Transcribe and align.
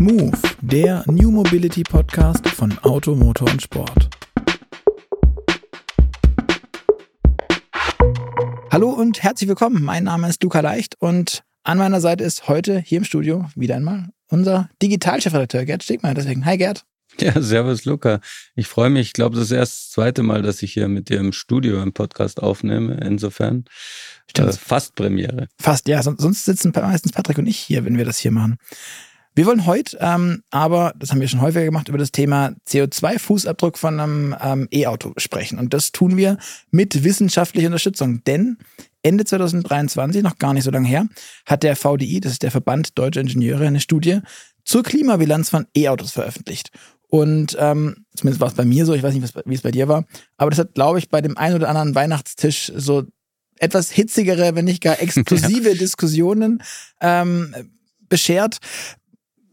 Move, 0.00 0.32
der 0.62 1.04
New 1.08 1.30
Mobility 1.30 1.82
Podcast 1.82 2.48
von 2.48 2.72
Auto, 2.78 3.14
Motor 3.14 3.50
und 3.50 3.60
Sport. 3.60 4.08
Hallo 8.70 8.88
und 8.88 9.22
herzlich 9.22 9.46
willkommen. 9.46 9.84
Mein 9.84 10.04
Name 10.04 10.30
ist 10.30 10.42
Luca 10.42 10.60
Leicht 10.60 10.94
und 11.00 11.42
an 11.64 11.76
meiner 11.76 12.00
Seite 12.00 12.24
ist 12.24 12.48
heute 12.48 12.80
hier 12.80 12.96
im 12.96 13.04
Studio 13.04 13.50
wieder 13.54 13.76
einmal 13.76 14.08
unser 14.28 14.70
Digitalchefredakteur 14.80 15.66
Gerd 15.66 15.82
Stegmeier. 15.82 16.14
Deswegen, 16.14 16.46
hi 16.46 16.56
Gerd. 16.56 16.86
Ja, 17.18 17.38
servus 17.42 17.84
Luca. 17.84 18.20
Ich 18.54 18.68
freue 18.68 18.88
mich. 18.88 19.08
Ich 19.08 19.12
glaube, 19.12 19.36
das 19.36 19.46
ist 19.46 19.50
erst 19.50 19.72
das 19.72 19.90
zweite 19.90 20.22
Mal, 20.22 20.40
dass 20.40 20.62
ich 20.62 20.72
hier 20.72 20.88
mit 20.88 21.10
dir 21.10 21.18
im 21.18 21.34
Studio 21.34 21.82
im 21.82 21.92
Podcast 21.92 22.42
aufnehme. 22.42 22.98
Insofern 23.04 23.66
äh, 24.34 24.50
fast 24.52 24.94
Premiere. 24.94 25.48
Fast, 25.58 25.88
ja. 25.88 26.02
Sonst 26.02 26.46
sitzen 26.46 26.72
meistens 26.74 27.12
Patrick 27.12 27.36
und 27.36 27.46
ich 27.46 27.58
hier, 27.58 27.84
wenn 27.84 27.98
wir 27.98 28.06
das 28.06 28.16
hier 28.16 28.30
machen. 28.30 28.56
Wir 29.34 29.46
wollen 29.46 29.66
heute 29.66 29.96
ähm, 30.00 30.42
aber, 30.50 30.92
das 30.98 31.10
haben 31.10 31.20
wir 31.20 31.28
schon 31.28 31.40
häufiger 31.40 31.64
gemacht, 31.64 31.88
über 31.88 31.98
das 31.98 32.10
Thema 32.10 32.52
CO2-Fußabdruck 32.68 33.76
von 33.76 34.00
einem 34.00 34.36
ähm, 34.42 34.68
E-Auto 34.72 35.12
sprechen. 35.18 35.58
Und 35.58 35.72
das 35.72 35.92
tun 35.92 36.16
wir 36.16 36.36
mit 36.70 37.04
wissenschaftlicher 37.04 37.68
Unterstützung. 37.68 38.24
Denn 38.24 38.58
Ende 39.02 39.24
2023, 39.24 40.22
noch 40.22 40.38
gar 40.38 40.52
nicht 40.52 40.64
so 40.64 40.70
lange 40.70 40.88
her, 40.88 41.06
hat 41.46 41.62
der 41.62 41.76
VDI, 41.76 42.20
das 42.20 42.32
ist 42.32 42.42
der 42.42 42.50
Verband 42.50 42.98
Deutscher 42.98 43.20
Ingenieure, 43.20 43.66
eine 43.66 43.80
Studie 43.80 44.20
zur 44.64 44.82
Klimabilanz 44.82 45.48
von 45.48 45.66
E-Autos 45.76 46.10
veröffentlicht. 46.10 46.70
Und 47.08 47.56
ähm, 47.58 48.04
zumindest 48.14 48.40
war 48.40 48.48
es 48.48 48.54
bei 48.54 48.64
mir 48.64 48.84
so, 48.86 48.94
ich 48.94 49.02
weiß 49.02 49.14
nicht, 49.14 49.34
wie 49.44 49.54
es 49.54 49.62
bei 49.62 49.72
dir 49.72 49.88
war, 49.88 50.04
aber 50.36 50.50
das 50.50 50.58
hat, 50.60 50.74
glaube 50.74 50.98
ich, 50.98 51.08
bei 51.08 51.20
dem 51.20 51.36
einen 51.36 51.56
oder 51.56 51.68
anderen 51.68 51.94
Weihnachtstisch 51.94 52.72
so 52.76 53.04
etwas 53.58 53.90
hitzigere, 53.90 54.54
wenn 54.54 54.64
nicht 54.64 54.82
gar 54.82 55.00
explosive. 55.02 55.74
Diskussionen 55.74 56.62
ähm, 57.00 57.54
beschert, 58.08 58.58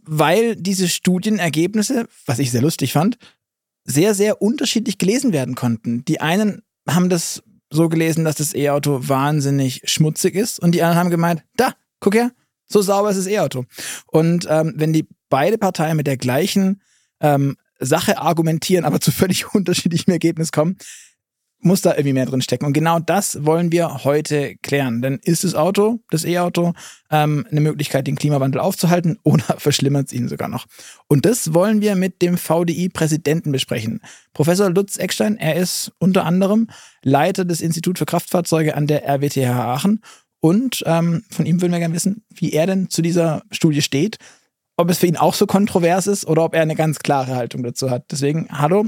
weil 0.07 0.55
diese 0.55 0.87
Studienergebnisse, 0.87 2.07
was 2.25 2.39
ich 2.39 2.51
sehr 2.51 2.61
lustig 2.61 2.93
fand, 2.93 3.17
sehr, 3.83 4.13
sehr 4.13 4.41
unterschiedlich 4.41 4.97
gelesen 4.97 5.31
werden 5.33 5.55
konnten. 5.55 6.03
Die 6.05 6.19
einen 6.19 6.61
haben 6.89 7.09
das 7.09 7.43
so 7.69 7.89
gelesen, 7.89 8.25
dass 8.25 8.35
das 8.35 8.55
E-Auto 8.55 9.07
wahnsinnig 9.07 9.81
schmutzig 9.85 10.35
ist 10.35 10.59
und 10.59 10.71
die 10.71 10.81
anderen 10.81 10.99
haben 10.99 11.09
gemeint, 11.09 11.43
da, 11.55 11.73
guck 11.99 12.15
her, 12.15 12.31
so 12.65 12.81
sauber 12.81 13.09
ist 13.09 13.17
das 13.17 13.27
E-Auto. 13.27 13.65
Und 14.07 14.47
ähm, 14.49 14.73
wenn 14.75 14.93
die 14.93 15.07
beide 15.29 15.57
Parteien 15.57 15.97
mit 15.97 16.07
der 16.07 16.17
gleichen 16.17 16.81
ähm, 17.19 17.57
Sache 17.79 18.17
argumentieren, 18.17 18.85
aber 18.85 18.99
zu 18.99 19.11
völlig 19.11 19.53
unterschiedlichem 19.53 20.11
Ergebnis 20.11 20.51
kommen, 20.51 20.77
muss 21.59 21.81
da 21.81 21.91
irgendwie 21.91 22.13
mehr 22.13 22.25
drin 22.25 22.41
stecken. 22.41 22.65
Und 22.65 22.73
genau 22.73 22.99
das 22.99 23.43
wollen 23.45 23.71
wir 23.71 24.03
heute 24.03 24.55
klären. 24.61 25.01
Denn 25.01 25.19
ist 25.23 25.43
das 25.43 25.55
Auto, 25.55 25.99
das 26.09 26.23
E-Auto, 26.23 26.73
ähm, 27.09 27.45
eine 27.49 27.61
Möglichkeit, 27.61 28.07
den 28.07 28.15
Klimawandel 28.15 28.61
aufzuhalten 28.61 29.17
oder 29.23 29.43
verschlimmert 29.57 30.07
es 30.07 30.13
ihn 30.13 30.27
sogar 30.27 30.47
noch? 30.47 30.65
Und 31.07 31.25
das 31.25 31.53
wollen 31.53 31.81
wir 31.81 31.95
mit 31.95 32.21
dem 32.21 32.37
VDI-Präsidenten 32.37 33.51
besprechen. 33.51 34.01
Professor 34.33 34.69
Lutz 34.69 34.97
Eckstein, 34.97 35.37
er 35.37 35.55
ist 35.55 35.91
unter 35.99 36.25
anderem 36.25 36.67
Leiter 37.03 37.45
des 37.45 37.61
Instituts 37.61 37.99
für 37.99 38.05
Kraftfahrzeuge 38.05 38.75
an 38.75 38.87
der 38.87 39.07
RWTH 39.07 39.49
Aachen. 39.49 40.01
Und 40.39 40.83
ähm, 40.85 41.23
von 41.31 41.45
ihm 41.45 41.61
würden 41.61 41.71
wir 41.71 41.79
gerne 41.79 41.95
wissen, 41.95 42.23
wie 42.33 42.53
er 42.53 42.67
denn 42.67 42.89
zu 42.89 43.01
dieser 43.01 43.41
Studie 43.51 43.81
steht, 43.81 44.17
ob 44.77 44.91
es 44.91 44.99
für 44.99 45.07
ihn 45.07 45.17
auch 45.17 45.33
so 45.33 45.47
kontrovers 45.47 46.05
ist 46.05 46.25
oder 46.27 46.43
ob 46.43 46.53
er 46.53 46.61
eine 46.61 46.75
ganz 46.75 46.99
klare 46.99 47.35
Haltung 47.35 47.63
dazu 47.63 47.89
hat. 47.89 48.05
Deswegen, 48.11 48.47
hallo, 48.51 48.85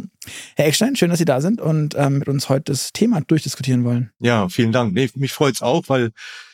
Herr 0.56 0.68
Eckstein, 0.68 0.96
schön, 0.96 1.10
dass 1.10 1.18
Sie 1.18 1.26
da 1.26 1.42
sind 1.42 1.60
und 1.60 1.96
ähm, 1.98 2.20
mit 2.20 2.30
uns 2.30 2.48
heute 2.48 2.72
das 2.72 2.94
Thema 2.94 3.22
durchdiskutieren 3.22 3.84
wollen. 3.84 4.12
Ja, 4.20 4.48
vielen 4.50 4.72
Dank. 4.72 4.94
Nee, 4.94 5.10
mich 5.16 5.34
freut 5.34 5.56
es 5.56 5.62
auch, 5.64 5.84
weil 5.88 6.12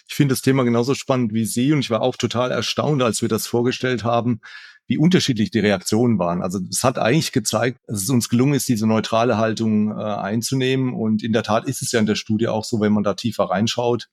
ich 0.08 0.16
finde 0.16 0.34
das 0.34 0.42
Thema 0.42 0.64
genauso 0.64 0.96
spannend 0.96 1.34
wie 1.34 1.46
Sie 1.46 1.74
und 1.74 1.80
ich 1.80 1.90
war 1.90 2.02
auch 2.02 2.16
total 2.16 2.52
erstaunt, 2.52 3.04
als 3.04 3.22
wir 3.22 3.30
das 3.30 3.46
vorgestellt 3.46 4.06
haben, 4.06 4.40
wie 4.88 4.98
unterschiedlich 4.98 5.52
die 5.52 5.60
Reaktionen 5.60 6.18
waren. 6.18 6.42
Also 6.42 6.60
es 6.70 6.84
hat 6.84 6.98
eigentlich 6.98 7.34
gezeigt, 7.34 7.80
dass 7.88 8.04
es 8.04 8.10
uns 8.10 8.30
gelungen 8.30 8.54
ist, 8.54 8.70
diese 8.70 8.88
neutrale 8.88 9.38
Haltung 9.38 9.92
äh, 9.92 10.02
einzunehmen. 10.02 10.94
Und 10.94 11.24
in 11.24 11.34
der 11.34 11.44
Tat 11.44 11.66
ist 11.66 11.82
es 11.82 11.92
ja 11.92 12.00
in 12.00 12.06
der 12.06 12.16
Studie 12.16 12.48
auch 12.48 12.64
so, 12.64 12.80
wenn 12.80 12.94
man 12.94 13.04
da 13.04 13.16
tiefer 13.16 13.46
reinschaut, 13.46 14.08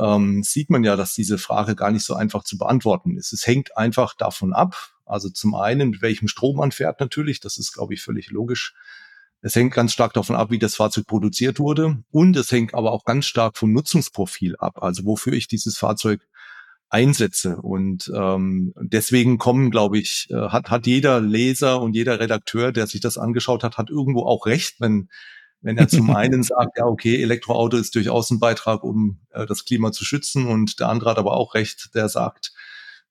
ähm, 0.00 0.42
sieht 0.42 0.70
man 0.70 0.84
ja, 0.84 0.96
dass 0.96 1.14
diese 1.14 1.38
Frage 1.38 1.76
gar 1.76 1.90
nicht 1.90 2.04
so 2.04 2.14
einfach 2.14 2.44
zu 2.44 2.58
beantworten 2.58 3.16
ist. 3.16 3.32
Es 3.32 3.46
hängt 3.46 3.76
einfach 3.76 4.14
davon 4.14 4.52
ab, 4.52 4.94
also 5.06 5.28
zum 5.28 5.54
einen, 5.54 5.90
mit 5.90 6.02
welchem 6.02 6.28
Strom 6.28 6.56
man 6.56 6.72
fährt 6.72 7.00
natürlich, 7.00 7.40
das 7.40 7.58
ist, 7.58 7.72
glaube 7.72 7.94
ich, 7.94 8.02
völlig 8.02 8.30
logisch. 8.30 8.74
Es 9.42 9.54
hängt 9.54 9.74
ganz 9.74 9.92
stark 9.92 10.14
davon 10.14 10.36
ab, 10.36 10.50
wie 10.50 10.58
das 10.58 10.76
Fahrzeug 10.76 11.06
produziert 11.06 11.58
wurde. 11.58 12.02
Und 12.10 12.34
es 12.36 12.50
hängt 12.50 12.72
aber 12.72 12.92
auch 12.92 13.04
ganz 13.04 13.26
stark 13.26 13.58
vom 13.58 13.72
Nutzungsprofil 13.72 14.56
ab, 14.56 14.82
also 14.82 15.04
wofür 15.04 15.34
ich 15.34 15.48
dieses 15.48 15.76
Fahrzeug 15.76 16.26
einsetze. 16.88 17.56
Und 17.56 18.10
ähm, 18.14 18.72
deswegen 18.80 19.36
kommen, 19.36 19.70
glaube 19.70 19.98
ich, 19.98 20.28
äh, 20.30 20.48
hat, 20.48 20.70
hat 20.70 20.86
jeder 20.86 21.20
Leser 21.20 21.82
und 21.82 21.94
jeder 21.94 22.20
Redakteur, 22.20 22.72
der 22.72 22.86
sich 22.86 23.02
das 23.02 23.18
angeschaut 23.18 23.64
hat, 23.64 23.76
hat 23.76 23.90
irgendwo 23.90 24.22
auch 24.22 24.46
recht, 24.46 24.80
wenn 24.80 25.10
wenn 25.64 25.78
er 25.78 25.88
zum 25.88 26.10
einen 26.14 26.42
sagt, 26.42 26.78
ja, 26.78 26.84
okay, 26.84 27.22
Elektroauto 27.22 27.76
ist 27.76 27.94
durchaus 27.94 28.30
ein 28.30 28.38
Beitrag, 28.38 28.84
um 28.84 29.18
äh, 29.30 29.46
das 29.46 29.64
Klima 29.64 29.92
zu 29.92 30.04
schützen 30.04 30.46
und 30.46 30.78
der 30.78 30.88
andere 30.88 31.10
hat 31.10 31.18
aber 31.18 31.32
auch 31.32 31.54
recht, 31.54 31.90
der 31.94 32.08
sagt, 32.08 32.52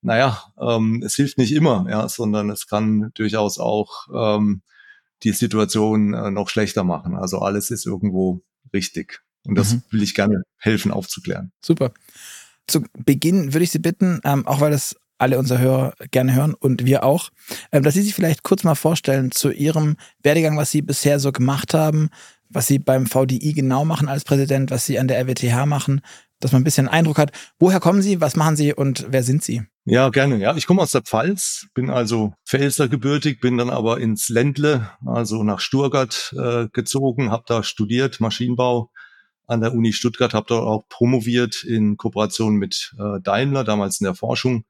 naja, 0.00 0.44
ähm, 0.60 1.02
es 1.04 1.14
hilft 1.14 1.38
nicht 1.38 1.52
immer, 1.52 1.86
ja, 1.90 2.08
sondern 2.08 2.50
es 2.50 2.66
kann 2.66 3.10
durchaus 3.14 3.58
auch 3.58 4.06
ähm, 4.14 4.62
die 5.22 5.32
Situation 5.32 6.14
äh, 6.14 6.30
noch 6.30 6.48
schlechter 6.48 6.84
machen. 6.84 7.16
Also 7.16 7.38
alles 7.38 7.70
ist 7.70 7.86
irgendwo 7.86 8.42
richtig. 8.72 9.22
Und 9.46 9.56
das 9.56 9.74
mhm. 9.74 9.82
will 9.90 10.02
ich 10.02 10.14
gerne 10.14 10.42
helfen 10.58 10.92
aufzuklären. 10.92 11.52
Super. 11.60 11.92
Zu 12.66 12.84
Beginn 12.92 13.52
würde 13.52 13.64
ich 13.64 13.70
Sie 13.70 13.78
bitten, 13.78 14.20
ähm, 14.24 14.46
auch 14.46 14.60
weil 14.60 14.70
das 14.70 14.96
alle 15.18 15.38
unsere 15.38 15.60
Hörer 15.60 15.94
gerne 16.10 16.34
hören 16.34 16.54
und 16.54 16.84
wir 16.84 17.04
auch, 17.04 17.30
ähm, 17.72 17.82
dass 17.82 17.94
Sie 17.94 18.02
sich 18.02 18.14
vielleicht 18.14 18.42
kurz 18.42 18.64
mal 18.64 18.74
vorstellen 18.74 19.30
zu 19.30 19.50
Ihrem 19.50 19.96
Werdegang, 20.22 20.56
was 20.56 20.70
Sie 20.70 20.82
bisher 20.82 21.20
so 21.20 21.32
gemacht 21.32 21.72
haben, 21.72 22.10
was 22.54 22.66
Sie 22.66 22.78
beim 22.78 23.06
VDI 23.06 23.52
genau 23.52 23.84
machen 23.84 24.08
als 24.08 24.24
Präsident, 24.24 24.70
was 24.70 24.86
Sie 24.86 24.98
an 24.98 25.08
der 25.08 25.18
RWTH 25.20 25.66
machen, 25.66 26.00
dass 26.40 26.52
man 26.52 26.62
ein 26.62 26.64
bisschen 26.64 26.88
Eindruck 26.88 27.18
hat. 27.18 27.32
Woher 27.58 27.80
kommen 27.80 28.02
Sie, 28.02 28.20
was 28.20 28.36
machen 28.36 28.56
Sie 28.56 28.72
und 28.72 29.06
wer 29.08 29.22
sind 29.22 29.42
Sie? 29.42 29.62
Ja, 29.84 30.08
gerne. 30.08 30.38
Ja, 30.38 30.56
ich 30.56 30.66
komme 30.66 30.80
aus 30.80 30.92
der 30.92 31.02
Pfalz, 31.02 31.66
bin 31.74 31.90
also 31.90 32.32
Pfälzer 32.46 32.88
gebürtig, 32.88 33.40
bin 33.40 33.58
dann 33.58 33.70
aber 33.70 34.00
ins 34.00 34.28
Ländle, 34.28 34.90
also 35.04 35.42
nach 35.42 35.60
Sturgart 35.60 36.34
äh, 36.38 36.68
gezogen, 36.72 37.30
habe 37.30 37.44
da 37.46 37.62
studiert 37.62 38.20
Maschinenbau 38.20 38.90
an 39.46 39.60
der 39.60 39.74
Uni 39.74 39.92
Stuttgart, 39.92 40.32
habe 40.32 40.46
dort 40.48 40.64
auch 40.64 40.88
promoviert 40.88 41.64
in 41.64 41.96
Kooperation 41.98 42.56
mit 42.56 42.94
äh, 42.98 43.20
Daimler, 43.20 43.64
damals 43.64 44.00
in 44.00 44.04
der 44.04 44.14
Forschung, 44.14 44.64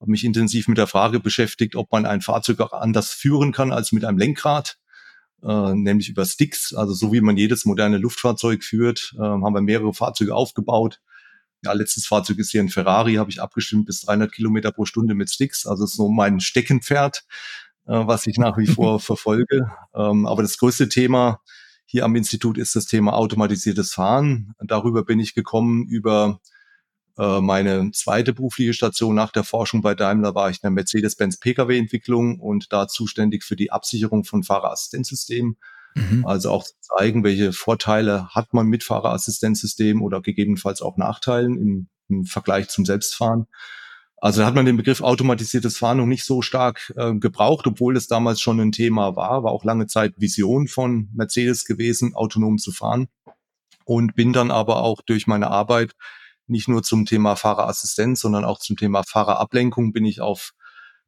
habe 0.00 0.10
mich 0.10 0.24
intensiv 0.24 0.66
mit 0.66 0.78
der 0.78 0.88
Frage 0.88 1.20
beschäftigt, 1.20 1.76
ob 1.76 1.92
man 1.92 2.06
ein 2.06 2.20
Fahrzeug 2.20 2.60
auch 2.60 2.72
anders 2.72 3.10
führen 3.10 3.52
kann 3.52 3.72
als 3.72 3.92
mit 3.92 4.04
einem 4.04 4.18
Lenkrad 4.18 4.78
äh, 5.42 5.74
nämlich 5.74 6.08
über 6.08 6.24
Sticks. 6.24 6.74
Also 6.74 6.94
so 6.94 7.12
wie 7.12 7.20
man 7.20 7.36
jedes 7.36 7.64
moderne 7.64 7.98
Luftfahrzeug 7.98 8.64
führt, 8.64 9.14
äh, 9.16 9.20
haben 9.22 9.54
wir 9.54 9.60
mehrere 9.60 9.94
Fahrzeuge 9.94 10.34
aufgebaut. 10.34 11.00
Ja, 11.64 11.72
letztes 11.72 12.06
Fahrzeug 12.06 12.38
ist 12.38 12.50
hier 12.50 12.62
ein 12.62 12.68
Ferrari, 12.68 13.14
habe 13.14 13.30
ich 13.30 13.40
abgestimmt 13.42 13.86
bis 13.86 14.02
300 14.02 14.32
Kilometer 14.32 14.72
pro 14.72 14.84
Stunde 14.84 15.14
mit 15.14 15.30
Sticks. 15.30 15.66
Also 15.66 15.84
ist 15.84 15.96
so 15.96 16.08
mein 16.08 16.40
Steckenpferd, 16.40 17.24
äh, 17.86 17.92
was 18.06 18.26
ich 18.26 18.38
nach 18.38 18.58
wie 18.58 18.66
vor 18.66 19.00
verfolge. 19.00 19.70
Ähm, 19.94 20.26
aber 20.26 20.42
das 20.42 20.58
größte 20.58 20.88
Thema 20.88 21.40
hier 21.86 22.04
am 22.04 22.16
Institut 22.16 22.58
ist 22.58 22.74
das 22.74 22.86
Thema 22.86 23.14
automatisiertes 23.14 23.94
Fahren. 23.94 24.54
Darüber 24.60 25.04
bin 25.04 25.20
ich 25.20 25.34
gekommen 25.34 25.86
über 25.86 26.40
meine 27.16 27.90
zweite 27.92 28.34
berufliche 28.34 28.74
Station 28.74 29.14
nach 29.14 29.32
der 29.32 29.44
Forschung 29.44 29.80
bei 29.80 29.94
Daimler 29.94 30.34
war 30.34 30.50
ich 30.50 30.56
in 30.58 30.62
der 30.64 30.70
Mercedes-Benz 30.72 31.38
Pkw-Entwicklung 31.38 32.38
und 32.40 32.72
da 32.72 32.88
zuständig 32.88 33.42
für 33.42 33.56
die 33.56 33.72
Absicherung 33.72 34.24
von 34.24 34.42
Fahrerassistenzsystemen. 34.42 35.56
Mhm. 35.94 36.26
Also 36.26 36.50
auch 36.50 36.64
zu 36.64 36.74
zeigen, 36.80 37.24
welche 37.24 37.52
Vorteile 37.52 38.28
hat 38.28 38.52
man 38.52 38.66
mit 38.66 38.84
Fahrerassistenzsystem 38.84 40.02
oder 40.02 40.20
gegebenenfalls 40.20 40.82
auch 40.82 40.98
Nachteilen 40.98 41.56
im, 41.56 41.88
im 42.08 42.24
Vergleich 42.26 42.68
zum 42.68 42.84
Selbstfahren. 42.84 43.46
Also 44.18 44.40
da 44.40 44.46
hat 44.46 44.54
man 44.54 44.66
den 44.66 44.76
Begriff 44.76 45.02
automatisiertes 45.02 45.78
Fahren 45.78 45.98
noch 45.98 46.06
nicht 46.06 46.24
so 46.24 46.42
stark 46.42 46.92
äh, 46.96 47.14
gebraucht, 47.14 47.66
obwohl 47.66 47.96
es 47.96 48.08
damals 48.08 48.40
schon 48.40 48.60
ein 48.60 48.72
Thema 48.72 49.16
war, 49.16 49.42
war 49.42 49.52
auch 49.52 49.64
lange 49.64 49.86
Zeit 49.86 50.14
Vision 50.18 50.68
von 50.68 51.08
Mercedes 51.14 51.64
gewesen, 51.64 52.14
autonom 52.14 52.58
zu 52.58 52.72
fahren. 52.72 53.08
Und 53.84 54.16
bin 54.16 54.32
dann 54.32 54.50
aber 54.50 54.82
auch 54.82 55.00
durch 55.00 55.26
meine 55.26 55.48
Arbeit 55.48 55.94
nicht 56.48 56.68
nur 56.68 56.82
zum 56.82 57.06
Thema 57.06 57.36
Fahrerassistenz, 57.36 58.20
sondern 58.20 58.44
auch 58.44 58.58
zum 58.58 58.76
Thema 58.76 59.02
Fahrerablenkung 59.02 59.92
bin 59.92 60.04
ich 60.04 60.20
auf 60.20 60.52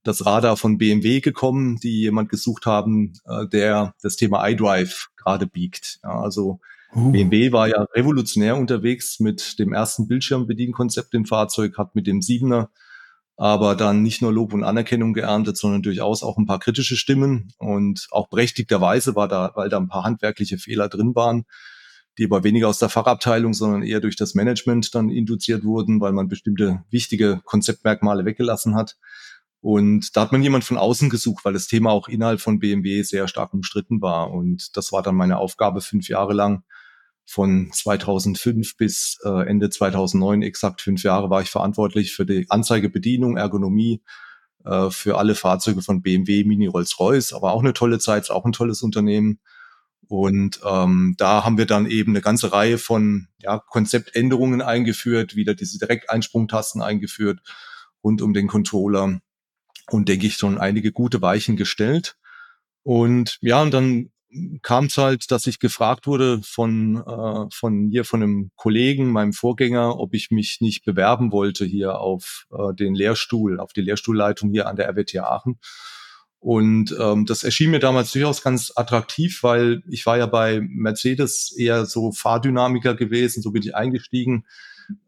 das 0.02 0.24
Radar 0.24 0.56
von 0.56 0.78
BMW 0.78 1.20
gekommen, 1.20 1.76
die 1.76 2.00
jemand 2.00 2.28
gesucht 2.28 2.66
haben, 2.66 3.12
äh, 3.26 3.46
der 3.48 3.94
das 4.02 4.16
Thema 4.16 4.48
iDrive 4.48 5.08
gerade 5.16 5.46
biegt. 5.46 5.98
Ja, 6.02 6.20
also 6.20 6.60
uh. 6.94 7.12
BMW 7.12 7.52
war 7.52 7.68
ja 7.68 7.82
revolutionär 7.94 8.56
unterwegs 8.56 9.20
mit 9.20 9.58
dem 9.58 9.72
ersten 9.72 10.08
Bildschirmbedienkonzept 10.08 11.14
im 11.14 11.26
Fahrzeug, 11.26 11.78
hat 11.78 11.94
mit 11.94 12.06
dem 12.06 12.22
Siebener 12.22 12.70
aber 13.38 13.76
dann 13.76 14.02
nicht 14.02 14.20
nur 14.20 14.32
Lob 14.32 14.52
und 14.52 14.64
Anerkennung 14.64 15.12
geerntet, 15.12 15.56
sondern 15.56 15.80
durchaus 15.80 16.24
auch 16.24 16.38
ein 16.38 16.46
paar 16.46 16.58
kritische 16.58 16.96
Stimmen 16.96 17.52
und 17.58 18.08
auch 18.10 18.28
berechtigterweise 18.28 19.14
war 19.14 19.28
da, 19.28 19.52
weil 19.54 19.68
da 19.68 19.78
ein 19.78 19.86
paar 19.86 20.02
handwerkliche 20.02 20.58
Fehler 20.58 20.88
drin 20.88 21.14
waren, 21.14 21.44
die 22.18 22.24
aber 22.24 22.42
weniger 22.42 22.68
aus 22.68 22.78
der 22.78 22.88
Fachabteilung, 22.88 23.54
sondern 23.54 23.82
eher 23.82 24.00
durch 24.00 24.16
das 24.16 24.34
Management 24.34 24.94
dann 24.94 25.08
induziert 25.08 25.64
wurden, 25.64 26.00
weil 26.00 26.12
man 26.12 26.28
bestimmte 26.28 26.84
wichtige 26.90 27.40
Konzeptmerkmale 27.44 28.24
weggelassen 28.24 28.74
hat. 28.74 28.96
Und 29.60 30.16
da 30.16 30.22
hat 30.22 30.32
man 30.32 30.42
jemand 30.42 30.64
von 30.64 30.78
außen 30.78 31.10
gesucht, 31.10 31.44
weil 31.44 31.52
das 31.52 31.66
Thema 31.66 31.90
auch 31.90 32.08
innerhalb 32.08 32.40
von 32.40 32.58
BMW 32.58 33.02
sehr 33.02 33.28
stark 33.28 33.54
umstritten 33.54 34.00
war. 34.02 34.30
Und 34.30 34.76
das 34.76 34.92
war 34.92 35.02
dann 35.02 35.14
meine 35.14 35.38
Aufgabe 35.38 35.80
fünf 35.80 36.08
Jahre 36.08 36.32
lang. 36.32 36.64
Von 37.24 37.70
2005 37.72 38.76
bis 38.76 39.18
äh, 39.22 39.46
Ende 39.46 39.68
2009, 39.68 40.42
exakt 40.42 40.80
fünf 40.80 41.02
Jahre, 41.02 41.28
war 41.28 41.42
ich 41.42 41.50
verantwortlich 41.50 42.14
für 42.14 42.24
die 42.24 42.46
Anzeigebedienung, 42.48 43.36
Ergonomie, 43.36 44.02
äh, 44.64 44.90
für 44.90 45.18
alle 45.18 45.34
Fahrzeuge 45.34 45.82
von 45.82 46.02
BMW, 46.02 46.44
Mini, 46.44 46.66
Rolls-Royce. 46.66 47.34
Aber 47.34 47.52
auch 47.52 47.60
eine 47.60 47.74
tolle 47.74 47.98
Zeit, 47.98 48.30
auch 48.30 48.44
ein 48.44 48.52
tolles 48.52 48.82
Unternehmen. 48.82 49.40
Und 50.08 50.60
ähm, 50.64 51.14
da 51.18 51.44
haben 51.44 51.58
wir 51.58 51.66
dann 51.66 51.86
eben 51.86 52.12
eine 52.12 52.22
ganze 52.22 52.52
Reihe 52.52 52.78
von 52.78 53.28
ja, 53.42 53.58
Konzeptänderungen 53.58 54.62
eingeführt, 54.62 55.36
wieder 55.36 55.54
diese 55.54 55.78
Direkteinsprungtasten 55.78 56.80
eingeführt 56.80 57.40
rund 58.02 58.22
um 58.22 58.32
den 58.32 58.48
Controller 58.48 59.20
und 59.90 60.08
denke 60.08 60.26
ich 60.26 60.36
schon 60.36 60.58
einige 60.58 60.92
gute 60.92 61.20
Weichen 61.20 61.56
gestellt. 61.56 62.16
Und 62.82 63.38
ja, 63.42 63.62
und 63.62 63.72
dann 63.72 64.10
kam 64.62 64.86
es 64.86 64.96
halt, 64.98 65.30
dass 65.30 65.46
ich 65.46 65.58
gefragt 65.58 66.06
wurde 66.06 66.40
von, 66.42 66.96
äh, 66.96 67.46
von 67.54 67.88
hier, 67.90 68.04
von 68.04 68.22
einem 68.22 68.50
Kollegen, 68.56 69.10
meinem 69.10 69.32
Vorgänger, 69.32 69.98
ob 69.98 70.14
ich 70.14 70.30
mich 70.30 70.60
nicht 70.60 70.84
bewerben 70.84 71.32
wollte 71.32 71.64
hier 71.64 71.98
auf 71.98 72.46
äh, 72.50 72.74
den 72.74 72.94
Lehrstuhl, 72.94 73.58
auf 73.60 73.72
die 73.72 73.80
Lehrstuhlleitung 73.80 74.50
hier 74.50 74.68
an 74.68 74.76
der 74.76 74.88
RWTH 74.88 75.24
Aachen. 75.24 75.58
Und 76.40 76.96
ähm, 77.00 77.26
das 77.26 77.42
erschien 77.42 77.72
mir 77.72 77.80
damals 77.80 78.12
durchaus 78.12 78.42
ganz 78.42 78.72
attraktiv, 78.76 79.42
weil 79.42 79.82
ich 79.88 80.06
war 80.06 80.18
ja 80.18 80.26
bei 80.26 80.60
Mercedes 80.60 81.52
eher 81.56 81.84
so 81.84 82.12
Fahrdynamiker 82.12 82.94
gewesen, 82.94 83.42
so 83.42 83.50
bin 83.50 83.62
ich 83.62 83.74
eingestiegen. 83.74 84.46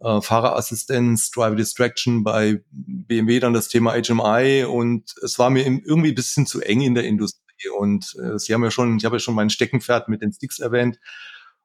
Äh, 0.01 0.21
Fahrerassistenz, 0.21 1.31
Driver 1.31 1.55
Distraction, 1.55 2.25
bei 2.25 2.63
BMW 2.73 3.39
dann 3.39 3.55
das 3.55 3.69
Thema 3.69 3.93
HMI 3.93 4.65
und 4.65 5.15
es 5.23 5.39
war 5.39 5.51
mir 5.51 5.65
irgendwie 5.65 6.11
ein 6.11 6.15
bisschen 6.15 6.47
zu 6.47 6.61
eng 6.61 6.81
in 6.81 6.95
der 6.95 7.05
Industrie. 7.05 7.41
Und 7.79 8.17
äh, 8.21 8.39
Sie 8.39 8.53
haben 8.53 8.65
ja 8.65 8.71
schon, 8.71 8.97
ich 8.97 9.05
habe 9.05 9.17
ja 9.17 9.21
schon 9.21 9.35
mein 9.35 9.51
Steckenpferd 9.51 10.09
mit 10.09 10.23
den 10.23 10.33
Sticks 10.33 10.59
erwähnt. 10.59 10.99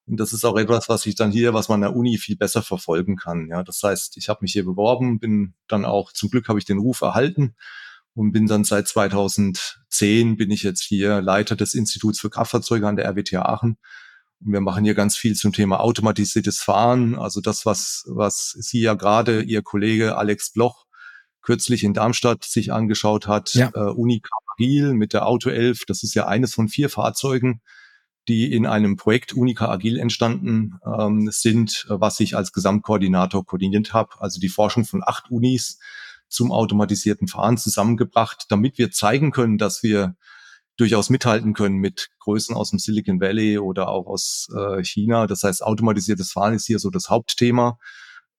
Und 0.06 0.20
das 0.20 0.32
ist 0.32 0.46
auch 0.46 0.58
etwas, 0.58 0.88
was 0.90 1.08
ich 1.08 1.16
dann 1.16 1.32
hier, 1.32 1.56
was 1.56 1.68
man 1.68 1.84
an 1.84 1.90
der 1.90 1.96
Uni 1.96 2.20
viel 2.20 2.38
besser 2.38 2.62
verfolgen 2.62 3.16
kann. 3.16 3.48
Ja, 3.50 3.64
das 3.64 3.82
heißt, 3.82 4.18
ich 4.18 4.30
habe 4.30 4.40
mich 4.44 4.54
hier 4.54 4.64
beworben, 4.64 5.20
bin 5.20 5.56
dann 5.68 5.86
auch, 5.86 6.12
zum 6.12 6.30
Glück 6.30 6.48
habe 6.48 6.60
ich 6.60 6.66
den 6.66 6.78
Ruf 6.78 7.02
erhalten 7.02 7.56
und 8.16 8.32
bin 8.32 8.48
dann 8.48 8.64
seit 8.64 8.88
2010 8.88 10.38
bin 10.38 10.50
ich 10.50 10.64
jetzt 10.64 10.82
hier 10.82 11.22
Leiter 11.22 11.56
des 11.56 11.76
Instituts 11.76 12.20
für 12.20 12.30
Kraftfahrzeuge 12.30 12.88
an 12.88 12.96
der 12.96 13.06
RWTH 13.06 13.36
Aachen. 13.36 13.78
Und 14.40 14.54
wir 14.54 14.62
machen 14.62 14.86
hier 14.86 14.96
ganz 14.96 15.18
viel 15.18 15.36
zum 15.36 15.54
Thema 15.54 15.82
automatisiertes 15.82 16.60
Fahren. 16.60 17.16
Also 17.16 17.42
das, 17.42 17.66
was, 17.66 18.06
was 18.08 18.52
Sie 18.52 18.82
ja 18.82 18.94
gerade, 18.94 19.42
Ihr 19.42 19.62
Kollege 19.62 20.18
Alex 20.18 20.52
Bloch 20.52 20.86
kürzlich 21.42 21.84
in 21.84 21.94
Darmstadt 21.94 22.44
sich 22.44 22.74
angeschaut 22.74 23.28
hat, 23.28 23.54
ja. 23.54 23.70
äh, 23.76 23.92
Unica 23.92 24.30
Agil 24.54 24.94
mit 24.94 25.14
der 25.14 25.28
Auto 25.28 25.50
11. 25.50 25.84
Das 25.86 26.02
ist 26.02 26.16
ja 26.16 26.26
eines 26.26 26.54
von 26.54 26.70
vier 26.70 26.90
Fahrzeugen, 26.90 27.62
die 28.28 28.52
in 28.52 28.66
einem 28.66 28.96
Projekt 28.96 29.34
Unica 29.34 29.70
Agil 29.70 30.00
entstanden 30.00 30.80
ähm, 30.86 31.30
sind, 31.32 31.86
was 31.90 32.20
ich 32.20 32.36
als 32.36 32.52
Gesamtkoordinator 32.52 33.46
koordiniert 33.46 33.94
habe. 33.94 34.20
Also 34.20 34.40
die 34.40 34.50
Forschung 34.50 34.86
von 34.86 35.04
acht 35.06 35.30
Unis 35.30 35.80
zum 36.28 36.52
automatisierten 36.52 37.28
Fahren 37.28 37.58
zusammengebracht, 37.58 38.46
damit 38.50 38.78
wir 38.78 38.92
zeigen 38.92 39.32
können, 39.32 39.58
dass 39.58 39.84
wir 39.84 40.16
durchaus 40.78 41.10
mithalten 41.10 41.54
können 41.54 41.78
mit 41.78 42.10
Größen 42.20 42.56
aus 42.56 42.72
dem 42.72 42.80
Silicon 42.80 43.22
Valley 43.22 43.58
oder 43.58 43.88
auch 43.90 44.08
aus 44.08 44.48
äh, 44.56 44.84
China. 44.84 45.28
Das 45.28 45.44
heißt, 45.44 45.64
automatisiertes 45.64 46.32
Fahren 46.32 46.54
ist 46.54 46.66
hier 46.66 46.80
so 46.80 46.90
das 46.90 47.10
Hauptthema. 47.10 47.80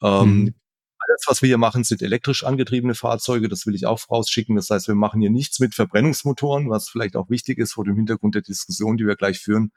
Ähm, 0.03 0.41
mhm. 0.41 0.55
Alles, 0.99 1.25
was 1.27 1.41
wir 1.41 1.47
hier 1.47 1.59
machen, 1.59 1.85
sind 1.85 2.03
elektrisch 2.03 2.45
angetriebene 2.45 2.95
Fahrzeuge. 2.95 3.49
Das 3.49 3.65
will 3.67 3.75
ich 3.75 3.87
auch 3.87 4.01
vorausschicken. 4.01 4.57
Das 4.57 4.71
heißt, 4.71 4.89
wir 4.89 4.95
machen 4.95 5.21
hier 5.21 5.31
nichts 5.31 5.61
mit 5.61 5.75
Verbrennungsmotoren, 5.75 6.69
was 6.69 6.89
vielleicht 6.89 7.17
auch 7.17 7.31
wichtig 7.31 7.59
ist 7.59 7.75
vor 7.75 7.85
dem 7.85 7.97
Hintergrund 7.97 8.35
der 8.35 8.43
Diskussion, 8.43 8.97
die 8.97 9.07
wir 9.07 9.17
gleich 9.17 9.39
führen. 9.39 9.73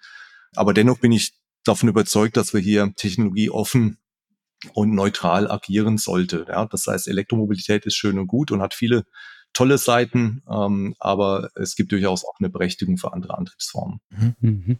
Aber 0.55 0.73
dennoch 0.73 0.97
bin 0.97 1.11
ich 1.11 1.33
davon 1.63 1.89
überzeugt, 1.89 2.35
dass 2.35 2.53
wir 2.53 2.61
hier 2.61 2.93
Technologie 2.95 3.49
offen 3.49 3.99
und 4.73 4.93
neutral 4.93 5.49
agieren 5.49 5.97
sollte. 5.97 6.45
Ja, 6.47 6.65
das 6.65 6.87
heißt, 6.87 7.07
Elektromobilität 7.07 7.85
ist 7.85 7.95
schön 7.95 8.19
und 8.19 8.27
gut 8.27 8.51
und 8.51 8.61
hat 8.61 8.73
viele 8.73 9.05
tolle 9.53 9.77
Seiten, 9.77 10.43
ähm, 10.49 10.95
aber 10.99 11.49
es 11.55 11.75
gibt 11.75 11.91
durchaus 11.91 12.23
auch 12.23 12.35
eine 12.39 12.49
Berechtigung 12.49 12.97
für 12.97 13.13
andere 13.13 13.37
Antriebsformen. 13.37 13.99
Mhm. 14.09 14.35
mhm. 14.39 14.79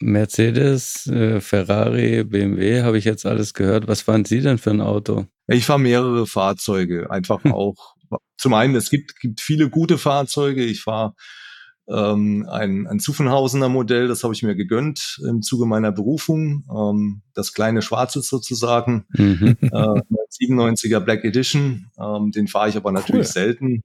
Mercedes, 0.00 1.06
äh, 1.06 1.40
Ferrari, 1.40 2.24
BMW, 2.24 2.82
habe 2.82 2.98
ich 2.98 3.04
jetzt 3.04 3.26
alles 3.26 3.54
gehört. 3.54 3.88
Was 3.88 4.02
fahren 4.02 4.24
Sie 4.24 4.40
denn 4.40 4.58
für 4.58 4.70
ein 4.70 4.80
Auto? 4.80 5.26
Ich 5.46 5.64
fahre 5.64 5.80
mehrere 5.80 6.26
Fahrzeuge, 6.26 7.10
einfach 7.10 7.44
auch. 7.46 7.94
Zum 8.36 8.54
einen, 8.54 8.74
es 8.74 8.90
gibt, 8.90 9.18
gibt 9.20 9.40
viele 9.40 9.70
gute 9.70 9.96
Fahrzeuge. 9.96 10.64
Ich 10.64 10.82
fahre 10.82 11.14
ähm, 11.92 12.46
ein, 12.50 12.86
ein 12.86 13.00
Zuffenhausener 13.00 13.68
Modell, 13.68 14.08
das 14.08 14.24
habe 14.24 14.34
ich 14.34 14.42
mir 14.42 14.54
gegönnt 14.54 15.20
im 15.28 15.42
Zuge 15.42 15.66
meiner 15.66 15.92
Berufung. 15.92 16.64
Ähm, 16.74 17.22
das 17.34 17.52
kleine 17.52 17.82
Schwarze 17.82 18.22
sozusagen. 18.22 19.06
Mhm. 19.10 19.56
Äh, 19.60 20.00
97er 20.40 21.00
Black 21.00 21.24
Edition. 21.24 21.90
Ähm, 21.98 22.30
den 22.32 22.48
fahre 22.48 22.68
ich 22.68 22.76
aber 22.76 22.92
natürlich 22.92 23.26
cool. 23.26 23.32
selten. 23.32 23.82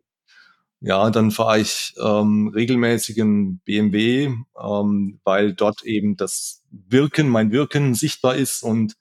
Ja, 0.80 1.10
dann 1.10 1.32
fahre 1.32 1.60
ich 1.60 1.96
ähm, 2.02 2.52
regelmäßig 2.54 3.18
in 3.18 3.60
BMW, 3.60 4.32
ähm, 4.62 5.20
weil 5.24 5.54
dort 5.54 5.84
eben 5.84 6.18
das 6.18 6.64
Wirken, 6.70 7.30
mein 7.30 7.52
Wirken 7.52 7.96
sichtbar 7.96 8.36
ist 8.36 8.64
und 8.64 8.96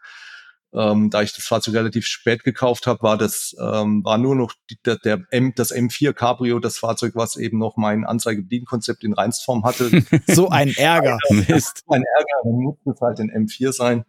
ähm, 0.73 1.11
da 1.11 1.23
ich 1.23 1.33
das 1.33 1.45
Fahrzeug 1.45 1.75
relativ 1.75 2.07
spät 2.07 2.45
gekauft 2.45 2.87
habe, 2.87 3.03
war 3.03 3.17
das 3.17 3.57
ähm, 3.61 4.05
war 4.05 4.19
nur 4.19 4.35
noch 4.35 4.53
die, 4.71 4.79
der, 4.85 4.97
der 4.97 5.23
M, 5.31 5.53
das 5.55 5.75
M4 5.75 6.13
Cabrio, 6.13 6.59
das 6.59 6.79
Fahrzeug, 6.79 7.13
was 7.15 7.37
eben 7.37 7.59
noch 7.59 7.77
mein 7.77 8.05
Anzeigebedienkonzept 8.05 9.05
in 9.05 9.15
Reinsform 9.15 9.65
hatte. 9.65 9.91
so 10.27 10.49
ein 10.49 10.75
Ärger. 10.77 11.19
Mist. 11.31 11.85
ein 11.89 12.03
Ärger, 12.03 12.41
dann 12.45 12.53
muss 12.53 12.77
es 12.85 13.01
halt 13.01 13.21
ein 13.21 13.31
M4 13.31 13.73
sein. 13.73 14.05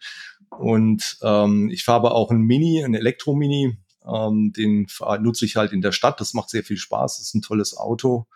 Und 0.49 1.17
ähm, 1.21 1.69
ich 1.71 1.83
fahre 1.83 1.99
aber 1.99 2.15
auch 2.15 2.31
ein 2.31 2.41
Mini, 2.41 2.83
ein 2.83 2.95
Elektro-Mini. 2.95 3.77
Ähm, 4.05 4.53
den 4.55 4.87
nutze 5.19 5.45
ich 5.45 5.57
halt 5.57 5.73
in 5.73 5.81
der 5.81 5.91
Stadt. 5.91 6.19
Das 6.19 6.33
macht 6.33 6.49
sehr 6.49 6.63
viel 6.63 6.77
Spaß. 6.77 7.17
Das 7.17 7.27
ist 7.27 7.35
ein 7.35 7.41
tolles 7.41 7.77
Auto. 7.77 8.27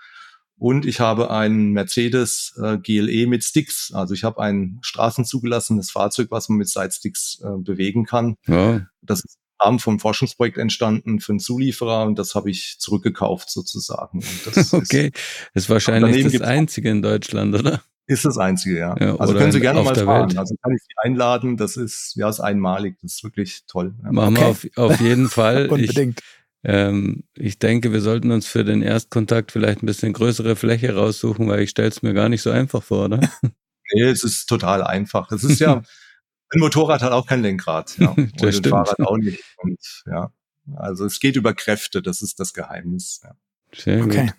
Und 0.62 0.86
ich 0.86 1.00
habe 1.00 1.32
einen 1.32 1.72
Mercedes 1.72 2.54
äh, 2.62 2.78
GLE 2.78 3.26
mit 3.26 3.44
Sticks. 3.44 3.92
Also 3.96 4.14
ich 4.14 4.24
habe 4.24 4.40
ein 4.44 4.78
straßenzugelassenes 4.84 5.90
Fahrzeug, 5.90 6.28
was 6.30 6.50
man 6.50 6.60
mit 6.60 6.70
Sidesticks 6.70 7.42
äh, 7.44 7.58
bewegen 7.58 8.06
kann. 8.06 8.36
Ja. 8.46 8.86
Das 9.02 9.26
ist 9.26 9.40
im 9.40 9.66
Rahmen 9.66 9.80
vom 9.80 10.00
Forschungsprojekt 10.00 10.60
entstanden 10.60 11.20
für 11.20 11.32
einen 11.32 11.40
Zulieferer 11.40 12.06
und 12.06 12.20
das 12.20 12.36
habe 12.36 12.52
ich 12.52 12.76
zurückgekauft 12.78 13.50
sozusagen. 13.50 14.20
okay, 14.72 15.08
ist, 15.08 15.64
ist 15.64 15.70
wahrscheinlich 15.72 16.32
das 16.32 16.42
einzige 16.42 16.92
in 16.92 17.02
Deutschland, 17.02 17.56
oder? 17.56 17.82
Ist 18.06 18.26
das 18.26 18.38
einzige, 18.38 18.78
ja. 18.78 18.96
ja 19.00 19.16
also 19.16 19.34
können 19.34 19.52
Sie 19.52 19.62
gerne 19.62 19.82
mal 19.82 19.96
fahren. 19.96 20.30
Welt. 20.30 20.38
Also 20.38 20.54
kann 20.62 20.74
ich 20.74 20.82
Sie 20.84 20.94
einladen. 20.98 21.58
Das 21.58 21.76
ist 21.76 22.14
ja 22.16 22.30
ist 22.30 22.40
einmalig. 22.40 22.98
Das 23.02 23.14
ist 23.14 23.24
wirklich 23.24 23.64
toll. 23.66 23.96
Machen 24.04 24.38
okay. 24.38 24.68
wir 24.74 24.84
auf, 24.84 24.92
auf 24.92 25.02
jeden 25.02 25.28
Fall. 25.30 25.70
Unbedingt. 25.70 26.20
Ich, 26.20 26.41
ähm, 26.64 27.24
ich 27.36 27.60
denke, 27.60 27.92
wir 27.92 28.02
sollten 28.02 28.32
uns 28.32 28.48
für 28.48 28.64
den 28.64 28.82
Erstkontakt 28.82 29.52
vielleicht 29.52 29.82
ein 29.82 29.88
bisschen 29.88 30.14
größere 30.14 30.56
Fläche 30.56 30.96
raussuchen, 30.96 31.48
weil 31.48 31.62
ich 31.62 31.72
stelle 31.72 31.90
es 31.90 32.02
mir 32.02 32.14
gar 32.14 32.30
nicht 32.30 32.42
so 32.42 32.52
einfach 32.52 32.84
vor, 32.84 33.06
oder? 33.06 33.20
Nee, 33.94 34.04
es 34.04 34.24
ist 34.24 34.46
total 34.46 34.86
einfach. 34.86 35.34
Es 35.34 35.44
ist 35.44 35.60
ja, 35.60 35.74
ein 36.50 36.60
Motorrad 36.60 37.02
hat 37.02 37.12
auch 37.12 37.28
kein 37.28 37.42
Lenkrad. 37.42 37.98
Ja. 37.98 38.12
Und 38.12 38.42
das 38.42 38.58
ein 38.58 38.64
Fahrrad 38.64 39.00
auch 39.02 39.18
nicht. 39.18 39.44
Und 39.58 40.04
ja, 40.06 40.32
also 40.76 41.06
es 41.06 41.20
geht 41.20 41.36
über 41.36 41.54
Kräfte, 41.54 42.02
das 42.02 42.22
ist 42.22 42.40
das 42.40 42.54
Geheimnis. 42.54 43.20
Ja. 43.22 43.36
Sehr 43.74 44.04
okay. 44.06 44.28
Gut. 44.28 44.36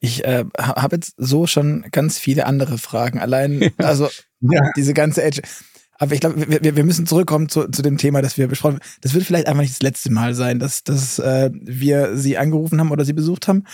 Ich 0.00 0.24
äh, 0.24 0.44
habe 0.58 0.96
jetzt 0.96 1.14
so 1.16 1.46
schon 1.46 1.86
ganz 1.90 2.18
viele 2.18 2.46
andere 2.46 2.78
Fragen. 2.78 3.18
Allein, 3.18 3.72
also 3.78 4.08
ja. 4.40 4.70
diese 4.76 4.94
ganze 4.94 5.22
Edge. 5.22 5.42
Aber 5.98 6.14
ich 6.14 6.20
glaube, 6.20 6.48
wir, 6.48 6.76
wir 6.76 6.84
müssen 6.84 7.06
zurückkommen 7.06 7.48
zu, 7.48 7.68
zu 7.68 7.82
dem 7.82 7.98
Thema, 7.98 8.22
das 8.22 8.38
wir 8.38 8.46
besprochen 8.46 8.76
haben. 8.76 8.90
Das 9.00 9.14
wird 9.14 9.24
vielleicht 9.24 9.48
einfach 9.48 9.62
nicht 9.62 9.74
das 9.74 9.82
letzte 9.82 10.12
Mal 10.12 10.34
sein, 10.34 10.60
dass, 10.60 10.84
dass 10.84 11.18
äh, 11.18 11.50
wir 11.52 12.16
Sie 12.16 12.38
angerufen 12.38 12.78
haben 12.78 12.92
oder 12.92 13.04
Sie 13.04 13.12
besucht 13.12 13.48
haben. 13.48 13.64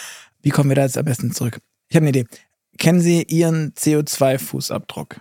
Wie 0.42 0.50
kommen 0.50 0.70
wir 0.70 0.76
da 0.76 0.82
jetzt 0.82 0.96
am 0.98 1.04
besten 1.04 1.32
zurück? 1.32 1.60
Ich 1.88 1.96
habe 1.96 2.04
eine 2.06 2.18
Idee. 2.18 2.26
Kennen 2.78 3.00
Sie 3.00 3.22
Ihren 3.22 3.72
CO2-Fußabdruck? 3.74 5.20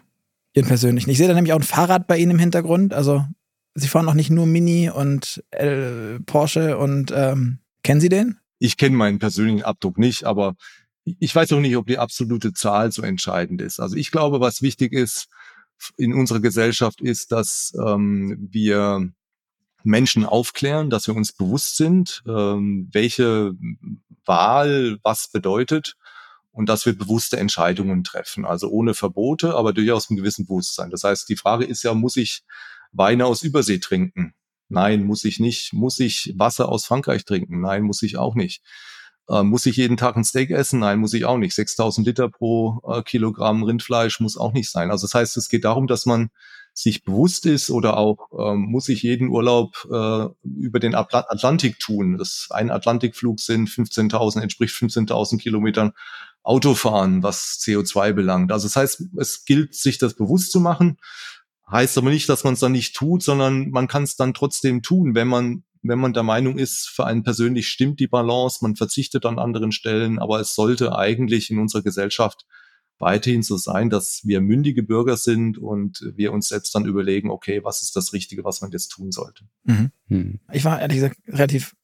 Ihren 0.54 0.68
persönlichen. 0.68 1.10
Ich 1.10 1.18
sehe 1.18 1.28
da 1.28 1.34
nämlich 1.34 1.54
auch 1.54 1.60
ein 1.60 1.64
Fahrrad 1.64 2.08
bei 2.08 2.18
Ihnen 2.18 2.32
im 2.32 2.40
Hintergrund. 2.40 2.94
Also 2.94 3.26
Sie 3.76 3.88
fahren 3.88 4.08
auch 4.08 4.14
nicht 4.14 4.30
nur 4.30 4.46
Mini 4.46 4.90
und 4.90 5.44
äh, 5.52 6.20
Porsche 6.26 6.78
und 6.78 7.12
ähm, 7.14 7.60
kennen 7.84 8.02
Sie 8.02 8.10
den? 8.10 8.38
Ich 8.60 8.78
kenne 8.78 8.96
meinen 8.96 9.20
persönlichen 9.20 9.64
Abdruck 9.64 9.98
nicht, 9.98 10.24
aber 10.24 10.56
ich 11.04 11.36
weiß 11.36 11.52
auch 11.52 11.60
nicht, 11.60 11.76
ob 11.76 11.88
die 11.88 11.98
absolute 11.98 12.54
Zahl 12.54 12.92
so 12.92 13.02
entscheidend 13.02 13.62
ist. 13.62 13.80
Also 13.80 13.98
ich 13.98 14.10
glaube, 14.12 14.40
was 14.40 14.62
wichtig 14.62 14.94
ist, 14.94 15.28
in 15.98 16.14
unserer 16.14 16.40
Gesellschaft 16.40 17.02
ist, 17.02 17.32
dass 17.32 17.74
ähm, 17.86 18.48
wir 18.52 19.12
Menschen 19.84 20.26
aufklären, 20.26 20.90
dass 20.90 21.08
wir 21.08 21.16
uns 21.16 21.34
bewusst 21.34 21.78
sind, 21.78 22.24
ähm, 22.28 22.90
welche 22.92 23.54
Wahl 24.26 24.98
was 25.04 25.28
bedeutet 25.28 25.96
und 26.52 26.70
dass 26.70 26.86
wir 26.86 26.98
bewusste 26.98 27.38
Entscheidungen 27.38 28.04
treffen. 28.04 28.46
Also 28.46 28.70
ohne 28.70 28.94
Verbote, 28.94 29.56
aber 29.56 29.74
durchaus 29.74 30.10
mit 30.10 30.20
gewissem 30.20 30.46
Bewusstsein. 30.46 30.90
Das 30.90 31.04
heißt, 31.04 31.28
die 31.28 31.36
Frage 31.36 31.66
ist 31.66 31.84
ja, 31.84 31.94
muss 31.94 32.16
ich 32.16 32.44
Weine 32.92 33.26
aus 33.26 33.44
Übersee 33.44 33.80
trinken? 33.80 34.34
Nein, 34.70 35.04
muss 35.04 35.26
ich 35.26 35.40
nicht. 35.40 35.74
Muss 35.74 36.00
ich 36.00 36.34
Wasser 36.38 36.70
aus 36.70 36.86
Frankreich 36.86 37.26
trinken? 37.26 37.60
Nein, 37.60 37.84
muss 37.84 38.02
ich 38.04 38.18
auch 38.18 38.36
nicht. 38.36 38.64
Äh, 39.30 39.44
muss 39.44 39.66
ich 39.66 39.78
jeden 39.78 39.98
Tag 39.98 40.16
ein 40.16 40.24
Steak 40.24 40.52
essen? 40.52 40.80
Nein, 40.80 41.00
muss 41.00 41.14
ich 41.14 41.26
auch 41.26 41.38
nicht. 41.38 41.56
6000 41.56 42.06
Liter 42.06 42.30
pro 42.30 42.82
äh, 42.88 43.02
Kilogramm 43.04 43.64
Rindfleisch 43.64 44.20
muss 44.20 44.38
auch 44.38 44.54
nicht 44.54 44.70
sein. 44.70 44.92
Also 44.92 45.06
das 45.06 45.14
heißt, 45.14 45.38
es 45.38 45.50
geht 45.50 45.64
darum, 45.64 45.88
dass 45.88 46.06
man 46.06 46.30
sich 46.74 47.04
bewusst 47.04 47.46
ist 47.46 47.70
oder 47.70 47.98
auch 47.98 48.30
ähm, 48.38 48.62
muss 48.62 48.90
ich 48.90 49.04
jeden 49.04 49.30
Urlaub 49.30 49.88
äh, 49.92 50.28
über 50.44 50.80
den 50.80 50.96
Atlantik 50.96 51.80
tun. 51.80 52.18
Das 52.18 52.48
ein 52.50 52.72
Atlantikflug 52.72 53.40
sind 53.40 53.70
15.000, 53.70 54.42
entspricht 54.42 54.76
15.000 54.76 55.38
Kilometern 55.38 55.94
Autofahren, 56.42 57.24
was 57.24 57.60
CO2 57.62 58.14
belangt. 58.14 58.52
Also 58.52 58.68
das 58.68 58.76
heißt, 58.76 59.04
es 59.18 59.46
gilt, 59.46 59.76
sich 59.76 59.98
das 59.98 60.16
bewusst 60.16 60.52
zu 60.52 60.60
machen. 60.60 60.98
Heißt 61.72 61.98
aber 61.98 62.10
nicht, 62.10 62.28
dass 62.28 62.44
man 62.44 62.56
es 62.56 62.60
dann 62.60 62.74
nicht 62.74 62.96
tut, 62.96 63.24
sondern 63.24 63.70
man 63.70 63.88
kann 63.88 64.04
es 64.04 64.18
dann 64.18 64.34
trotzdem 64.34 64.82
tun, 64.82 65.16
wenn 65.16 65.28
man 65.28 65.64
wenn 65.84 66.00
man 66.00 66.14
der 66.14 66.24
Meinung 66.24 66.58
ist, 66.58 66.90
für 66.90 67.06
einen 67.06 67.24
persönlich 67.24 67.68
stimmt 67.68 68.00
die 68.00 68.08
Balance, 68.08 68.60
man 68.62 68.76
verzichtet 68.76 69.26
an 69.26 69.38
anderen 69.38 69.72
Stellen, 69.72 70.18
aber 70.18 70.40
es 70.40 70.56
sollte 70.56 70.96
eigentlich 70.96 71.52
in 71.52 71.60
unserer 71.60 71.84
Gesellschaft 71.84 72.46
weiterhin 73.00 73.44
so 73.44 73.58
sein, 73.58 73.90
dass 73.90 74.22
wir 74.24 74.40
mündige 74.40 74.82
Bürger 74.82 75.18
sind 75.18 75.58
und 75.58 76.00
wir 76.16 76.32
uns 76.32 76.48
selbst 76.48 76.74
dann 76.74 76.86
überlegen, 76.86 77.30
okay, 77.30 77.64
was 77.64 77.82
ist 77.82 77.96
das 77.96 78.14
Richtige, 78.14 78.44
was 78.44 78.62
man 78.62 78.72
jetzt 78.72 78.90
tun 78.90 79.12
sollte. 79.12 79.44
Mhm. 79.64 79.92
Mhm. 80.08 80.40
Ich 80.52 80.64
war 80.64 80.80
ehrlich 80.80 80.98
gesagt 80.98 81.18
relativ, 81.28 81.76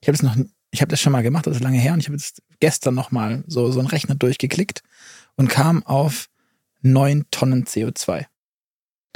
ich 0.00 0.08
habe 0.08 0.16
es 0.16 0.22
noch, 0.22 0.36
ich 0.70 0.80
habe 0.80 0.90
das 0.90 1.00
schon 1.00 1.12
mal 1.12 1.22
gemacht, 1.22 1.46
das 1.46 1.56
ist 1.56 1.62
lange 1.62 1.78
her 1.78 1.92
und 1.92 2.00
ich 2.00 2.06
habe 2.06 2.16
jetzt 2.16 2.42
gestern 2.58 2.94
noch 2.94 3.10
mal 3.10 3.44
so, 3.46 3.70
so 3.70 3.78
einen 3.78 3.88
Rechner 3.88 4.16
durchgeklickt 4.16 4.82
und 5.36 5.48
kam 5.48 5.84
auf 5.84 6.28
neun 6.82 7.24
Tonnen 7.30 7.64
CO2. 7.64 8.26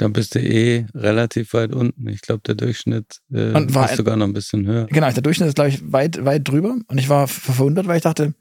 Da 0.01 0.07
bist 0.07 0.33
du 0.33 0.39
eh 0.39 0.87
relativ 0.95 1.53
weit 1.53 1.75
unten. 1.75 2.07
Ich 2.07 2.21
glaube, 2.21 2.41
der 2.43 2.55
Durchschnitt 2.55 3.21
äh, 3.31 3.51
und 3.51 3.75
war, 3.75 3.87
ist 3.87 3.97
sogar 3.97 4.15
noch 4.15 4.25
ein 4.25 4.33
bisschen 4.33 4.65
höher. 4.65 4.87
Genau, 4.87 5.11
der 5.11 5.21
Durchschnitt 5.21 5.49
ist, 5.49 5.53
glaube 5.53 5.69
ich, 5.69 5.93
weit, 5.93 6.25
weit 6.25 6.47
drüber. 6.47 6.75
Und 6.87 6.97
ich 6.97 7.07
war 7.07 7.27
verwundert, 7.27 7.85
weil 7.85 7.97
ich 7.97 8.01
dachte, 8.01 8.33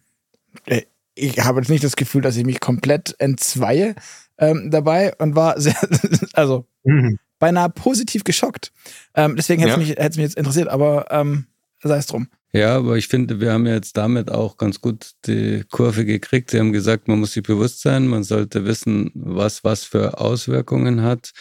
ey, 0.64 0.87
ich 1.14 1.38
habe 1.40 1.61
jetzt 1.61 1.69
nicht 1.69 1.85
das 1.85 1.97
Gefühl, 1.97 2.23
dass 2.23 2.38
ich 2.38 2.47
mich 2.47 2.61
komplett 2.61 3.14
entzweie 3.19 3.95
ähm, 4.38 4.71
dabei 4.71 5.14
und 5.19 5.37
war 5.37 5.61
sehr, 5.61 5.76
also 6.33 6.64
mhm. 6.83 7.19
beinahe 7.38 7.69
positiv 7.69 8.25
geschockt. 8.25 8.73
Ähm, 9.14 9.37
deswegen 9.37 9.61
hätte 9.61 9.73
es 9.73 9.76
ja. 9.76 10.02
mich, 10.02 10.17
mich 10.17 10.17
jetzt 10.17 10.38
interessiert, 10.38 10.69
aber 10.69 11.09
ähm, 11.11 11.45
sei 11.89 11.99
es 11.99 12.07
drum. 12.07 12.29
Ja, 12.53 12.77
aber 12.77 12.97
ich 12.97 13.07
finde, 13.07 13.41
wir 13.41 13.53
haben 13.53 13.67
jetzt 13.67 13.97
damit 13.97 14.31
auch 14.31 14.57
ganz 14.57 14.81
gut 14.81 15.13
die 15.27 15.63
Kurve 15.71 16.05
gekriegt. 16.05 16.51
Sie 16.51 16.59
haben 16.59 16.73
gesagt, 16.73 17.07
man 17.07 17.21
muss 17.21 17.33
sich 17.33 17.45
bewusst 17.45 17.81
sein, 17.81 18.09
man 18.09 18.25
sollte 18.25 18.65
wissen, 18.67 19.13
was 19.15 19.63
was 19.63 19.85
für 19.85 20.19
Auswirkungen 20.19 21.03
hat. 21.03 21.33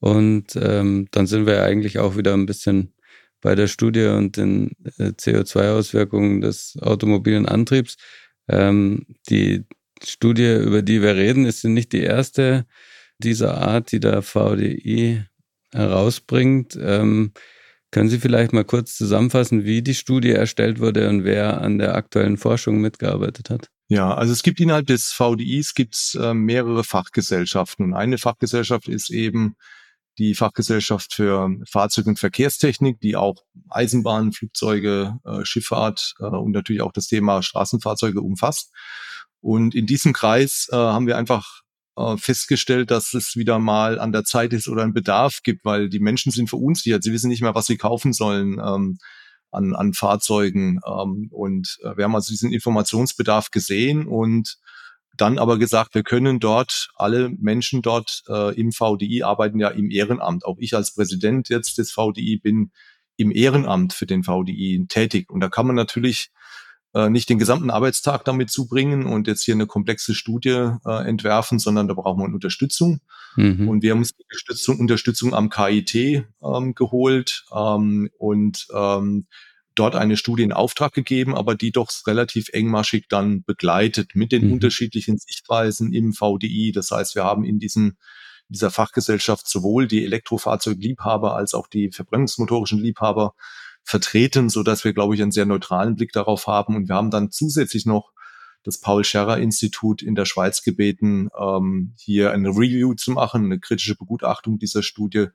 Und 0.00 0.56
ähm, 0.56 1.06
dann 1.12 1.26
sind 1.26 1.46
wir 1.46 1.54
ja 1.54 1.64
eigentlich 1.64 1.98
auch 1.98 2.16
wieder 2.16 2.34
ein 2.34 2.46
bisschen 2.46 2.94
bei 3.40 3.54
der 3.54 3.68
Studie 3.68 4.06
und 4.06 4.36
den 4.36 4.72
äh, 4.98 5.10
CO2-Auswirkungen 5.10 6.40
des 6.40 6.76
automobilen 6.80 7.46
Antriebs. 7.46 7.96
Ähm, 8.48 9.06
die 9.28 9.64
Studie, 10.02 10.56
über 10.56 10.82
die 10.82 11.02
wir 11.02 11.14
reden, 11.14 11.46
ist 11.46 11.64
nicht 11.64 11.92
die 11.92 12.02
erste 12.02 12.66
dieser 13.18 13.58
Art, 13.58 13.92
die 13.92 14.00
der 14.00 14.22
VDI 14.22 15.24
herausbringt. 15.72 16.78
Ähm, 16.80 17.32
können 17.90 18.08
Sie 18.08 18.18
vielleicht 18.18 18.52
mal 18.52 18.64
kurz 18.64 18.96
zusammenfassen, 18.96 19.64
wie 19.64 19.82
die 19.82 19.94
Studie 19.94 20.30
erstellt 20.30 20.80
wurde 20.80 21.08
und 21.08 21.24
wer 21.24 21.60
an 21.60 21.78
der 21.78 21.94
aktuellen 21.94 22.36
Forschung 22.36 22.80
mitgearbeitet 22.80 23.50
hat? 23.50 23.68
Ja, 23.88 24.14
also 24.14 24.32
es 24.32 24.42
gibt 24.42 24.60
innerhalb 24.60 24.86
des 24.86 25.12
VDIs 25.12 25.74
gibt's 25.74 26.14
äh, 26.14 26.34
mehrere 26.34 26.84
Fachgesellschaften 26.84 27.86
und 27.86 27.94
eine 27.94 28.18
Fachgesellschaft 28.18 28.88
ist 28.88 29.10
eben 29.10 29.56
die 30.18 30.34
Fachgesellschaft 30.34 31.14
für 31.14 31.48
Fahrzeug- 31.70 32.06
und 32.06 32.18
Verkehrstechnik, 32.18 33.00
die 33.00 33.16
auch 33.16 33.36
Eisenbahnen, 33.70 34.32
Flugzeuge, 34.32 35.16
äh, 35.24 35.44
Schifffahrt 35.44 36.14
äh, 36.18 36.24
und 36.24 36.50
natürlich 36.52 36.82
auch 36.82 36.92
das 36.92 37.06
Thema 37.06 37.42
Straßenfahrzeuge 37.42 38.20
umfasst. 38.20 38.72
Und 39.40 39.74
in 39.74 39.86
diesem 39.86 40.12
Kreis 40.12 40.68
äh, 40.72 40.76
haben 40.76 41.06
wir 41.06 41.16
einfach 41.16 41.62
äh, 41.98 42.16
festgestellt, 42.16 42.90
dass 42.90 43.12
es 43.14 43.34
wieder 43.34 43.58
mal 43.58 43.98
an 43.98 44.12
der 44.12 44.24
Zeit 44.24 44.52
ist 44.52 44.68
oder 44.68 44.82
einen 44.82 44.94
Bedarf 44.94 45.40
gibt, 45.42 45.64
weil 45.64 45.88
die 45.88 45.98
Menschen 45.98 46.30
sind 46.30 46.48
verunsichert. 46.48 47.02
Sie 47.02 47.12
wissen 47.12 47.28
nicht 47.28 47.42
mehr, 47.42 47.54
was 47.54 47.66
sie 47.66 47.76
kaufen 47.76 48.12
sollen 48.12 48.60
ähm, 48.64 48.98
an, 49.50 49.74
an 49.74 49.94
Fahrzeugen. 49.94 50.80
Ähm, 50.86 51.28
und 51.30 51.78
äh, 51.82 51.96
wir 51.96 52.04
haben 52.04 52.14
also 52.14 52.30
diesen 52.30 52.52
Informationsbedarf 52.52 53.50
gesehen 53.50 54.06
und 54.06 54.58
dann 55.16 55.38
aber 55.38 55.58
gesagt, 55.58 55.94
wir 55.94 56.04
können 56.04 56.38
dort, 56.38 56.90
alle 56.94 57.28
Menschen 57.30 57.82
dort 57.82 58.22
äh, 58.28 58.54
im 58.54 58.70
VDI 58.70 59.24
arbeiten 59.24 59.58
ja 59.58 59.68
im 59.68 59.90
Ehrenamt. 59.90 60.44
Auch 60.44 60.58
ich 60.60 60.74
als 60.74 60.94
Präsident 60.94 61.48
jetzt 61.48 61.78
des 61.78 61.90
VDI 61.90 62.38
bin 62.40 62.70
im 63.16 63.32
Ehrenamt 63.32 63.92
für 63.92 64.06
den 64.06 64.22
VDI 64.22 64.86
tätig. 64.88 65.28
Und 65.28 65.40
da 65.40 65.48
kann 65.48 65.66
man 65.66 65.74
natürlich 65.74 66.30
äh, 66.94 67.10
nicht 67.10 67.28
den 67.28 67.38
gesamten 67.38 67.70
Arbeitstag 67.70 68.24
damit 68.24 68.50
zubringen 68.50 69.06
und 69.06 69.26
jetzt 69.26 69.44
hier 69.44 69.54
eine 69.54 69.66
komplexe 69.66 70.14
Studie 70.14 70.70
äh, 70.86 71.08
entwerfen, 71.08 71.58
sondern 71.58 71.88
da 71.88 71.94
braucht 71.94 72.18
man 72.18 72.34
Unterstützung. 72.34 73.00
Mhm. 73.36 73.68
Und 73.68 73.82
wir 73.82 73.92
haben 73.92 73.98
uns 73.98 74.14
die 74.14 74.24
Unterstützung, 74.24 74.78
Unterstützung 74.80 75.34
am 75.34 75.50
KIT 75.50 75.94
ähm, 75.94 76.74
geholt 76.74 77.44
ähm, 77.54 78.10
und 78.18 78.66
ähm, 78.74 79.26
dort 79.74 79.94
eine 79.94 80.16
Studie 80.16 80.42
in 80.42 80.52
Auftrag 80.52 80.92
gegeben, 80.92 81.36
aber 81.36 81.54
die 81.54 81.70
doch 81.70 81.90
relativ 82.06 82.48
engmaschig 82.52 83.06
dann 83.08 83.44
begleitet 83.44 84.14
mit 84.14 84.32
den 84.32 84.46
mhm. 84.46 84.54
unterschiedlichen 84.54 85.18
Sichtweisen 85.18 85.92
im 85.92 86.12
VDI. 86.12 86.72
Das 86.74 86.90
heißt, 86.90 87.14
wir 87.14 87.24
haben 87.24 87.44
in 87.44 87.58
diesem 87.58 87.96
dieser 88.48 88.70
Fachgesellschaft 88.70 89.46
sowohl 89.46 89.86
die 89.86 90.04
Elektrofahrzeugliebhaber 90.04 91.36
als 91.36 91.54
auch 91.54 91.66
die 91.66 91.90
verbrennungsmotorischen 91.90 92.78
Liebhaber 92.78 93.34
vertreten, 93.88 94.50
so 94.50 94.62
dass 94.62 94.84
wir, 94.84 94.92
glaube 94.92 95.14
ich, 95.14 95.22
einen 95.22 95.32
sehr 95.32 95.46
neutralen 95.46 95.96
Blick 95.96 96.12
darauf 96.12 96.46
haben. 96.46 96.76
Und 96.76 96.88
wir 96.90 96.94
haben 96.94 97.10
dann 97.10 97.30
zusätzlich 97.30 97.86
noch 97.86 98.12
das 98.62 98.80
Paul 98.80 99.02
Scherrer 99.02 99.38
Institut 99.38 100.02
in 100.02 100.14
der 100.14 100.26
Schweiz 100.26 100.62
gebeten, 100.62 101.30
ähm, 101.40 101.94
hier 101.96 102.32
eine 102.32 102.50
Review 102.50 102.92
zu 102.94 103.12
machen, 103.12 103.46
eine 103.46 103.58
kritische 103.58 103.96
Begutachtung 103.96 104.58
dieser 104.58 104.82
Studie, 104.82 105.28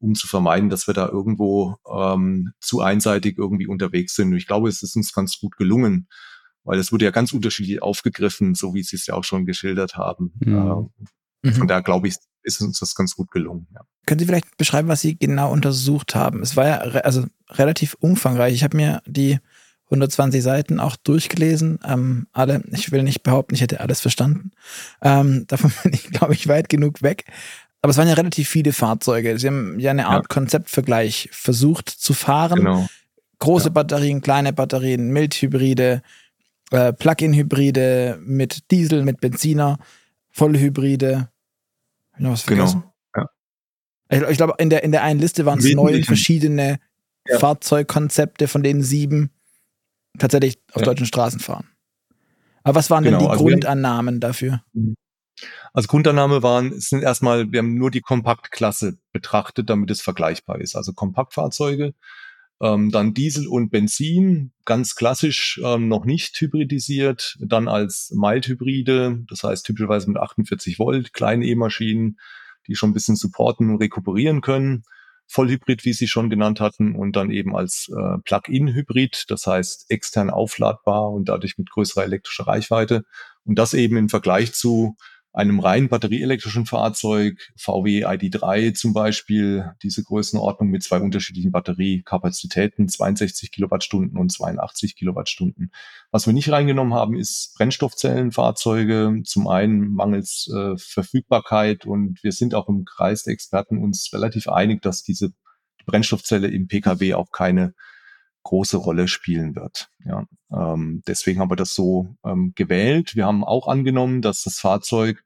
um 0.00 0.16
zu 0.16 0.26
vermeiden, 0.26 0.68
dass 0.68 0.88
wir 0.88 0.94
da 0.94 1.08
irgendwo 1.08 1.76
ähm, 1.88 2.52
zu 2.60 2.80
einseitig 2.80 3.38
irgendwie 3.38 3.68
unterwegs 3.68 4.16
sind. 4.16 4.32
Und 4.32 4.36
ich 4.36 4.48
glaube, 4.48 4.68
es 4.68 4.82
ist 4.82 4.96
uns 4.96 5.12
ganz 5.12 5.38
gut 5.38 5.56
gelungen, 5.56 6.08
weil 6.64 6.80
es 6.80 6.90
wurde 6.90 7.04
ja 7.04 7.12
ganz 7.12 7.32
unterschiedlich 7.32 7.82
aufgegriffen, 7.82 8.56
so 8.56 8.74
wie 8.74 8.82
Sie 8.82 8.96
es 8.96 9.06
ja 9.06 9.14
auch 9.14 9.24
schon 9.24 9.46
geschildert 9.46 9.94
haben. 9.94 10.32
Mhm. 10.40 10.90
Äh, 11.44 11.52
von 11.52 11.68
daher 11.68 11.82
glaube 11.82 12.08
ich, 12.08 12.16
ist 12.42 12.60
uns 12.60 12.78
das 12.78 12.94
ganz 12.94 13.14
gut 13.16 13.30
gelungen. 13.30 13.66
Ja. 13.74 13.82
Können 14.06 14.18
Sie 14.18 14.26
vielleicht 14.26 14.56
beschreiben, 14.56 14.88
was 14.88 15.00
Sie 15.00 15.16
genau 15.16 15.52
untersucht 15.52 16.14
haben? 16.14 16.42
Es 16.42 16.56
war 16.56 16.66
ja 16.66 16.76
re 16.76 17.04
also 17.04 17.24
relativ 17.50 17.96
umfangreich. 18.00 18.54
Ich 18.54 18.64
habe 18.64 18.76
mir 18.76 19.02
die 19.06 19.38
120 19.86 20.42
Seiten 20.42 20.80
auch 20.80 20.96
durchgelesen. 20.96 21.78
Ähm, 21.86 22.26
alle, 22.32 22.62
ich 22.72 22.92
will 22.92 23.02
nicht 23.02 23.22
behaupten, 23.22 23.54
ich 23.54 23.60
hätte 23.60 23.80
alles 23.80 24.00
verstanden. 24.00 24.52
Ähm, 25.02 25.44
davon 25.48 25.72
bin 25.82 25.92
ich, 25.92 26.04
glaube 26.10 26.34
ich, 26.34 26.48
weit 26.48 26.68
genug 26.68 27.02
weg. 27.02 27.24
Aber 27.82 27.90
es 27.90 27.96
waren 27.96 28.08
ja 28.08 28.14
relativ 28.14 28.48
viele 28.48 28.72
Fahrzeuge. 28.72 29.38
Sie 29.38 29.46
haben 29.48 29.78
ja 29.78 29.90
eine 29.90 30.06
Art 30.06 30.24
ja. 30.24 30.28
Konzeptvergleich 30.28 31.28
versucht 31.32 31.90
zu 31.90 32.14
fahren. 32.14 32.60
Genau. 32.60 32.86
Große 33.40 33.66
ja. 33.66 33.72
Batterien, 33.72 34.20
kleine 34.20 34.52
Batterien, 34.52 35.10
Mildhybride, 35.10 36.02
äh, 36.70 36.92
Plug-in-Hybride 36.92 38.20
mit 38.24 38.70
Diesel, 38.70 39.04
mit 39.04 39.20
Benziner, 39.20 39.78
Vollhybride. 40.30 41.28
Hab 42.12 42.18
ich 42.18 42.24
noch 42.24 42.32
was 42.32 42.46
genau. 42.46 42.66
vergessen? 42.66 42.84
Genau. 43.12 43.26
Ja. 44.10 44.22
Ich, 44.22 44.30
ich 44.30 44.36
glaube, 44.36 44.54
in 44.58 44.70
der, 44.70 44.84
in 44.84 44.92
der 44.92 45.02
einen 45.02 45.20
Liste 45.20 45.46
waren 45.46 45.58
es 45.58 45.72
neun 45.72 46.04
verschiedene 46.04 46.78
ja. 47.28 47.38
Fahrzeugkonzepte, 47.38 48.48
von 48.48 48.62
denen 48.62 48.82
sieben 48.82 49.30
tatsächlich 50.18 50.60
auf 50.72 50.82
ja. 50.82 50.86
deutschen 50.86 51.06
Straßen 51.06 51.40
fahren. 51.40 51.68
Aber 52.64 52.76
was 52.76 52.90
waren 52.90 53.04
genau, 53.04 53.18
denn 53.18 53.26
die 53.26 53.32
also 53.32 53.44
Grundannahmen 53.44 54.20
dafür? 54.20 54.62
Mhm. 54.72 54.94
Also 55.72 55.88
Grundannahme 55.88 56.42
waren, 56.42 56.72
es 56.72 56.90
sind 56.90 57.02
erstmal, 57.02 57.50
wir 57.50 57.60
haben 57.60 57.74
nur 57.74 57.90
die 57.90 58.02
Kompaktklasse 58.02 58.98
betrachtet, 59.12 59.70
damit 59.70 59.90
es 59.90 60.02
vergleichbar 60.02 60.60
ist. 60.60 60.76
Also 60.76 60.92
Kompaktfahrzeuge, 60.92 61.94
ähm, 62.60 62.90
dann 62.90 63.14
Diesel 63.14 63.48
und 63.48 63.70
Benzin, 63.70 64.52
ganz 64.64 64.94
klassisch 64.94 65.60
ähm, 65.64 65.88
noch 65.88 66.04
nicht 66.04 66.40
hybridisiert, 66.40 67.36
dann 67.40 67.68
als 67.68 68.12
Mild-Hybride, 68.14 69.24
das 69.28 69.42
heißt 69.42 69.66
typischerweise 69.66 70.08
mit 70.08 70.18
48 70.18 70.78
Volt, 70.78 71.12
kleine 71.12 71.44
E-Maschinen, 71.46 72.18
die 72.66 72.76
schon 72.76 72.90
ein 72.90 72.94
bisschen 72.94 73.16
supporten 73.16 73.70
und 73.70 73.76
rekuperieren 73.76 74.40
können. 74.40 74.84
Vollhybrid, 75.26 75.84
wie 75.84 75.94
Sie 75.94 76.08
schon 76.08 76.30
genannt 76.30 76.60
hatten, 76.60 76.94
und 76.94 77.16
dann 77.16 77.30
eben 77.30 77.56
als 77.56 77.88
äh, 77.88 78.18
Plug-in-Hybrid, 78.24 79.24
das 79.28 79.46
heißt 79.46 79.90
extern 79.90 80.30
aufladbar 80.30 81.10
und 81.10 81.28
dadurch 81.28 81.56
mit 81.58 81.70
größerer 81.70 82.04
elektrischer 82.04 82.46
Reichweite. 82.46 83.04
Und 83.44 83.58
das 83.58 83.74
eben 83.74 83.96
im 83.96 84.08
Vergleich 84.08 84.52
zu 84.52 84.96
einem 85.32 85.60
rein 85.60 85.88
batterieelektrischen 85.88 86.66
Fahrzeug, 86.66 87.50
VW 87.56 88.04
ID3 88.04 88.74
zum 88.74 88.92
Beispiel, 88.92 89.72
diese 89.82 90.02
Größenordnung 90.02 90.68
mit 90.68 90.82
zwei 90.82 91.00
unterschiedlichen 91.00 91.52
Batteriekapazitäten, 91.52 92.88
62 92.88 93.50
Kilowattstunden 93.50 94.18
und 94.18 94.30
82 94.30 94.94
Kilowattstunden. 94.94 95.72
Was 96.10 96.26
wir 96.26 96.34
nicht 96.34 96.50
reingenommen 96.50 96.92
haben, 96.92 97.16
ist 97.16 97.54
Brennstoffzellenfahrzeuge. 97.56 99.22
Zum 99.24 99.48
einen 99.48 99.94
mangels 99.94 100.50
äh, 100.54 100.76
Verfügbarkeit 100.76 101.86
und 101.86 102.22
wir 102.22 102.32
sind 102.32 102.54
auch 102.54 102.68
im 102.68 102.84
Kreis 102.84 103.22
der 103.22 103.32
Experten 103.32 103.78
uns 103.78 104.10
relativ 104.12 104.48
einig, 104.48 104.82
dass 104.82 105.02
diese 105.02 105.32
Brennstoffzelle 105.86 106.48
im 106.48 106.68
Pkw 106.68 107.14
auch 107.14 107.30
keine 107.30 107.74
große 108.42 108.76
Rolle 108.76 109.08
spielen 109.08 109.54
wird. 109.54 109.88
Ja, 110.04 110.26
ähm, 110.52 111.02
deswegen 111.06 111.40
haben 111.40 111.50
wir 111.50 111.56
das 111.56 111.74
so 111.74 112.16
ähm, 112.24 112.52
gewählt. 112.54 113.14
Wir 113.14 113.26
haben 113.26 113.44
auch 113.44 113.68
angenommen, 113.68 114.22
dass 114.22 114.42
das 114.42 114.58
Fahrzeug 114.58 115.24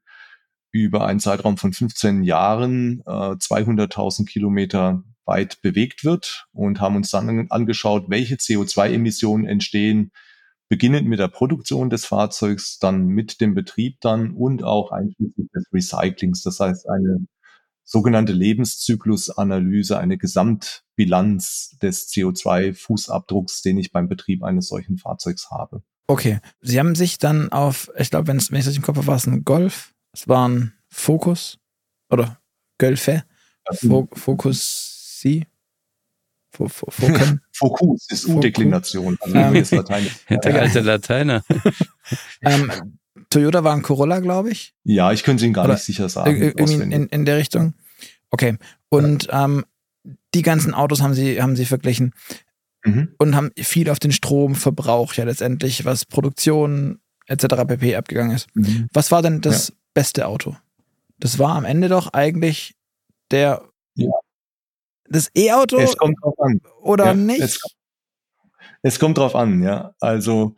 über 0.71 1.05
einen 1.05 1.19
Zeitraum 1.19 1.57
von 1.57 1.73
15 1.73 2.23
Jahren 2.23 3.01
äh, 3.05 3.35
200.000 3.35 4.25
Kilometer 4.25 5.03
weit 5.25 5.61
bewegt 5.61 6.03
wird 6.05 6.47
und 6.53 6.79
haben 6.79 6.95
uns 6.95 7.09
dann 7.09 7.47
angeschaut, 7.49 8.05
welche 8.09 8.35
CO2-Emissionen 8.35 9.45
entstehen, 9.45 10.11
beginnend 10.69 11.07
mit 11.07 11.19
der 11.19 11.27
Produktion 11.27 11.89
des 11.89 12.05
Fahrzeugs, 12.05 12.79
dann 12.79 13.07
mit 13.07 13.41
dem 13.41 13.53
Betrieb 13.53 13.99
dann 14.01 14.31
und 14.31 14.63
auch 14.63 14.91
einschließlich 14.91 15.47
des 15.53 15.65
Recyclings. 15.73 16.43
Das 16.43 16.59
heißt, 16.59 16.89
eine 16.89 17.25
sogenannte 17.87 18.33
Lebenszyklusanalyse, 18.33 19.97
eine 19.97 20.17
Gesamtbilanz 20.17 21.77
des 21.81 22.09
CO2-Fußabdrucks, 22.09 23.63
den 23.63 23.77
ich 23.77 23.91
beim 23.91 24.09
Betrieb 24.09 24.43
eines 24.43 24.67
solchen 24.67 24.97
Fahrzeugs 24.97 25.49
habe. 25.49 25.81
Okay. 26.07 26.39
Sie 26.61 26.79
haben 26.79 26.95
sich 26.95 27.17
dann 27.17 27.51
auf, 27.51 27.89
ich 27.97 28.09
glaube, 28.09 28.27
wenn, 28.27 28.41
wenn 28.49 28.59
ich 28.59 28.65
das 28.65 28.75
im 28.75 28.83
Kopf 28.83 28.97
habe, 28.97 29.07
war 29.07 29.15
es 29.15 29.25
ein 29.25 29.45
Golf, 29.45 29.93
es 30.11 30.27
war 30.27 30.47
ein 30.49 30.73
Focus 30.89 31.57
oder 32.09 32.39
Gölfe, 32.77 33.23
Focus 34.13 35.17
C, 35.19 35.47
Fokus 36.51 38.07
ist 38.09 38.27
U-Deklination. 38.27 39.17
Also 39.21 39.35
ähm. 39.37 40.07
Der 40.43 40.61
alte 40.61 40.79
Lateiner. 40.81 41.43
ähm, 42.41 42.71
Toyota 43.29 43.63
war 43.63 43.73
ein 43.73 43.81
Corolla, 43.81 44.19
glaube 44.19 44.51
ich. 44.51 44.73
Ja, 44.83 45.11
ich 45.11 45.23
könnte 45.23 45.41
es 45.41 45.45
Ihnen 45.45 45.53
gar 45.53 45.65
Oder 45.65 45.73
nicht 45.73 45.83
sicher 45.83 46.09
sagen. 46.09 46.41
In, 46.41 46.91
in, 46.91 47.07
in, 47.07 47.25
der 47.25 47.37
Richtung. 47.37 47.73
Okay. 48.29 48.57
Und 48.89 49.25
ja. 49.25 49.45
ähm, 49.45 49.65
die 50.33 50.41
ganzen 50.41 50.73
Autos 50.73 51.01
haben 51.01 51.13
Sie, 51.13 51.41
haben 51.41 51.55
Sie 51.55 51.65
verglichen 51.65 52.13
mhm. 52.85 53.13
und 53.17 53.35
haben 53.35 53.51
viel 53.57 53.89
auf 53.89 53.99
den 53.99 54.11
Stromverbrauch 54.11 55.13
ja 55.13 55.25
letztendlich, 55.25 55.85
was 55.85 56.05
Produktion 56.05 56.99
etc. 57.25 57.65
pp. 57.67 57.95
abgegangen 57.95 58.35
ist. 58.35 58.47
Mhm. 58.55 58.87
Was 58.93 59.11
war 59.11 59.21
denn 59.21 59.41
das 59.41 59.69
ja. 59.69 59.75
beste 59.93 60.27
Auto? 60.27 60.55
Das 61.19 61.39
war 61.39 61.55
am 61.55 61.65
Ende 61.65 61.89
doch 61.89 62.13
eigentlich 62.13 62.75
der 63.31 63.63
ja. 63.95 64.11
das 65.09 65.29
E-Auto. 65.35 65.77
Es 65.77 65.97
kommt 65.97 66.17
drauf 66.21 66.35
an. 66.39 66.61
Oder 66.81 67.13
nicht? 67.13 67.41
Es, 67.41 67.59
es 68.83 68.99
kommt 68.99 69.17
drauf 69.17 69.35
an, 69.35 69.61
ja. 69.61 69.93
Also 69.99 70.55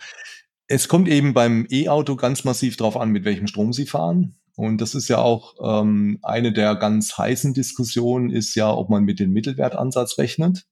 es 0.69 0.87
kommt 0.87 1.09
eben 1.09 1.33
beim 1.33 1.65
E-Auto 1.69 2.15
ganz 2.15 2.43
massiv 2.43 2.77
drauf 2.77 2.95
an, 2.95 3.09
mit 3.09 3.25
welchem 3.25 3.47
Strom 3.47 3.73
Sie 3.73 3.87
fahren. 3.87 4.35
Und 4.55 4.79
das 4.81 4.93
ist 4.93 5.07
ja 5.07 5.17
auch 5.17 5.55
ähm, 5.61 6.19
eine 6.21 6.53
der 6.53 6.75
ganz 6.75 7.17
heißen 7.17 7.55
Diskussionen, 7.55 8.29
ist 8.29 8.55
ja, 8.55 8.71
ob 8.71 8.89
man 8.89 9.03
mit 9.03 9.19
dem 9.19 9.31
Mittelwertansatz 9.31 10.19
rechnet 10.19 10.67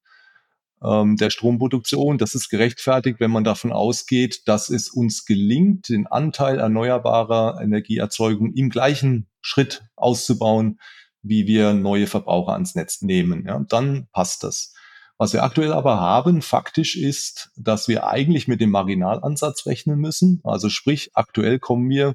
ähm, 0.84 1.16
der 1.16 1.32
Stromproduktion. 1.32 2.20
Das 2.20 2.36
ist 2.36 2.50
gerechtfertigt, 2.50 3.20
wenn 3.20 3.32
man 3.32 3.44
davon 3.44 3.72
ausgeht, 3.72 4.48
dass 4.48 4.70
es 4.70 4.90
uns 4.90 5.26
gelingt, 5.26 5.90
den 5.90 6.06
Anteil 6.06 6.60
erneuerbarer 6.60 7.60
Energieerzeugung 7.60 8.54
im 8.54 8.70
gleichen 8.70 9.28
Schritt 9.42 9.84
auszubauen, 9.96 10.80
wie 11.24 11.48
wir 11.48 11.74
neue 11.74 12.06
Verbraucher 12.06 12.54
ans 12.54 12.76
Netz 12.76 13.02
nehmen. 13.02 13.46
Ja, 13.48 13.66
dann 13.68 14.08
passt 14.12 14.44
das. 14.44 14.74
Was 15.18 15.34
wir 15.34 15.44
aktuell 15.44 15.74
aber 15.74 16.00
haben, 16.00 16.42
faktisch 16.42 16.96
ist, 16.96 17.52
dass 17.56 17.88
wir 17.88 18.08
eigentlich 18.08 18.48
mit 18.48 18.62
dem 18.62 18.70
Marginalansatz 18.70 19.66
rechnen 19.66 20.00
müssen. 20.00 20.42
Also 20.44 20.70
sprich, 20.70 21.12
aktuell 21.14 21.58
kommen 21.58 21.90
wir, 21.90 22.14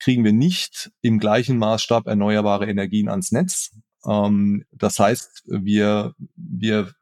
kriegen 0.00 0.24
wir 0.24 0.32
nicht 0.32 0.90
im 1.02 1.20
gleichen 1.20 1.56
Maßstab 1.58 2.08
erneuerbare 2.08 2.68
Energien 2.68 3.08
ans 3.08 3.30
Netz. 3.30 3.70
Ähm, 4.06 4.64
das 4.72 4.98
heißt, 4.98 5.44
wir, 5.46 6.14
wir 6.34 6.92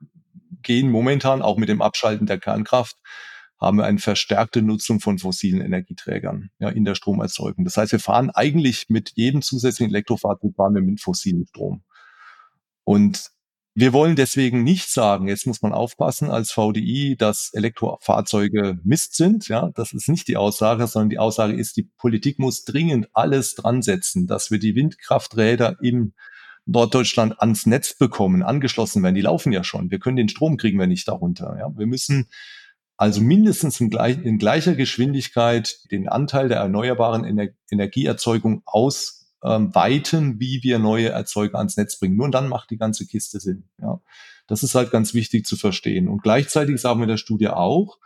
gehen 0.62 0.90
momentan 0.90 1.40
auch 1.40 1.56
mit 1.56 1.70
dem 1.70 1.80
Abschalten 1.80 2.26
der 2.26 2.38
Kernkraft 2.38 2.96
haben 3.60 3.76
wir 3.76 3.84
eine 3.84 3.98
verstärkte 3.98 4.62
Nutzung 4.62 5.00
von 5.00 5.18
fossilen 5.18 5.60
Energieträgern 5.60 6.50
ja, 6.58 6.70
in 6.70 6.84
der 6.84 6.94
Stromerzeugung. 6.94 7.64
Das 7.64 7.76
heißt, 7.76 7.92
wir 7.92 8.00
fahren 8.00 8.30
eigentlich 8.30 8.86
mit 8.88 9.12
jedem 9.16 9.42
zusätzlichen 9.42 9.92
Elektrofahrzeug 9.92 10.54
fahren 10.56 10.74
wir 10.74 10.82
mit 10.82 11.00
fossilem 11.00 11.44
Strom. 11.46 11.82
Und 12.84 13.30
wir 13.80 13.94
wollen 13.94 14.14
deswegen 14.14 14.62
nicht 14.62 14.90
sagen, 14.90 15.26
jetzt 15.26 15.46
muss 15.46 15.62
man 15.62 15.72
aufpassen 15.72 16.30
als 16.30 16.52
VDI, 16.52 17.16
dass 17.18 17.50
Elektrofahrzeuge 17.54 18.78
Mist 18.84 19.16
sind. 19.16 19.48
Ja, 19.48 19.70
das 19.74 19.94
ist 19.94 20.08
nicht 20.08 20.28
die 20.28 20.36
Aussage, 20.36 20.86
sondern 20.86 21.08
die 21.08 21.18
Aussage 21.18 21.54
ist, 21.54 21.78
die 21.78 21.84
Politik 21.96 22.38
muss 22.38 22.64
dringend 22.64 23.08
alles 23.14 23.54
dran 23.54 23.80
setzen, 23.80 24.26
dass 24.26 24.50
wir 24.50 24.58
die 24.58 24.74
Windkrafträder 24.74 25.78
im 25.80 26.12
Norddeutschland 26.66 27.40
ans 27.40 27.64
Netz 27.64 27.96
bekommen, 27.96 28.42
angeschlossen 28.42 29.02
werden. 29.02 29.14
Die 29.14 29.22
laufen 29.22 29.50
ja 29.50 29.64
schon. 29.64 29.90
Wir 29.90 29.98
können 29.98 30.16
den 30.16 30.28
Strom 30.28 30.58
kriegen 30.58 30.78
wir 30.78 30.86
nicht 30.86 31.08
darunter. 31.08 31.56
Ja, 31.58 31.70
wir 31.74 31.86
müssen 31.86 32.28
also 32.98 33.22
mindestens 33.22 33.80
in, 33.80 33.88
gleich, 33.88 34.18
in 34.22 34.36
gleicher 34.36 34.74
Geschwindigkeit 34.74 35.90
den 35.90 36.06
Anteil 36.06 36.48
der 36.48 36.58
erneuerbaren 36.58 37.24
Ener 37.24 37.48
Energieerzeugung 37.70 38.60
aus 38.66 39.19
ähm, 39.44 39.74
weiten, 39.74 40.40
wie 40.40 40.62
wir 40.62 40.78
neue 40.78 41.08
Erzeuger 41.08 41.58
ans 41.58 41.76
Netz 41.76 41.98
bringen. 41.98 42.16
Nur 42.16 42.30
dann 42.30 42.48
macht 42.48 42.70
die 42.70 42.78
ganze 42.78 43.06
Kiste 43.06 43.40
Sinn. 43.40 43.68
Ja. 43.80 44.00
Das 44.46 44.62
ist 44.62 44.74
halt 44.74 44.90
ganz 44.90 45.14
wichtig 45.14 45.46
zu 45.46 45.56
verstehen. 45.56 46.08
Und 46.08 46.22
gleichzeitig 46.22 46.80
sagen 46.80 47.00
wir 47.00 47.04
in 47.04 47.10
der 47.10 47.16
Studie 47.16 47.48
auch, 47.48 47.98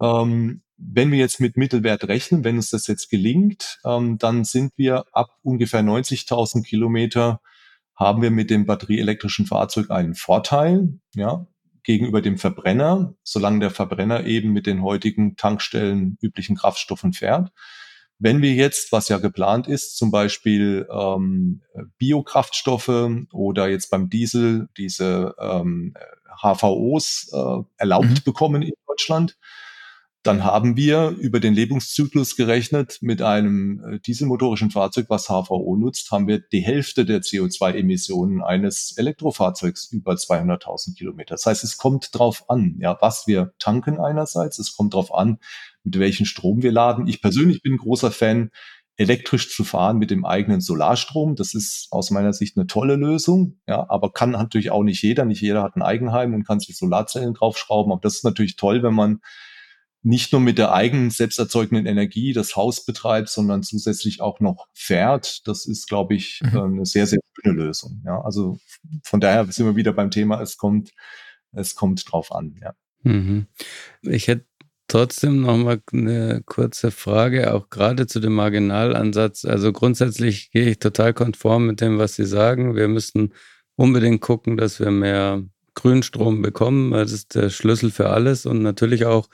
ähm, 0.00 0.62
wenn 0.76 1.12
wir 1.12 1.18
jetzt 1.18 1.40
mit 1.40 1.56
Mittelwert 1.56 2.08
rechnen, 2.08 2.44
wenn 2.44 2.56
uns 2.56 2.70
das 2.70 2.86
jetzt 2.86 3.08
gelingt, 3.08 3.78
ähm, 3.84 4.18
dann 4.18 4.44
sind 4.44 4.72
wir 4.76 5.04
ab 5.12 5.30
ungefähr 5.42 5.82
90.000 5.82 6.64
Kilometer 6.64 7.40
haben 7.94 8.22
wir 8.22 8.30
mit 8.30 8.50
dem 8.50 8.66
batterieelektrischen 8.66 9.46
Fahrzeug 9.46 9.90
einen 9.90 10.14
Vorteil, 10.14 10.98
ja, 11.14 11.46
gegenüber 11.84 12.22
dem 12.22 12.38
Verbrenner, 12.38 13.14
solange 13.22 13.60
der 13.60 13.70
Verbrenner 13.70 14.24
eben 14.24 14.52
mit 14.52 14.66
den 14.66 14.82
heutigen 14.82 15.36
Tankstellen 15.36 16.16
üblichen 16.20 16.56
Kraftstoffen 16.56 17.12
fährt. 17.12 17.52
Wenn 18.22 18.40
wir 18.40 18.52
jetzt, 18.52 18.92
was 18.92 19.08
ja 19.08 19.18
geplant 19.18 19.66
ist, 19.66 19.96
zum 19.96 20.12
Beispiel 20.12 20.86
ähm, 20.92 21.62
Biokraftstoffe 21.98 23.10
oder 23.32 23.68
jetzt 23.68 23.90
beim 23.90 24.10
Diesel 24.10 24.68
diese 24.76 25.34
ähm, 25.40 25.94
HVOs 26.40 27.32
äh, 27.32 27.64
erlaubt 27.78 28.08
mhm. 28.08 28.24
bekommen 28.24 28.62
in 28.62 28.74
Deutschland, 28.86 29.36
dann 30.22 30.44
haben 30.44 30.76
wir 30.76 31.08
über 31.08 31.40
den 31.40 31.52
Lebenszyklus 31.52 32.36
gerechnet 32.36 32.98
mit 33.00 33.22
einem 33.22 33.82
äh, 33.84 33.98
dieselmotorischen 33.98 34.70
Fahrzeug, 34.70 35.06
was 35.08 35.26
HVO 35.26 35.76
nutzt, 35.76 36.12
haben 36.12 36.28
wir 36.28 36.38
die 36.38 36.60
Hälfte 36.60 37.04
der 37.04 37.22
CO2-Emissionen 37.22 38.40
eines 38.40 38.96
Elektrofahrzeugs 38.96 39.86
über 39.90 40.12
200.000 40.12 40.96
Kilometer. 40.96 41.34
Das 41.34 41.46
heißt, 41.46 41.64
es 41.64 41.76
kommt 41.76 42.10
drauf 42.12 42.48
an, 42.48 42.76
ja, 42.78 42.96
was 43.00 43.26
wir 43.26 43.52
tanken 43.58 43.98
einerseits, 43.98 44.60
es 44.60 44.76
kommt 44.76 44.94
drauf 44.94 45.12
an, 45.12 45.38
mit 45.84 45.98
welchem 45.98 46.26
Strom 46.26 46.62
wir 46.62 46.72
laden. 46.72 47.06
Ich 47.06 47.22
persönlich 47.22 47.62
bin 47.62 47.74
ein 47.74 47.78
großer 47.78 48.10
Fan, 48.10 48.50
elektrisch 48.96 49.54
zu 49.54 49.64
fahren 49.64 49.98
mit 49.98 50.10
dem 50.10 50.24
eigenen 50.24 50.60
Solarstrom. 50.60 51.34
Das 51.34 51.54
ist 51.54 51.88
aus 51.90 52.10
meiner 52.10 52.32
Sicht 52.32 52.56
eine 52.56 52.66
tolle 52.66 52.96
Lösung, 52.96 53.60
ja, 53.66 53.86
aber 53.88 54.12
kann 54.12 54.30
natürlich 54.30 54.70
auch 54.70 54.82
nicht 54.82 55.02
jeder. 55.02 55.24
Nicht 55.24 55.40
jeder 55.40 55.62
hat 55.62 55.76
ein 55.76 55.82
Eigenheim 55.82 56.34
und 56.34 56.46
kann 56.46 56.60
sich 56.60 56.76
Solarzellen 56.76 57.34
draufschrauben. 57.34 57.92
Aber 57.92 58.00
das 58.00 58.16
ist 58.16 58.24
natürlich 58.24 58.56
toll, 58.56 58.82
wenn 58.82 58.94
man 58.94 59.20
nicht 60.04 60.32
nur 60.32 60.40
mit 60.40 60.58
der 60.58 60.72
eigenen 60.72 61.10
selbst 61.10 61.38
erzeugenden 61.38 61.86
Energie 61.86 62.32
das 62.32 62.56
Haus 62.56 62.84
betreibt, 62.84 63.28
sondern 63.28 63.62
zusätzlich 63.62 64.20
auch 64.20 64.40
noch 64.40 64.66
fährt. 64.74 65.46
Das 65.46 65.64
ist, 65.64 65.88
glaube 65.88 66.14
ich, 66.14 66.40
mhm. 66.42 66.56
Äh, 66.56 66.62
eine 66.62 66.86
sehr, 66.86 67.06
sehr 67.06 67.20
schöne 67.40 67.54
Lösung. 67.54 68.02
Ja, 68.04 68.20
also 68.20 68.58
von 69.04 69.20
daher 69.20 69.46
sind 69.50 69.64
wir 69.64 69.76
wieder 69.76 69.92
beim 69.92 70.10
Thema, 70.10 70.40
es 70.40 70.56
kommt, 70.56 70.90
es 71.52 71.76
kommt 71.76 72.10
drauf 72.10 72.32
an, 72.32 72.56
ja. 72.60 72.74
Mhm. 73.04 73.46
Ich 74.02 74.28
hätte 74.28 74.46
trotzdem 74.92 75.40
noch 75.40 75.56
mal 75.56 75.80
eine 75.92 76.42
kurze 76.44 76.90
Frage, 76.90 77.54
auch 77.54 77.70
gerade 77.70 78.06
zu 78.06 78.20
dem 78.20 78.34
Marginalansatz. 78.34 79.46
Also 79.46 79.72
grundsätzlich 79.72 80.50
gehe 80.50 80.68
ich 80.68 80.80
total 80.80 81.14
konform 81.14 81.66
mit 81.66 81.80
dem, 81.80 81.98
was 81.98 82.14
Sie 82.16 82.26
sagen. 82.26 82.76
Wir 82.76 82.88
müssen 82.88 83.32
unbedingt 83.74 84.20
gucken, 84.20 84.58
dass 84.58 84.80
wir 84.80 84.90
mehr 84.90 85.42
Grünstrom 85.74 86.42
bekommen, 86.42 86.90
das 86.90 87.12
ist 87.12 87.34
der 87.34 87.48
Schlüssel 87.48 87.90
für 87.90 88.10
alles 88.10 88.44
und 88.44 88.60
natürlich 88.60 89.06
auch 89.06 89.30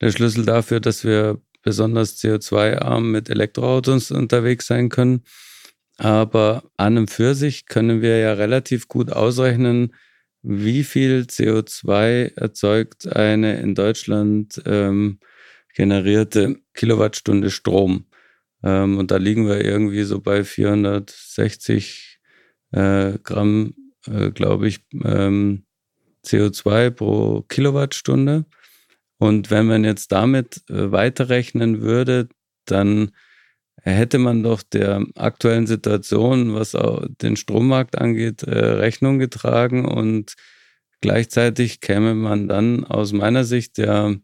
der 0.00 0.10
Schlüssel 0.10 0.44
dafür, 0.44 0.80
dass 0.80 1.04
wir 1.04 1.40
besonders 1.62 2.16
CO2-arm 2.16 3.12
mit 3.12 3.30
Elektroautos 3.30 4.10
unterwegs 4.10 4.66
sein 4.66 4.88
können. 4.88 5.22
Aber 5.98 6.64
an 6.76 6.98
und 6.98 7.10
für 7.12 7.36
sich 7.36 7.66
können 7.66 8.02
wir 8.02 8.18
ja 8.18 8.32
relativ 8.32 8.88
gut 8.88 9.12
ausrechnen, 9.12 9.94
wie 10.48 10.84
viel 10.84 11.26
CO2 11.28 12.36
erzeugt 12.36 13.08
eine 13.08 13.58
in 13.60 13.74
Deutschland 13.74 14.62
ähm, 14.64 15.18
generierte 15.74 16.56
Kilowattstunde 16.72 17.50
Strom. 17.50 18.06
Ähm, 18.62 18.96
und 18.96 19.10
da 19.10 19.16
liegen 19.16 19.48
wir 19.48 19.64
irgendwie 19.64 20.04
so 20.04 20.20
bei 20.20 20.44
460 20.44 22.20
äh, 22.70 23.18
Gramm, 23.24 23.74
äh, 24.06 24.30
glaube 24.30 24.68
ich, 24.68 24.84
ähm, 25.04 25.64
CO2 26.24 26.90
pro 26.90 27.42
Kilowattstunde. 27.42 28.44
Und 29.18 29.50
wenn 29.50 29.66
man 29.66 29.82
jetzt 29.82 30.12
damit 30.12 30.62
äh, 30.70 30.92
weiterrechnen 30.92 31.80
würde, 31.80 32.28
dann 32.66 33.10
hätte 33.92 34.18
man 34.18 34.42
doch 34.42 34.62
der 34.62 35.04
aktuellen 35.14 35.66
Situation, 35.66 36.54
was 36.54 36.76
den 37.22 37.36
Strommarkt 37.36 37.98
angeht, 37.98 38.42
äh, 38.42 38.58
Rechnung 38.58 39.18
getragen 39.18 39.84
und 39.84 40.34
Gleichzeitig 41.00 41.80
käme 41.80 42.14
man 42.14 42.48
dann 42.48 42.84
aus 42.84 43.12
meiner 43.12 43.44
Sicht 43.44 43.78
ja 43.78 44.14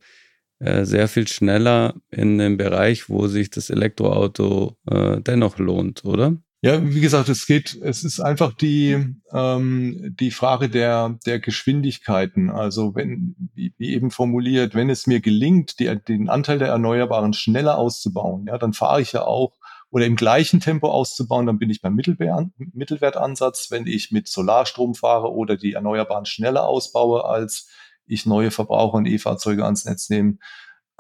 äh, 0.58 0.84
sehr 0.84 1.08
viel 1.08 1.28
schneller 1.28 1.94
in 2.10 2.38
den 2.38 2.56
Bereich, 2.56 3.08
wo 3.08 3.28
sich 3.28 3.50
das 3.50 3.70
Elektroauto 3.70 4.76
äh, 4.90 5.20
dennoch 5.20 5.58
lohnt, 5.58 6.04
oder? 6.04 6.36
Ja, 6.64 6.80
wie 6.80 7.00
gesagt, 7.00 7.28
es 7.28 7.46
geht, 7.46 7.74
es 7.82 8.04
ist 8.04 8.20
einfach 8.20 8.52
die, 8.52 9.16
ähm, 9.32 10.14
die 10.20 10.30
Frage 10.30 10.68
der, 10.68 11.18
der 11.26 11.40
Geschwindigkeiten. 11.40 12.50
Also 12.50 12.94
wenn, 12.94 13.34
wie, 13.52 13.74
wie 13.78 13.92
eben 13.92 14.12
formuliert, 14.12 14.76
wenn 14.76 14.88
es 14.88 15.08
mir 15.08 15.20
gelingt, 15.20 15.80
die, 15.80 15.92
den 16.06 16.28
Anteil 16.28 16.60
der 16.60 16.68
Erneuerbaren 16.68 17.32
schneller 17.32 17.78
auszubauen, 17.78 18.46
ja, 18.46 18.58
dann 18.58 18.74
fahre 18.74 19.02
ich 19.02 19.10
ja 19.10 19.22
auch 19.22 19.58
oder 19.90 20.06
im 20.06 20.14
gleichen 20.14 20.60
Tempo 20.60 20.88
auszubauen, 20.88 21.46
dann 21.46 21.58
bin 21.58 21.68
ich 21.68 21.82
beim 21.82 21.96
Mittelwert, 21.96 22.46
Mittelwertansatz. 22.56 23.72
Wenn 23.72 23.88
ich 23.88 24.12
mit 24.12 24.28
Solarstrom 24.28 24.94
fahre 24.94 25.32
oder 25.32 25.56
die 25.56 25.72
Erneuerbaren 25.72 26.26
schneller 26.26 26.66
ausbaue, 26.66 27.24
als 27.24 27.68
ich 28.06 28.24
neue 28.24 28.52
Verbraucher 28.52 28.98
und 28.98 29.06
E-Fahrzeuge 29.06 29.64
ans 29.64 29.84
Netz 29.84 30.08
nehme, 30.10 30.38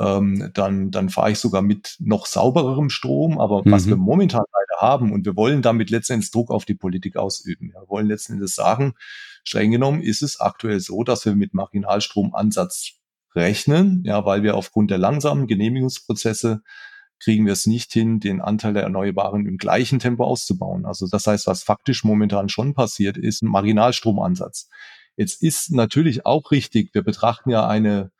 ähm, 0.02 0.50
dann, 0.52 0.90
dann 0.90 1.08
fahre 1.08 1.30
ich 1.30 1.38
sogar 1.38 1.62
mit 1.62 1.96
noch 2.00 2.26
saubererem 2.26 2.90
Strom. 2.90 3.38
Aber 3.38 3.62
mhm. 3.64 3.70
was 3.70 3.86
wir 3.86 3.96
momentan 3.96 4.44
leider 4.52 4.80
haben, 4.80 5.12
und 5.12 5.24
wir 5.24 5.36
wollen 5.36 5.62
damit 5.62 5.90
letztendlich 5.90 6.30
Druck 6.30 6.50
auf 6.50 6.64
die 6.64 6.74
Politik 6.74 7.16
ausüben. 7.16 7.72
Wir 7.72 7.88
wollen 7.88 8.08
letztendlich 8.08 8.52
sagen, 8.52 8.94
streng 9.44 9.70
genommen 9.70 10.02
ist 10.02 10.22
es 10.22 10.40
aktuell 10.40 10.80
so, 10.80 11.04
dass 11.04 11.24
wir 11.24 11.34
mit 11.34 11.54
Marginalstromansatz 11.54 12.94
rechnen, 13.34 14.02
ja, 14.04 14.24
weil 14.24 14.42
wir 14.42 14.56
aufgrund 14.56 14.90
der 14.90 14.98
langsamen 14.98 15.46
Genehmigungsprozesse 15.46 16.62
kriegen 17.22 17.46
wir 17.46 17.52
es 17.52 17.66
nicht 17.66 17.92
hin, 17.92 18.18
den 18.18 18.40
Anteil 18.40 18.72
der 18.72 18.82
Erneuerbaren 18.82 19.46
im 19.46 19.56
gleichen 19.56 20.00
Tempo 20.00 20.24
auszubauen. 20.24 20.84
Also 20.84 21.06
das 21.06 21.28
heißt, 21.28 21.46
was 21.46 21.62
faktisch 21.62 22.02
momentan 22.02 22.48
schon 22.48 22.74
passiert, 22.74 23.16
ist 23.16 23.42
ein 23.42 23.48
Marginalstromansatz. 23.48 24.68
Jetzt 25.16 25.40
ist 25.40 25.70
natürlich 25.70 26.26
auch 26.26 26.50
richtig, 26.50 26.92
wir 26.94 27.04
betrachten 27.04 27.50
ja 27.50 27.66
eine 27.68 28.10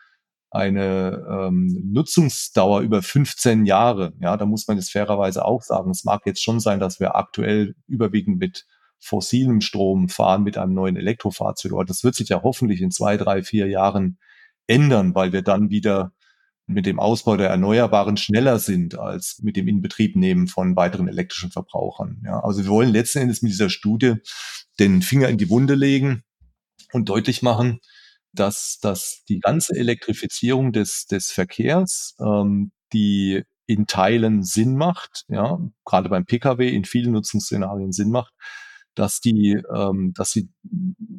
eine 0.53 1.27
ähm, 1.29 1.91
Nutzungsdauer 1.93 2.83
über 2.83 3.03
15 3.03 3.65
Jahre. 3.65 4.13
Ja, 4.21 4.37
da 4.37 4.45
muss 4.45 4.69
man 4.69 4.77
es 4.77 4.91
fairerweise 4.91 5.45
auch 5.45 5.63
sagen. 5.63 5.91
Es 5.91 6.05
mag 6.05 6.23
jetzt 6.27 6.43
schon 6.43 6.61
sein, 6.61 6.79
dass 6.79 7.01
wir 7.01 7.17
aktuell 7.17 7.75
überwiegend 7.87 8.39
mit 8.39 8.67
fossilem 9.01 9.61
Strom 9.63 10.09
fahren 10.09 10.45
mit 10.45 10.59
einem 10.59 10.75
neuen 10.75 10.97
Elektrofahrzeug. 10.97 11.73
Aber 11.73 11.85
das 11.85 12.05
wird 12.05 12.15
sich 12.15 12.29
ja 12.29 12.43
hoffentlich 12.43 12.83
in 12.83 12.91
zwei, 12.91 13.17
drei, 13.17 13.43
vier 13.43 13.67
Jahren 13.67 14.19
ändern, 14.67 15.15
weil 15.15 15.33
wir 15.33 15.43
dann 15.43 15.71
wieder 15.71 16.13
mit 16.67 16.87
dem 16.87 17.01
Ausbau 17.01 17.37
der 17.37 17.49
Erneuerbaren 17.49 18.17
schneller 18.17 18.59
sind 18.59 18.99
als 18.99 19.41
mit 19.43 19.57
dem 19.57 19.69
Inbetriebnehmen 19.69 20.47
von 20.47 20.77
weiteren 20.77 21.09
elektrischen 21.09 21.51
Verbrauchern. 21.51 22.23
Ja, 22.25 22.41
also 22.41 22.63
wir 22.63 22.71
wollen 22.71 22.93
letzten 22.93 23.19
Endes 23.19 23.43
mit 23.43 23.51
dieser 23.53 23.71
Studie 23.71 24.17
den 24.79 25.03
Finger 25.03 25.29
in 25.29 25.39
die 25.39 25.51
Wunde 25.51 25.75
legen 25.75 26.23
und 26.93 27.09
deutlich 27.09 27.43
machen, 27.43 27.81
dass, 28.33 28.79
dass 28.81 29.25
die 29.29 29.41
ganze 29.41 29.75
Elektrifizierung 29.77 30.73
des, 30.73 31.07
des 31.07 31.31
Verkehrs, 31.31 32.17
ähm, 32.21 32.73
die 32.93 33.43
in 33.67 33.87
Teilen 33.87 34.43
Sinn 34.43 34.77
macht, 34.77 35.25
ja, 35.29 35.59
gerade 35.85 36.09
beim 36.09 36.25
Pkw 36.25 36.69
in 36.69 36.85
vielen 36.85 37.13
Nutzungsszenarien 37.13 37.93
Sinn 37.93 38.11
macht, 38.11 38.33
dass 38.95 39.21
die, 39.21 39.63
ähm, 39.75 40.13
dass 40.15 40.33
sie 40.33 40.51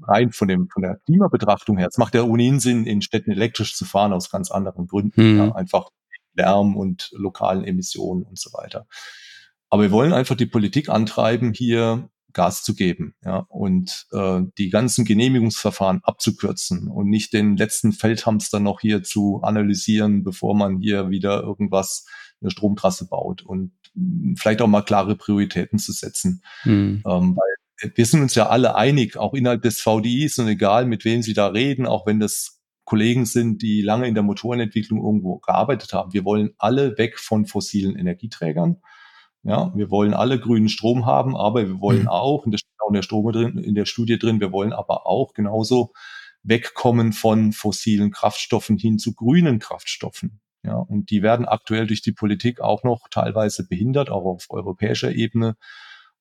rein 0.03 0.31
von 0.31 0.47
dem 0.47 0.69
von 0.69 0.83
der 0.83 0.99
Klimabetrachtung 1.05 1.77
her, 1.77 1.87
es 1.89 1.97
macht 1.97 2.13
ja 2.15 2.23
ohnehin 2.23 2.59
Sinn, 2.59 2.85
in 2.85 3.01
Städten 3.01 3.31
elektrisch 3.31 3.75
zu 3.75 3.85
fahren 3.85 4.13
aus 4.13 4.29
ganz 4.29 4.51
anderen 4.51 4.87
Gründen, 4.87 5.33
mhm. 5.33 5.37
ja, 5.37 5.55
einfach 5.55 5.89
Lärm 6.35 6.75
und 6.75 7.09
lokalen 7.13 7.63
Emissionen 7.63 8.23
und 8.23 8.39
so 8.39 8.51
weiter. 8.53 8.87
Aber 9.69 9.83
wir 9.83 9.91
wollen 9.91 10.13
einfach 10.13 10.35
die 10.35 10.45
Politik 10.45 10.89
antreiben, 10.89 11.53
hier 11.53 12.09
Gas 12.33 12.63
zu 12.63 12.75
geben 12.75 13.15
ja, 13.23 13.45
und 13.49 14.07
äh, 14.11 14.41
die 14.57 14.69
ganzen 14.69 15.05
Genehmigungsverfahren 15.05 16.01
abzukürzen 16.03 16.87
und 16.87 17.09
nicht 17.09 17.33
den 17.33 17.57
letzten 17.57 17.93
Feldhamster 17.93 18.59
noch 18.59 18.81
hier 18.81 19.03
zu 19.03 19.41
analysieren, 19.43 20.23
bevor 20.23 20.55
man 20.55 20.79
hier 20.79 21.09
wieder 21.09 21.41
irgendwas 21.41 22.05
eine 22.41 22.51
Stromtrasse 22.51 23.07
baut 23.07 23.41
und 23.41 23.71
vielleicht 24.35 24.61
auch 24.61 24.67
mal 24.67 24.81
klare 24.81 25.15
Prioritäten 25.15 25.79
zu 25.79 25.91
setzen. 25.91 26.43
Mhm. 26.65 27.03
Ähm, 27.05 27.37
weil 27.37 27.91
wir 27.95 28.05
sind 28.05 28.21
uns 28.21 28.35
ja 28.35 28.47
alle 28.47 28.75
einig, 28.75 29.17
auch 29.17 29.33
innerhalb 29.33 29.61
des 29.61 29.81
VDIs 29.81 30.39
und 30.39 30.47
egal 30.47 30.85
mit 30.85 31.05
wem 31.05 31.21
Sie 31.21 31.33
da 31.33 31.47
reden, 31.47 31.85
auch 31.85 32.05
wenn 32.05 32.19
das 32.19 32.61
Kollegen 32.85 33.25
sind, 33.25 33.61
die 33.61 33.81
lange 33.81 34.07
in 34.07 34.13
der 34.13 34.23
Motorenentwicklung 34.23 35.03
irgendwo 35.03 35.39
gearbeitet 35.39 35.93
haben. 35.93 36.13
Wir 36.13 36.25
wollen 36.25 36.51
alle 36.57 36.97
weg 36.97 37.17
von 37.17 37.45
fossilen 37.45 37.95
Energieträgern. 37.95 38.81
Ja, 39.43 39.73
wir 39.75 39.89
wollen 39.91 40.13
alle 40.13 40.39
grünen 40.39 40.69
Strom 40.69 41.05
haben, 41.05 41.35
aber 41.35 41.67
wir 41.67 41.81
wollen 41.81 42.03
mhm. 42.03 42.07
auch, 42.07 42.45
und 42.45 42.51
das 42.51 42.61
steht 42.61 42.79
auch 42.79 42.89
in 42.89 42.93
der, 42.93 43.01
Strom 43.01 43.31
drin, 43.31 43.57
in 43.57 43.75
der 43.75 43.85
Studie 43.85 44.17
drin, 44.17 44.39
wir 44.39 44.53
wollen 44.53 44.71
aber 44.71 45.05
auch 45.05 45.33
genauso 45.33 45.91
wegkommen 46.43 47.13
von 47.13 47.51
fossilen 47.51 48.11
Kraftstoffen 48.11 48.77
hin 48.77 48.99
zu 48.99 49.13
grünen 49.13 49.59
Kraftstoffen. 49.59 50.39
Ja, 50.63 50.75
und 50.75 51.09
die 51.09 51.21
werden 51.21 51.45
aktuell 51.45 51.87
durch 51.87 52.01
die 52.01 52.13
Politik 52.13 52.61
auch 52.61 52.83
noch 52.83 53.09
teilweise 53.09 53.67
behindert, 53.67 54.09
auch 54.09 54.23
auf 54.23 54.45
europäischer 54.49 55.11
Ebene. 55.11 55.57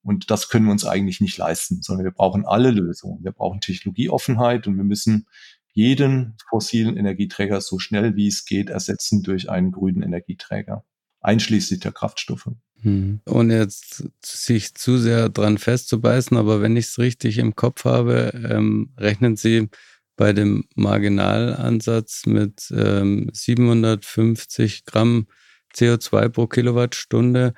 Und 0.02 0.32
das 0.32 0.48
können 0.48 0.64
wir 0.64 0.72
uns 0.72 0.85
eigentlich 0.85 1.20
nicht 1.20 1.38
leisten, 1.38 1.80
sondern 1.80 2.04
wir 2.04 2.12
brauchen 2.12 2.44
alle 2.44 2.72
Lösungen. 2.72 3.22
Wir 3.22 3.30
brauchen 3.30 3.61
Technologieoffenheit 3.61 4.66
und 4.66 4.76
wir 4.76 4.85
müssen 4.85 5.28
jeden 5.74 6.37
fossilen 6.50 6.96
Energieträger 6.96 7.61
so 7.61 7.78
schnell 7.78 8.16
wie 8.16 8.26
es 8.26 8.44
geht 8.44 8.68
ersetzen 8.68 9.22
durch 9.22 9.48
einen 9.48 9.70
grünen 9.70 10.02
Energieträger, 10.02 10.85
einschließlich 11.20 11.78
der 11.78 11.92
Kraftstoffe. 11.92 12.50
Hm. 12.83 13.21
Ohne 13.27 13.59
jetzt 13.59 14.05
sich 14.25 14.75
zu 14.75 14.99
sehr 14.99 15.29
dran 15.29 15.59
festzubeißen, 15.59 16.37
aber 16.37 16.61
wenn 16.61 16.77
ich 16.77 16.87
es 16.87 16.99
richtig 16.99 17.38
im 17.38 17.55
Kopf 17.55 17.85
habe, 17.85 18.33
ähm, 18.51 18.90
rechnen 18.99 19.37
Sie 19.37 19.68
bei 20.16 20.33
dem 20.33 20.64
Marginalansatz 20.75 22.27
mit 22.27 22.73
ähm, 22.77 23.31
750 23.33 24.85
Gramm 24.85 25.27
CO2 25.75 26.29
pro 26.29 26.47
Kilowattstunde. 26.47 27.55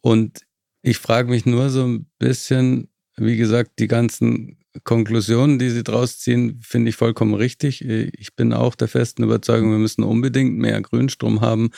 Und 0.00 0.40
ich 0.82 0.98
frage 0.98 1.30
mich 1.30 1.44
nur 1.44 1.70
so 1.70 1.84
ein 1.84 2.06
bisschen, 2.18 2.88
wie 3.16 3.36
gesagt, 3.36 3.78
die 3.78 3.88
ganzen 3.88 4.58
Konklusionen, 4.84 5.58
die 5.58 5.70
Sie 5.70 5.82
draus 5.82 6.18
ziehen, 6.18 6.60
finde 6.62 6.90
ich 6.90 6.96
vollkommen 6.96 7.34
richtig. 7.34 7.84
Ich 7.84 8.36
bin 8.36 8.52
auch 8.52 8.74
der 8.74 8.88
festen 8.88 9.24
Überzeugung, 9.24 9.70
wir 9.70 9.78
müssen 9.78 10.04
unbedingt 10.04 10.56
mehr 10.56 10.80
Grünstrom 10.80 11.40
haben. 11.40 11.70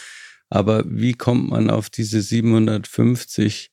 Aber 0.50 0.82
wie 0.86 1.14
kommt 1.14 1.48
man 1.48 1.70
auf 1.70 1.88
diese 1.88 2.20
750 2.20 3.70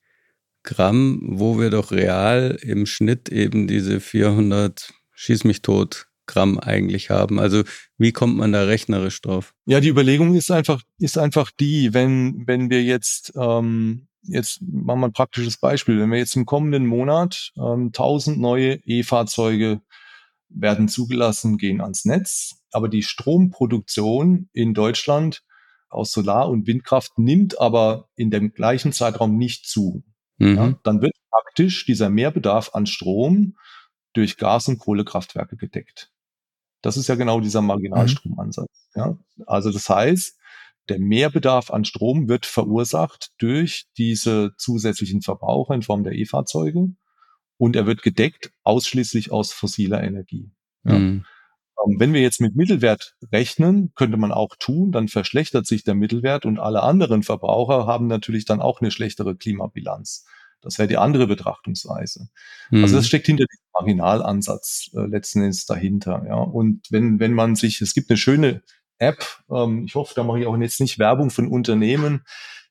Gramm, 0.64 1.22
wo 1.24 1.60
wir 1.60 1.72
doch 1.72 1.92
real 1.92 2.58
im 2.62 2.86
Schnitt 2.86 3.30
eben 3.30 3.68
diese 3.68 4.00
400 4.00 4.94
schieß 5.14 5.44
mich 5.44 5.64
tot 5.64 6.08
Gramm 6.28 6.60
eigentlich 6.60 7.10
haben? 7.10 7.40
Also 7.40 7.64
wie 7.98 8.12
kommt 8.12 8.38
man 8.38 8.52
da 8.52 8.64
rechnerisch 8.64 9.22
drauf? 9.22 9.56
Ja, 9.66 9.80
die 9.80 9.90
Überlegung 9.90 10.36
ist 10.36 10.52
einfach, 10.52 10.84
ist 11.00 11.18
einfach 11.18 11.52
die, 11.52 11.94
wenn, 11.94 12.44
wenn 12.46 12.70
wir 12.70 12.84
jetzt, 12.84 13.34
ähm, 13.36 14.08
jetzt 14.22 14.62
machen 14.62 15.00
wir 15.00 15.08
ein 15.08 15.14
praktisches 15.14 15.58
Beispiel, 15.58 16.00
wenn 16.00 16.12
wir 16.12 16.20
jetzt 16.20 16.36
im 16.36 16.46
kommenden 16.46 16.86
Monat 16.86 17.54
ähm, 17.58 17.88
1000 17.88 18.40
neue 18.40 18.76
E-Fahrzeuge 18.86 19.82
werden 20.50 20.90
zugelassen, 20.90 21.58
gehen 21.58 21.82
ans 21.82 22.06
Netz, 22.06 22.58
aber 22.72 22.88
die 22.88 23.04
Stromproduktion 23.04 24.50
in 24.54 24.74
Deutschland 24.74 25.44
aus 25.90 26.12
Solar- 26.12 26.50
und 26.50 26.68
Windkraft 26.68 27.18
nimmt 27.18 27.60
aber 27.60 28.10
in 28.16 28.30
dem 28.30 28.54
gleichen 28.54 28.92
Zeitraum 28.92 29.38
nicht 29.38 29.68
zu. 29.68 30.04
Mhm. 30.38 30.56
Ja, 30.56 30.80
dann 30.84 31.02
wird 31.02 31.14
praktisch 31.30 31.86
dieser 31.86 32.10
Mehrbedarf 32.10 32.72
an 32.74 32.86
Strom 32.86 33.58
durch 34.14 34.38
Gas- 34.38 34.68
und 34.68 34.80
Kohlekraftwerke 34.80 35.58
gedeckt. 35.58 36.12
Das 36.82 36.98
ist 36.98 37.08
ja 37.08 37.16
genau 37.16 37.40
dieser 37.40 37.62
Marginalstromansatz. 37.62 38.90
Mhm. 38.96 39.02
Ja, 39.02 39.18
also 39.46 39.72
das 39.72 39.90
heißt, 39.90 40.38
der 40.90 41.00
Mehrbedarf 41.00 41.72
an 41.72 41.86
Strom 41.86 42.28
wird 42.30 42.46
verursacht 42.46 43.32
durch 43.40 43.88
diese 43.98 44.54
zusätzlichen 44.58 45.22
Verbraucher 45.22 45.74
in 45.74 45.82
Form 45.82 46.04
der 46.04 46.14
E-Fahrzeuge 46.14 46.94
und 47.58 47.76
er 47.76 47.86
wird 47.86 48.04
gedeckt 48.04 48.52
ausschließlich 48.64 49.32
aus 49.32 49.52
fossiler 49.52 50.04
Energie. 50.04 50.52
Ja. 50.84 50.98
Mhm. 50.98 51.26
Ähm, 51.86 52.00
wenn 52.00 52.14
wir 52.14 52.22
jetzt 52.22 52.42
mit 52.42 52.56
Mittelwert 52.56 53.16
rechnen, 53.32 53.92
könnte 53.96 54.18
man 54.18 54.32
auch 54.32 54.56
tun, 54.58 54.92
dann 54.92 55.08
verschlechtert 55.08 55.66
sich 55.66 55.84
der 55.84 55.96
Mittelwert 55.96 56.46
und 56.46 56.60
alle 56.60 56.84
anderen 56.84 57.24
Verbraucher 57.24 57.86
haben 57.86 58.08
natürlich 58.08 58.46
dann 58.46 58.62
auch 58.62 58.82
eine 58.82 58.92
schlechtere 58.92 59.36
Klimabilanz. 59.36 60.26
Das 60.62 60.80
wäre 60.80 60.88
die 60.88 60.98
andere 60.98 61.28
Betrachtungsweise. 61.28 62.30
Mhm. 62.72 62.84
Also 62.84 62.98
das 62.98 63.08
steckt 63.08 63.28
hinter 63.28 63.46
dem 63.46 63.60
Marginalansatz 63.74 64.90
äh, 64.96 65.06
letzten 65.06 65.42
Endes 65.42 65.66
dahinter. 65.66 66.24
Ja. 66.28 66.36
Und 66.36 66.88
wenn, 66.90 67.20
wenn 67.20 67.34
man 67.34 67.56
sich, 67.56 67.82
es 67.82 67.94
gibt 67.94 68.10
eine 68.10 68.18
schöne 68.18 68.64
App, 68.98 69.24
ähm, 69.52 69.86
ich 69.86 69.96
hoffe, 69.96 70.14
da 70.16 70.24
mache 70.24 70.40
ich 70.40 70.48
auch 70.48 70.58
jetzt 70.58 70.82
nicht 70.82 71.00
Werbung 71.00 71.30
von 71.30 71.48
Unternehmen, 71.48 72.24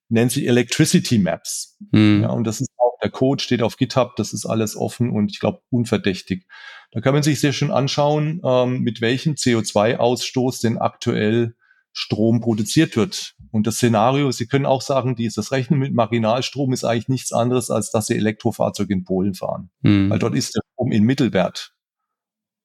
nennt 0.09 0.33
sich 0.33 0.47
Electricity 0.47 1.19
Maps. 1.19 1.79
Mhm. 1.93 2.23
Ja, 2.23 2.31
und 2.31 2.45
das 2.45 2.61
ist 2.61 2.71
der 3.03 3.11
Code 3.11 3.43
steht 3.43 3.63
auf 3.63 3.77
GitHub, 3.77 4.17
das 4.17 4.33
ist 4.33 4.47
alles 4.47 4.77
offen 4.77 5.11
und 5.11 5.31
ich 5.31 5.41
glaube 5.41 5.61
unverdächtig. 5.71 6.47
Da 6.93 7.01
kann 7.01 7.15
man 7.15 7.23
sich 7.23 7.41
sehr 7.41 7.53
schön 7.53 7.71
anschauen, 7.71 8.41
ähm, 8.45 8.81
mit 8.81 9.01
welchem 9.01 9.35
CO2-Ausstoß 9.35 10.63
denn 10.63 10.79
aktuell 10.79 11.55
Strom 11.93 12.41
produziert 12.41 12.97
wird. 12.97 13.35
Und 13.51 13.67
das 13.67 13.77
Szenario, 13.77 14.31
Sie 14.31 14.47
können 14.47 14.67
auch 14.67 14.83
sagen, 14.83 15.17
dieses 15.17 15.51
Rechnen 15.51 15.79
mit 15.79 15.95
Marginalstrom 15.95 16.73
ist 16.73 16.85
eigentlich 16.85 17.09
nichts 17.09 17.33
anderes, 17.33 17.71
als 17.71 17.91
dass 17.91 18.07
Sie 18.07 18.17
Elektrofahrzeuge 18.17 18.93
in 18.93 19.05
Polen 19.05 19.35
fahren. 19.35 19.71
Mhm. 19.81 20.11
Weil 20.11 20.19
dort 20.19 20.35
ist 20.35 20.55
der 20.55 20.63
Strom 20.73 20.93
in 20.93 21.05
Mittelwert 21.05 21.76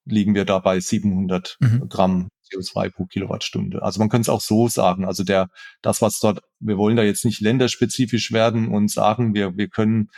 liegen 0.05 0.35
wir 0.35 0.45
da 0.45 0.59
bei 0.59 0.79
700 0.79 1.57
mhm. 1.59 1.89
Gramm 1.89 2.27
CO2 2.51 2.89
pro 2.91 3.05
Kilowattstunde. 3.05 3.81
Also 3.81 3.99
man 3.99 4.09
könnte 4.09 4.23
es 4.23 4.29
auch 4.29 4.41
so 4.41 4.67
sagen. 4.67 5.05
Also 5.05 5.23
der, 5.23 5.47
das, 5.81 6.01
was 6.01 6.19
dort, 6.19 6.41
wir 6.59 6.77
wollen 6.77 6.97
da 6.97 7.03
jetzt 7.03 7.25
nicht 7.25 7.41
länderspezifisch 7.41 8.31
werden 8.31 8.69
und 8.69 8.91
sagen, 8.91 9.33
wir, 9.33 9.55
wir 9.57 9.69
können, 9.69 10.09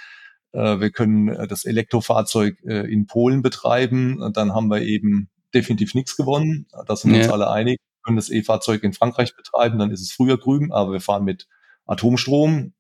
äh, 0.52 0.80
wir 0.80 0.92
können 0.92 1.30
äh, 1.30 1.48
das 1.48 1.66
Elektrofahrzeug 1.66 2.58
äh, 2.66 2.92
in 2.92 3.06
Polen 3.06 3.42
betreiben. 3.42 4.32
Dann 4.34 4.54
haben 4.54 4.68
wir 4.68 4.82
eben 4.82 5.30
definitiv 5.54 5.94
nichts 5.94 6.16
gewonnen. 6.16 6.68
Da 6.88 6.96
sind 6.96 7.12
wir 7.12 7.20
ja. 7.20 7.26
uns 7.26 7.34
alle 7.34 7.52
einig. 7.52 7.78
Wir 7.80 8.04
können 8.06 8.18
das 8.18 8.30
E-Fahrzeug 8.30 8.84
in 8.84 8.94
Frankreich 8.94 9.36
betreiben, 9.36 9.80
dann 9.80 9.92
ist 9.92 10.02
es 10.02 10.12
früher 10.12 10.38
grün, 10.38 10.74
aber 10.74 10.92
wir 10.92 11.00
fahren 11.00 11.24
mit 11.24 11.48
Atomstrom. 11.86 12.74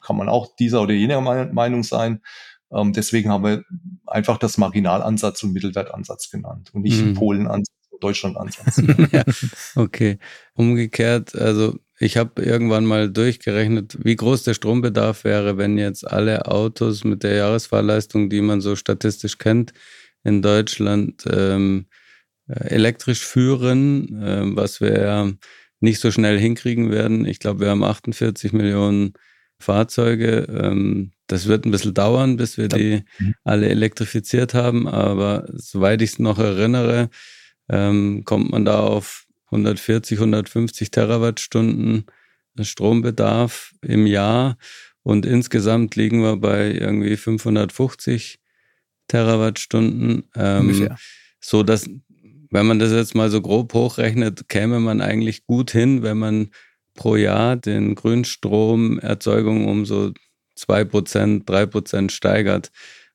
Kann 0.00 0.16
man 0.16 0.28
auch 0.28 0.54
dieser 0.56 0.82
oder 0.82 0.94
jener 0.94 1.20
Meinung 1.20 1.82
sein. 1.82 2.22
Ähm, 2.72 2.92
deswegen 2.92 3.30
haben 3.30 3.44
wir 3.44 3.64
einfach 4.06 4.38
das 4.38 4.58
Marginalansatz 4.58 5.42
und 5.42 5.52
Mittelwertansatz 5.52 6.30
genannt 6.30 6.70
und 6.72 6.82
nicht 6.82 7.04
mhm. 7.04 7.14
Polenansatz 7.14 7.74
und 7.90 8.02
Deutschlandansatz. 8.02 8.82
ja, 9.12 9.24
okay. 9.76 10.18
Umgekehrt, 10.54 11.34
also 11.34 11.78
ich 11.98 12.16
habe 12.16 12.42
irgendwann 12.42 12.86
mal 12.86 13.10
durchgerechnet, 13.10 13.98
wie 14.02 14.16
groß 14.16 14.42
der 14.42 14.54
Strombedarf 14.54 15.24
wäre, 15.24 15.56
wenn 15.56 15.78
jetzt 15.78 16.06
alle 16.06 16.46
Autos 16.46 17.04
mit 17.04 17.22
der 17.22 17.34
Jahresfahrleistung, 17.34 18.30
die 18.30 18.40
man 18.40 18.60
so 18.60 18.74
statistisch 18.74 19.38
kennt, 19.38 19.72
in 20.24 20.42
Deutschland 20.42 21.24
ähm, 21.30 21.86
elektrisch 22.48 23.24
führen, 23.24 24.22
äh, 24.22 24.56
was 24.56 24.80
wir 24.80 25.34
nicht 25.80 26.00
so 26.00 26.10
schnell 26.10 26.38
hinkriegen 26.38 26.90
werden. 26.90 27.26
Ich 27.26 27.38
glaube, 27.38 27.60
wir 27.60 27.68
haben 27.68 27.84
48 27.84 28.52
Millionen 28.52 29.14
Fahrzeuge. 29.64 30.46
Ähm, 30.48 31.12
das 31.26 31.46
wird 31.46 31.64
ein 31.64 31.70
bisschen 31.70 31.94
dauern, 31.94 32.36
bis 32.36 32.58
wir 32.58 32.68
die 32.68 33.02
mhm. 33.18 33.34
alle 33.44 33.68
elektrifiziert 33.68 34.54
haben, 34.54 34.86
aber 34.86 35.46
soweit 35.52 36.02
ich 36.02 36.10
es 36.10 36.18
noch 36.18 36.38
erinnere, 36.38 37.08
ähm, 37.68 38.22
kommt 38.24 38.50
man 38.50 38.64
da 38.64 38.80
auf 38.80 39.24
140, 39.46 40.18
150 40.18 40.90
Terawattstunden 40.90 42.04
Strombedarf 42.60 43.72
im 43.82 44.06
Jahr 44.06 44.56
und 45.02 45.26
insgesamt 45.26 45.96
liegen 45.96 46.22
wir 46.22 46.36
bei 46.36 46.72
irgendwie 46.72 47.16
550 47.16 48.38
Terawattstunden. 49.08 50.24
Ähm, 50.36 50.88
so 51.40 51.62
dass, 51.62 51.88
wenn 52.50 52.66
man 52.66 52.78
das 52.78 52.92
jetzt 52.92 53.14
mal 53.14 53.30
so 53.30 53.40
grob 53.42 53.74
hochrechnet, 53.74 54.48
käme 54.48 54.80
man 54.80 55.00
eigentlich 55.00 55.46
gut 55.46 55.70
hin, 55.70 56.02
wenn 56.02 56.18
man 56.18 56.50
pro 56.94 57.16
Jahr 57.16 57.56
den 57.56 57.94
Grünstromerzeugung 57.94 59.66
um 59.66 59.84
so 59.84 60.12
2%, 60.58 61.44
3% 61.44 62.10
steigert. 62.10 62.70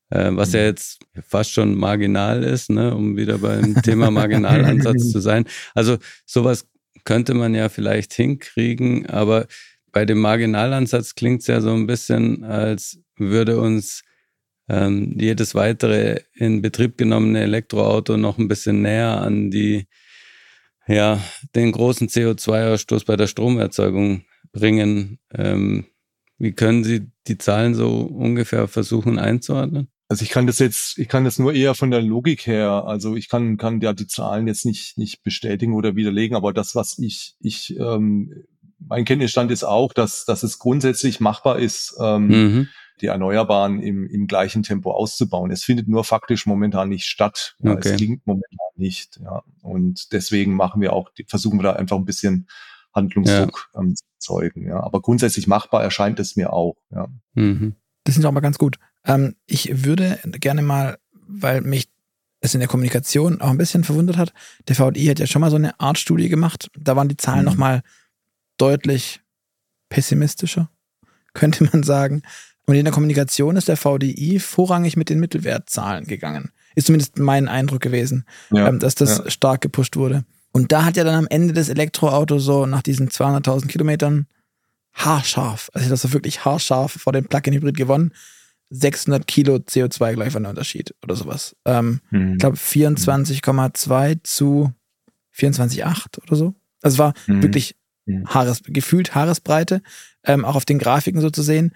Äh, 0.10 0.32
was 0.32 0.54
ja 0.54 0.62
mhm. 0.62 0.66
jetzt 0.66 1.00
fast 1.28 1.52
schon 1.52 1.76
marginal 1.76 2.44
ist, 2.44 2.70
ne, 2.70 2.96
um 2.96 3.16
wieder 3.16 3.38
beim 3.38 3.82
Thema 3.82 4.10
Marginalansatz 4.12 5.10
zu 5.12 5.20
sein. 5.20 5.46
Also 5.76 5.98
sowas 6.26 6.68
könnte 7.04 7.34
man 7.34 7.54
ja 7.54 7.70
vielleicht 7.70 8.14
hinkriegen, 8.14 9.06
aber 9.08 9.48
bei 9.92 10.06
dem 10.06 10.20
Marginalansatz 10.20 11.16
klingt 11.16 11.42
es 11.42 11.48
ja 11.48 11.62
so 11.62 11.74
ein 11.74 11.88
bisschen, 11.88 12.44
als 12.44 13.00
würde 13.18 13.60
uns 13.60 14.04
ähm, 14.68 15.16
jedes 15.20 15.56
weitere 15.56 16.22
in 16.36 16.62
Betrieb 16.62 16.98
genommene 16.98 17.42
Elektroauto 17.42 18.18
noch 18.18 18.38
ein 18.38 18.48
bisschen 18.48 18.82
näher 18.82 19.22
an 19.22 19.50
die, 19.52 19.88
ja, 20.90 21.22
den 21.56 21.72
großen 21.72 22.08
CO2-Ausstoß 22.10 23.06
bei 23.06 23.16
der 23.16 23.28
Stromerzeugung 23.28 24.24
bringen. 24.52 25.20
Ähm, 25.34 25.86
wie 26.40 26.54
können 26.54 26.84
Sie 26.84 27.12
die 27.28 27.38
Zahlen 27.38 27.76
so 27.76 28.02
ungefähr 28.02 28.68
versuchen 28.68 29.20
einzuordnen? 29.20 29.90
Also 30.08 30.24
ich 30.24 30.32
kann 30.32 30.48
das 30.48 30.58
jetzt, 30.58 30.98
ich 30.98 31.08
kann 31.08 31.24
das 31.24 31.38
nur 31.38 31.54
eher 31.54 31.76
von 31.76 31.92
der 31.92 32.02
Logik 32.02 32.48
her, 32.48 32.86
also 32.88 33.16
ich 33.16 33.30
kann, 33.30 33.58
kann 33.58 33.80
ja 33.82 33.94
die 33.94 34.08
Zahlen 34.08 34.48
jetzt 34.48 34.66
nicht, 34.66 34.98
nicht 34.98 35.22
bestätigen 35.24 35.76
oder 35.76 35.96
widerlegen, 35.96 36.36
aber 36.36 36.52
das, 36.52 36.74
was 36.74 36.98
ich, 36.98 37.36
ich, 37.40 37.78
ähm, 37.78 38.34
mein 38.80 39.06
Kenntnisstand 39.06 39.52
ist 39.52 39.64
auch, 39.64 39.94
dass, 39.94 40.26
dass 40.26 40.42
es 40.42 40.58
grundsätzlich 40.58 41.20
machbar 41.20 41.60
ist, 41.60 41.96
ähm, 42.02 42.28
mhm. 42.28 42.68
Die 43.02 43.08
Erneuerbaren 43.08 43.80
im, 43.80 44.06
im 44.08 44.28
gleichen 44.28 44.64
Tempo 44.64 44.92
auszubauen. 44.92 45.52
Es 45.52 45.64
findet 45.64 45.88
nur 45.88 46.04
faktisch 46.04 46.46
momentan 46.46 46.90
nicht 46.90 47.06
statt. 47.06 47.56
Ja, 47.60 47.74
okay. 47.74 47.90
Es 47.90 47.98
klingt 47.98 48.26
momentan 48.26 48.68
nicht. 48.76 49.20
Ja. 49.24 49.44
Und 49.62 50.12
deswegen 50.14 50.54
machen 50.54 50.82
wir 50.82 50.94
auch, 50.94 51.12
versuchen 51.28 51.60
wir 51.60 51.64
da 51.64 51.74
einfach 51.74 51.98
ein 51.98 52.06
bisschen 52.06 52.48
Handlungsdruck 52.94 53.70
ja. 53.74 53.82
ähm, 53.82 53.96
zu 53.96 54.04
zeugen. 54.18 54.68
Ja. 54.68 54.82
Aber 54.82 55.02
grundsätzlich 55.02 55.48
machbar 55.48 55.84
erscheint 55.84 56.20
es 56.20 56.36
mir 56.36 56.54
auch. 56.54 56.76
Ja. 56.92 57.08
Mhm. 57.34 57.76
Das 58.04 58.18
ist 58.18 58.26
auch 58.26 58.32
mal 58.32 58.40
ganz 58.40 58.58
gut. 58.58 58.78
Ähm, 59.06 59.36
ich 59.46 59.86
würde 59.86 60.20
gerne 60.40 60.62
mal, 60.62 60.98
weil 61.12 61.62
mich 61.62 61.90
es 62.42 62.54
in 62.54 62.60
der 62.60 62.70
Kommunikation 62.70 63.42
auch 63.42 63.50
ein 63.50 63.58
bisschen 63.58 63.84
verwundert 63.84 64.18
hat, 64.18 64.34
der 64.68 64.76
VDI 64.76 65.08
hat 65.08 65.20
ja 65.20 65.28
schon 65.28 65.42
mal 65.42 65.50
so 65.50 65.58
eine 65.58 65.80
Art 65.80 65.98
Studie 65.98 66.30
gemacht. 66.30 66.70
Da 66.78 66.96
waren 66.96 67.10
die 67.10 67.18
Zahlen 67.18 67.42
mhm. 67.42 67.46
nochmal 67.46 67.82
deutlich 68.58 69.22
pessimistischer, 69.90 70.70
könnte 71.34 71.66
man 71.66 71.84
sagen. 71.84 72.22
Und 72.70 72.76
in 72.76 72.86
der 72.86 72.94
Kommunikation 72.94 73.56
ist 73.56 73.68
der 73.68 73.78
VDI 73.78 74.38
vorrangig 74.38 74.96
mit 74.96 75.10
den 75.10 75.20
Mittelwertzahlen 75.20 76.06
gegangen. 76.06 76.52
Ist 76.76 76.86
zumindest 76.86 77.18
mein 77.18 77.48
Eindruck 77.48 77.82
gewesen, 77.82 78.26
ja, 78.52 78.68
ähm, 78.68 78.78
dass 78.78 78.94
das 78.94 79.18
ja. 79.18 79.32
stark 79.32 79.62
gepusht 79.62 79.96
wurde. 79.96 80.24
Und 80.52 80.72
da 80.72 80.86
hat 80.86 80.96
ja 80.96 81.04
dann 81.04 81.16
am 81.16 81.26
Ende 81.28 81.56
das 81.56 81.70
Elektroauto 81.70 82.38
so 82.38 82.68
nach 82.68 82.84
diesen 82.84 83.10
200.000 83.10 83.66
Kilometern 83.70 84.28
haarscharf, 84.94 85.72
also 85.74 85.90
das 85.90 86.04
war 86.04 86.14
wirklich 86.14 86.46
haarscharf 86.46 86.92
vor 86.92 87.12
dem 87.12 87.26
Plug-in-Hybrid 87.26 87.76
gewonnen. 87.76 88.14
600 88.70 89.26
Kilo 89.26 89.56
CO2 89.56 90.14
gleich 90.14 90.36
war 90.36 90.42
der 90.42 90.52
Unterschied 90.52 90.94
oder 91.02 91.16
sowas. 91.16 91.56
Ähm, 91.66 92.02
mhm. 92.12 92.34
Ich 92.34 92.38
glaube 92.38 92.58
24,2 92.58 94.20
zu 94.22 94.72
24,8 95.36 96.22
oder 96.22 96.36
so. 96.36 96.54
Also 96.84 96.94
es 96.94 97.00
war 97.00 97.14
mhm. 97.26 97.42
wirklich 97.42 97.76
mhm. 98.06 98.28
Haares, 98.28 98.62
gefühlt 98.64 99.16
Haaresbreite, 99.16 99.82
ähm, 100.24 100.46
auch 100.46 100.56
auf 100.56 100.66
den 100.66 100.78
Grafiken 100.78 101.20
so 101.20 101.32
zu 101.32 101.42
sehen. 101.42 101.74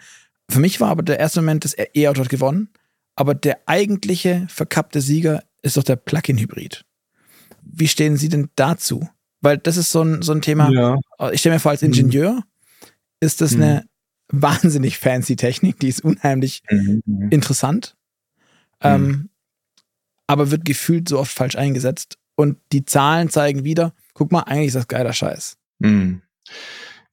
Für 0.49 0.59
mich 0.59 0.79
war 0.79 0.89
aber 0.89 1.03
der 1.03 1.19
erste 1.19 1.41
Moment, 1.41 1.65
das 1.65 1.75
E-Auto 1.77 2.21
hat 2.21 2.29
gewonnen, 2.29 2.69
aber 3.15 3.33
der 3.33 3.59
eigentliche 3.65 4.45
verkappte 4.49 5.01
Sieger 5.01 5.43
ist 5.61 5.77
doch 5.77 5.83
der 5.83 5.95
Plug-in-Hybrid. 5.95 6.85
Wie 7.61 7.87
stehen 7.87 8.17
Sie 8.17 8.29
denn 8.29 8.49
dazu? 8.55 9.07
Weil 9.41 9.57
das 9.57 9.77
ist 9.77 9.91
so 9.91 10.03
ein, 10.03 10.21
so 10.21 10.31
ein 10.31 10.41
Thema, 10.41 10.69
ja. 10.71 11.31
ich 11.31 11.39
stelle 11.39 11.55
mir 11.55 11.59
vor, 11.59 11.71
als 11.71 11.81
mhm. 11.81 11.89
Ingenieur 11.89 12.43
ist 13.19 13.41
das 13.41 13.55
mhm. 13.55 13.61
eine 13.61 13.85
wahnsinnig 14.29 14.97
fancy 14.97 15.35
Technik, 15.35 15.79
die 15.79 15.89
ist 15.89 16.03
unheimlich 16.03 16.63
mhm. 16.69 17.01
mhm. 17.05 17.29
interessant, 17.29 17.95
ähm, 18.81 19.01
mhm. 19.01 19.29
aber 20.27 20.51
wird 20.51 20.65
gefühlt 20.65 21.07
so 21.07 21.19
oft 21.19 21.31
falsch 21.31 21.55
eingesetzt. 21.55 22.17
Und 22.35 22.57
die 22.71 22.83
Zahlen 22.85 23.29
zeigen 23.29 23.63
wieder, 23.63 23.93
guck 24.13 24.31
mal, 24.31 24.41
eigentlich 24.41 24.67
ist 24.67 24.75
das 24.75 24.87
geiler 24.87 25.13
Scheiß. 25.13 25.57
Mhm. 25.79 26.21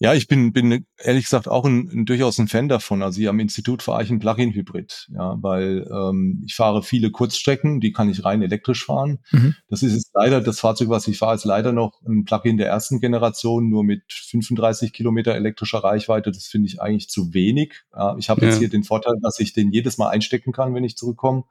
Ja, 0.03 0.15
ich 0.15 0.29
bin, 0.29 0.55
bin 0.55 0.87
ehrlich 0.97 1.25
gesagt 1.25 1.47
auch 1.47 1.67
ein, 1.67 1.91
ein, 1.93 2.07
durchaus 2.07 2.39
ein 2.39 2.49
Fan 2.49 2.71
davon. 2.71 3.03
Also 3.03 3.19
hier 3.19 3.29
am 3.29 3.39
Institut 3.39 3.83
fahre 3.83 4.03
ich 4.03 4.09
ein 4.09 4.19
Plug-in-Hybrid, 4.19 5.09
ja, 5.13 5.37
weil 5.43 5.87
ähm, 5.93 6.43
ich 6.47 6.55
fahre 6.55 6.83
viele 6.83 7.11
Kurzstrecken, 7.11 7.81
die 7.81 7.93
kann 7.93 8.09
ich 8.09 8.25
rein 8.25 8.41
elektrisch 8.41 8.87
fahren. 8.87 9.19
Mhm. 9.31 9.57
Das 9.69 9.83
ist 9.83 9.93
jetzt 9.93 10.11
leider, 10.15 10.41
das 10.41 10.59
Fahrzeug, 10.59 10.89
was 10.89 11.07
ich 11.07 11.19
fahre, 11.19 11.35
ist 11.35 11.45
leider 11.45 11.73
noch 11.73 12.01
ein 12.09 12.25
Plug-in 12.25 12.57
der 12.57 12.69
ersten 12.69 12.99
Generation, 12.99 13.69
nur 13.69 13.85
mit 13.85 14.11
35 14.11 14.95
Kilometer 14.95 15.35
elektrischer 15.35 15.85
Reichweite. 15.85 16.33
Das 16.33 16.47
finde 16.47 16.69
ich 16.69 16.81
eigentlich 16.81 17.11
zu 17.11 17.35
wenig. 17.35 17.83
Ja, 17.95 18.17
ich 18.19 18.31
habe 18.31 18.41
ja. 18.41 18.49
jetzt 18.49 18.59
hier 18.59 18.71
den 18.71 18.85
Vorteil, 18.85 19.17
dass 19.23 19.39
ich 19.39 19.53
den 19.53 19.71
jedes 19.71 19.99
Mal 19.99 20.09
einstecken 20.09 20.53
kann, 20.53 20.75
wenn 20.75 20.85
ich 20.85 20.97
zurückkomme 20.97 21.45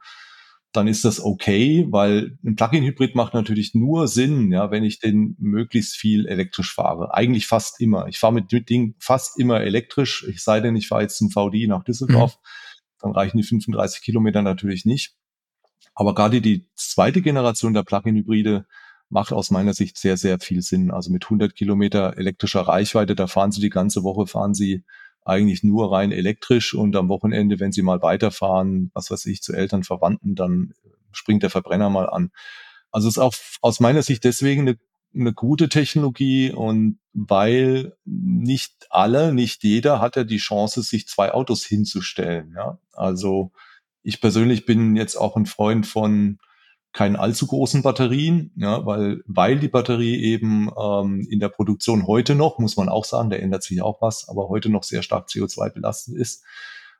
dann 0.72 0.86
ist 0.86 1.04
das 1.04 1.22
okay, 1.22 1.86
weil 1.90 2.38
ein 2.44 2.54
Plug-in-Hybrid 2.54 3.16
macht 3.16 3.34
natürlich 3.34 3.74
nur 3.74 4.06
Sinn, 4.06 4.52
ja, 4.52 4.70
wenn 4.70 4.84
ich 4.84 5.00
den 5.00 5.36
möglichst 5.38 5.96
viel 5.96 6.26
elektrisch 6.26 6.72
fahre. 6.72 7.12
Eigentlich 7.12 7.46
fast 7.48 7.80
immer. 7.80 8.06
Ich 8.06 8.18
fahre 8.18 8.32
mit 8.32 8.52
dem 8.52 8.64
Ding 8.64 8.94
fast 8.98 9.38
immer 9.38 9.60
elektrisch. 9.60 10.24
Ich 10.28 10.44
sei 10.44 10.60
denn, 10.60 10.76
ich 10.76 10.86
fahre 10.86 11.02
jetzt 11.02 11.18
zum 11.18 11.30
VDI 11.30 11.66
nach 11.66 11.82
Düsseldorf, 11.82 12.36
mhm. 12.36 12.98
dann 13.00 13.12
reichen 13.12 13.38
die 13.38 13.42
35 13.42 14.00
Kilometer 14.02 14.42
natürlich 14.42 14.84
nicht. 14.84 15.16
Aber 15.94 16.14
gerade 16.14 16.40
die 16.40 16.68
zweite 16.76 17.20
Generation 17.20 17.74
der 17.74 17.82
Plug-in-Hybride 17.82 18.66
macht 19.08 19.32
aus 19.32 19.50
meiner 19.50 19.74
Sicht 19.74 19.98
sehr, 19.98 20.16
sehr 20.16 20.38
viel 20.38 20.62
Sinn. 20.62 20.92
Also 20.92 21.10
mit 21.10 21.24
100 21.24 21.56
Kilometer 21.56 22.16
elektrischer 22.16 22.62
Reichweite, 22.62 23.16
da 23.16 23.26
fahren 23.26 23.50
Sie 23.50 23.60
die 23.60 23.70
ganze 23.70 24.04
Woche, 24.04 24.28
fahren 24.28 24.54
Sie 24.54 24.84
eigentlich 25.24 25.62
nur 25.62 25.92
rein 25.92 26.12
elektrisch 26.12 26.74
und 26.74 26.96
am 26.96 27.08
Wochenende, 27.08 27.60
wenn 27.60 27.72
sie 27.72 27.82
mal 27.82 28.02
weiterfahren, 28.02 28.90
was 28.94 29.10
weiß 29.10 29.26
ich, 29.26 29.42
zu 29.42 29.52
Eltern, 29.52 29.84
Verwandten, 29.84 30.34
dann 30.34 30.74
springt 31.12 31.42
der 31.42 31.50
Verbrenner 31.50 31.90
mal 31.90 32.08
an. 32.08 32.30
Also 32.90 33.08
es 33.08 33.16
ist 33.16 33.22
auch 33.22 33.34
aus 33.60 33.80
meiner 33.80 34.02
Sicht 34.02 34.24
deswegen 34.24 34.62
eine, 34.62 34.78
eine 35.14 35.32
gute 35.32 35.68
Technologie 35.68 36.52
und 36.52 36.98
weil 37.12 37.94
nicht 38.04 38.86
alle, 38.90 39.32
nicht 39.34 39.62
jeder 39.62 40.00
hat 40.00 40.16
ja 40.16 40.24
die 40.24 40.38
Chance, 40.38 40.82
sich 40.82 41.06
zwei 41.08 41.32
Autos 41.32 41.64
hinzustellen. 41.64 42.52
Ja? 42.56 42.78
Also 42.92 43.52
ich 44.02 44.20
persönlich 44.20 44.66
bin 44.66 44.96
jetzt 44.96 45.16
auch 45.16 45.36
ein 45.36 45.46
Freund 45.46 45.86
von 45.86 46.38
keinen 46.92 47.16
allzu 47.16 47.46
großen 47.46 47.82
Batterien, 47.82 48.52
ja, 48.56 48.84
weil, 48.84 49.22
weil 49.26 49.58
die 49.58 49.68
Batterie 49.68 50.16
eben 50.22 50.70
ähm, 50.76 51.26
in 51.30 51.38
der 51.38 51.48
Produktion 51.48 52.06
heute 52.06 52.34
noch, 52.34 52.58
muss 52.58 52.76
man 52.76 52.88
auch 52.88 53.04
sagen, 53.04 53.30
da 53.30 53.36
ändert 53.36 53.62
sich 53.62 53.80
auch 53.80 54.02
was, 54.02 54.28
aber 54.28 54.48
heute 54.48 54.70
noch 54.70 54.82
sehr 54.82 55.02
stark 55.02 55.28
CO2 55.28 55.70
belastet 55.70 56.16
ist. 56.16 56.44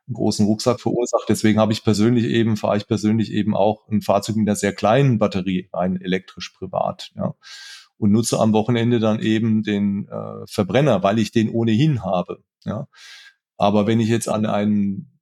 einen 0.06 0.14
großen 0.14 0.46
Rucksack 0.46 0.80
verursacht. 0.80 1.28
Deswegen 1.28 1.58
habe 1.58 1.72
ich 1.72 1.82
persönlich 1.82 2.24
eben, 2.24 2.56
fahre 2.56 2.76
ich 2.76 2.86
persönlich 2.86 3.32
eben 3.32 3.56
auch 3.56 3.88
ein 3.88 4.00
Fahrzeug 4.00 4.36
mit 4.36 4.48
einer 4.48 4.56
sehr 4.56 4.72
kleinen 4.72 5.18
Batterie, 5.18 5.68
ein 5.72 6.00
elektrisch 6.00 6.50
privat, 6.50 7.10
ja. 7.16 7.34
Und 7.98 8.12
nutze 8.12 8.38
am 8.38 8.54
Wochenende 8.54 8.98
dann 8.98 9.20
eben 9.20 9.62
den 9.62 10.08
äh, 10.08 10.46
Verbrenner, 10.46 11.02
weil 11.02 11.18
ich 11.18 11.32
den 11.32 11.50
ohnehin 11.50 12.02
habe. 12.02 12.42
Ja. 12.64 12.88
Aber 13.58 13.86
wenn 13.86 14.00
ich 14.00 14.08
jetzt 14.08 14.26
an 14.26 14.46
einen 14.46 15.19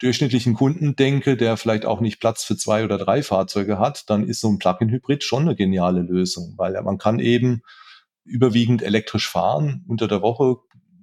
durchschnittlichen 0.00 0.54
Kunden 0.54 0.96
denke, 0.96 1.36
der 1.36 1.56
vielleicht 1.56 1.84
auch 1.84 2.00
nicht 2.00 2.20
Platz 2.20 2.42
für 2.42 2.56
zwei 2.56 2.84
oder 2.84 2.98
drei 2.98 3.22
Fahrzeuge 3.22 3.78
hat, 3.78 4.08
dann 4.08 4.26
ist 4.26 4.40
so 4.40 4.50
ein 4.50 4.58
Plug-in-Hybrid 4.58 5.22
schon 5.22 5.42
eine 5.42 5.54
geniale 5.54 6.00
Lösung, 6.00 6.54
weil 6.56 6.80
man 6.82 6.98
kann 6.98 7.20
eben 7.20 7.62
überwiegend 8.24 8.82
elektrisch 8.82 9.28
fahren 9.28 9.84
unter 9.88 10.08
der 10.08 10.22
Woche, 10.22 10.56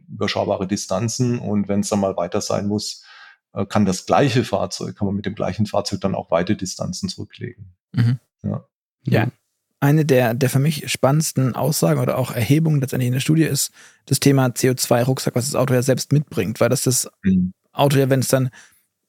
überschaubare 0.10 0.68
Distanzen 0.68 1.40
und 1.40 1.68
wenn 1.68 1.82
es 1.82 1.90
dann 1.90 2.00
mal 2.00 2.18
weiter 2.18 2.42
sein 2.42 2.68
muss, 2.68 3.04
äh, 3.54 3.66
kann 3.66 3.86
das 3.86 4.06
gleiche 4.06 4.44
Fahrzeug, 4.44 4.96
kann 4.96 5.06
man 5.06 5.16
mit 5.16 5.26
dem 5.26 5.36
gleichen 5.36 5.66
Fahrzeug 5.66 6.02
dann 6.02 6.16
auch 6.16 6.32
weite 6.32 6.56
Distanzen 6.56 7.10
zurücklegen. 7.10 7.74
Mhm. 7.92 8.20
Ja. 8.44 8.66
ja. 9.04 9.28
Eine 9.80 10.06
der, 10.06 10.34
der 10.34 10.50
für 10.50 10.60
mich 10.60 10.92
spannendsten 10.92 11.56
Aussagen 11.56 12.00
oder 12.00 12.18
auch 12.18 12.32
Erhebungen 12.32 12.82
letztendlich 12.82 13.08
in 13.08 13.14
der 13.14 13.20
Studie 13.20 13.44
ist 13.44 13.72
das 14.08 14.20
Thema 14.20 14.48
CO2-Rucksack, 14.48 15.36
was 15.36 15.46
das 15.46 15.56
Auto 15.56 15.76
ja 15.76 15.84
selbst 15.84 16.12
mitbringt, 16.12 16.60
weil 16.60 16.70
das 16.70 16.82
das 16.82 17.08
mhm. 17.24 17.54
Auto 17.74 18.00
ja, 18.00 18.10
wenn 18.10 18.22
es 18.22 18.28
dann 18.28 18.50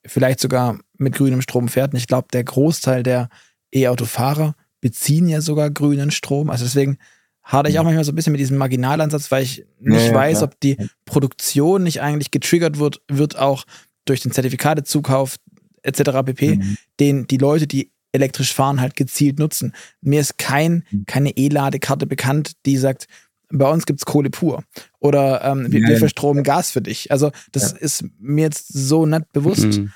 vielleicht 0.07 0.41
sogar 0.41 0.79
mit 0.97 1.15
grünem 1.15 1.43
Strom 1.43 1.69
fährt, 1.69 1.93
und 1.93 1.99
ich 1.99 2.07
glaube, 2.07 2.29
der 2.33 2.45
Großteil 2.45 3.03
der 3.03 3.29
E-Auto-Fahrer 3.75 4.55
beziehen 4.81 5.29
ja 5.29 5.41
sogar 5.41 5.71
grünen 5.71 6.11
Strom. 6.11 6.51
Also 6.51 6.65
deswegen 6.65 6.99
hadere 7.43 7.73
ich 7.73 7.79
auch 7.79 7.85
manchmal 7.85 8.05
so 8.05 8.13
ein 8.13 8.15
bisschen 8.15 8.33
mit 8.33 8.41
diesem 8.41 8.59
Marginalansatz, 8.59 9.31
weil 9.31 9.43
ich 9.43 9.65
nicht 9.81 10.07
ja, 10.07 10.15
weiß, 10.15 10.39
klar. 10.39 10.51
ob 10.51 10.61
die 10.61 10.77
Produktion 11.05 11.83
nicht 11.83 12.01
eigentlich 12.01 12.31
getriggert 12.31 12.79
wird, 12.79 13.03
wird 13.09 13.39
auch 13.39 13.65
durch 14.05 14.21
den 14.21 14.33
Zertifikatezukauf 14.33 15.37
etc. 15.83 16.03
pp, 16.25 16.57
mhm. 16.57 16.77
den 17.01 17.27
die 17.27 17.39
Leute, 17.39 17.67
die 17.67 17.91
elektrisch 18.13 18.55
fahren, 18.55 18.81
halt 18.81 18.97
gezielt 18.97 19.39
nutzen. 19.39 19.75
Mir 20.01 20.21
ist 20.21 20.39
kein, 20.39 20.85
mhm. 20.91 21.05
keine 21.07 21.31
E-Ladekarte 21.37 22.07
bekannt, 22.07 22.53
die 22.67 22.77
sagt, 22.77 23.07
bei 23.51 23.71
uns 23.71 23.87
gibt's 23.87 24.05
Kohle 24.05 24.31
pur. 24.31 24.63
Oder 24.99 25.43
ähm, 25.45 25.71
wir, 25.71 25.81
wir 25.83 25.99
verstromen 25.99 26.45
Gas 26.45 26.71
für 26.71 26.83
dich. 26.83 27.11
Also 27.11 27.31
das 27.53 27.73
ja. 27.73 27.79
ist 27.79 28.05
mir 28.19 28.43
jetzt 28.43 28.69
so 28.69 29.07
nicht 29.07 29.33
bewusst. 29.33 29.79
Mhm. 29.79 29.93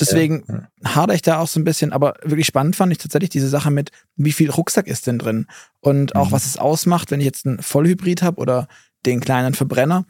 Deswegen 0.00 0.44
ja, 0.48 0.94
hadere 0.94 1.14
ich 1.14 1.22
da 1.22 1.38
auch 1.38 1.46
so 1.46 1.60
ein 1.60 1.64
bisschen, 1.64 1.92
aber 1.92 2.14
wirklich 2.22 2.46
spannend 2.46 2.74
fand 2.74 2.90
ich 2.90 2.98
tatsächlich 2.98 3.30
diese 3.30 3.48
Sache 3.48 3.70
mit, 3.70 3.92
wie 4.16 4.32
viel 4.32 4.50
Rucksack 4.50 4.88
ist 4.88 5.06
denn 5.06 5.18
drin 5.18 5.46
und 5.80 6.16
auch 6.16 6.28
mhm. 6.28 6.32
was 6.32 6.46
es 6.46 6.56
ausmacht, 6.56 7.10
wenn 7.10 7.20
ich 7.20 7.26
jetzt 7.26 7.46
einen 7.46 7.62
Vollhybrid 7.62 8.22
habe 8.22 8.40
oder 8.40 8.66
den 9.06 9.20
kleinen 9.20 9.54
Verbrenner. 9.54 10.04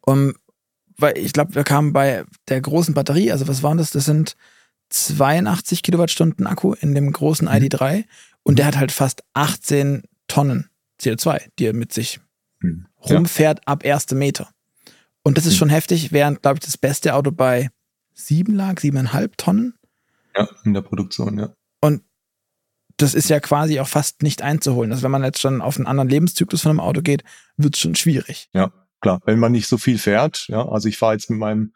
Um, 0.00 0.34
weil 0.96 1.16
ich 1.18 1.32
glaube, 1.32 1.54
wir 1.54 1.64
kamen 1.64 1.92
bei 1.92 2.24
der 2.48 2.60
großen 2.60 2.94
Batterie, 2.94 3.30
also 3.32 3.46
was 3.46 3.62
waren 3.62 3.78
das? 3.78 3.90
Das 3.90 4.04
sind 4.04 4.36
82 4.90 5.82
Kilowattstunden 5.82 6.46
Akku 6.46 6.74
in 6.74 6.94
dem 6.94 7.12
großen 7.12 7.46
mhm. 7.46 7.54
ID3 7.54 8.04
und 8.42 8.58
der 8.58 8.66
hat 8.66 8.76
halt 8.76 8.90
fast 8.90 9.22
18 9.34 10.02
Tonnen 10.26 10.69
CO2, 11.00 11.50
die 11.58 11.66
er 11.66 11.72
mit 11.72 11.92
sich 11.92 12.20
mhm. 12.60 12.86
rumfährt 13.08 13.66
ab 13.66 13.84
erste 13.84 14.14
Meter. 14.14 14.50
Und 15.22 15.36
das 15.36 15.46
ist 15.46 15.54
mhm. 15.54 15.58
schon 15.58 15.68
heftig, 15.70 16.12
während, 16.12 16.42
glaube 16.42 16.56
ich, 16.56 16.64
das 16.64 16.78
beste 16.78 17.14
Auto 17.14 17.30
bei 17.30 17.70
sieben 18.14 18.54
lag, 18.54 18.80
siebeneinhalb 18.80 19.36
Tonnen. 19.36 19.74
Ja, 20.36 20.48
in 20.64 20.74
der 20.74 20.82
Produktion, 20.82 21.38
ja. 21.38 21.52
Und 21.80 22.02
das 22.96 23.14
ist 23.14 23.30
ja 23.30 23.40
quasi 23.40 23.80
auch 23.80 23.88
fast 23.88 24.22
nicht 24.22 24.42
einzuholen. 24.42 24.92
Also 24.92 25.02
wenn 25.02 25.10
man 25.10 25.24
jetzt 25.24 25.40
schon 25.40 25.62
auf 25.62 25.76
einen 25.76 25.86
anderen 25.86 26.08
Lebenszyklus 26.08 26.62
von 26.62 26.70
einem 26.70 26.80
Auto 26.80 27.00
geht, 27.00 27.24
wird 27.56 27.74
es 27.74 27.80
schon 27.80 27.94
schwierig. 27.94 28.48
Ja, 28.52 28.72
klar. 29.00 29.20
Wenn 29.24 29.38
man 29.38 29.52
nicht 29.52 29.68
so 29.68 29.78
viel 29.78 29.98
fährt, 29.98 30.46
ja, 30.48 30.66
also 30.68 30.88
ich 30.88 30.98
fahre 30.98 31.14
jetzt 31.14 31.30
mit 31.30 31.38
meinem 31.38 31.72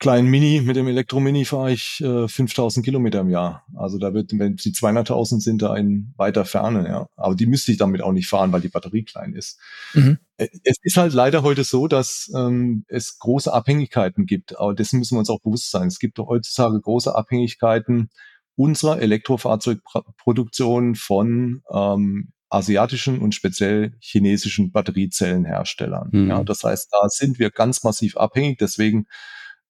kleinen 0.00 0.28
Mini, 0.28 0.62
mit 0.62 0.76
dem 0.76 0.88
Elektromini 0.88 1.44
fahre 1.44 1.72
ich 1.72 2.00
äh, 2.00 2.26
5000 2.26 2.84
Kilometer 2.84 3.20
im 3.20 3.28
Jahr. 3.28 3.66
Also 3.76 3.98
da 3.98 4.14
wird, 4.14 4.32
wenn 4.32 4.56
die 4.56 4.72
200.000 4.72 5.40
sind, 5.40 5.62
da 5.62 5.76
in 5.76 6.14
weiter 6.16 6.46
Ferne, 6.46 6.88
ja. 6.88 7.06
Aber 7.16 7.34
die 7.34 7.46
müsste 7.46 7.70
ich 7.70 7.78
damit 7.78 8.02
auch 8.02 8.12
nicht 8.12 8.26
fahren, 8.26 8.50
weil 8.50 8.62
die 8.62 8.68
Batterie 8.68 9.04
klein 9.04 9.34
ist. 9.34 9.60
Mhm. 9.92 10.18
Äh, 10.38 10.48
es 10.64 10.78
ist 10.82 10.96
halt 10.96 11.12
leider 11.12 11.42
heute 11.42 11.64
so, 11.64 11.86
dass 11.86 12.32
ähm, 12.34 12.84
es 12.88 13.18
große 13.18 13.52
Abhängigkeiten 13.52 14.24
gibt. 14.24 14.58
Aber 14.58 14.74
dessen 14.74 14.98
müssen 14.98 15.16
wir 15.16 15.20
uns 15.20 15.30
auch 15.30 15.42
bewusst 15.42 15.70
sein. 15.70 15.88
Es 15.88 15.98
gibt 15.98 16.18
heutzutage 16.18 16.80
große 16.80 17.14
Abhängigkeiten 17.14 18.08
unserer 18.56 19.00
Elektrofahrzeugproduktion 19.00 20.94
von 20.94 21.62
ähm, 21.70 22.32
asiatischen 22.48 23.18
und 23.20 23.34
speziell 23.34 23.92
chinesischen 24.00 24.72
Batteriezellenherstellern. 24.72 26.08
Mhm. 26.10 26.28
Ja, 26.30 26.42
das 26.42 26.64
heißt, 26.64 26.88
da 26.90 27.06
sind 27.08 27.38
wir 27.38 27.50
ganz 27.50 27.84
massiv 27.84 28.16
abhängig. 28.16 28.58
Deswegen 28.58 29.06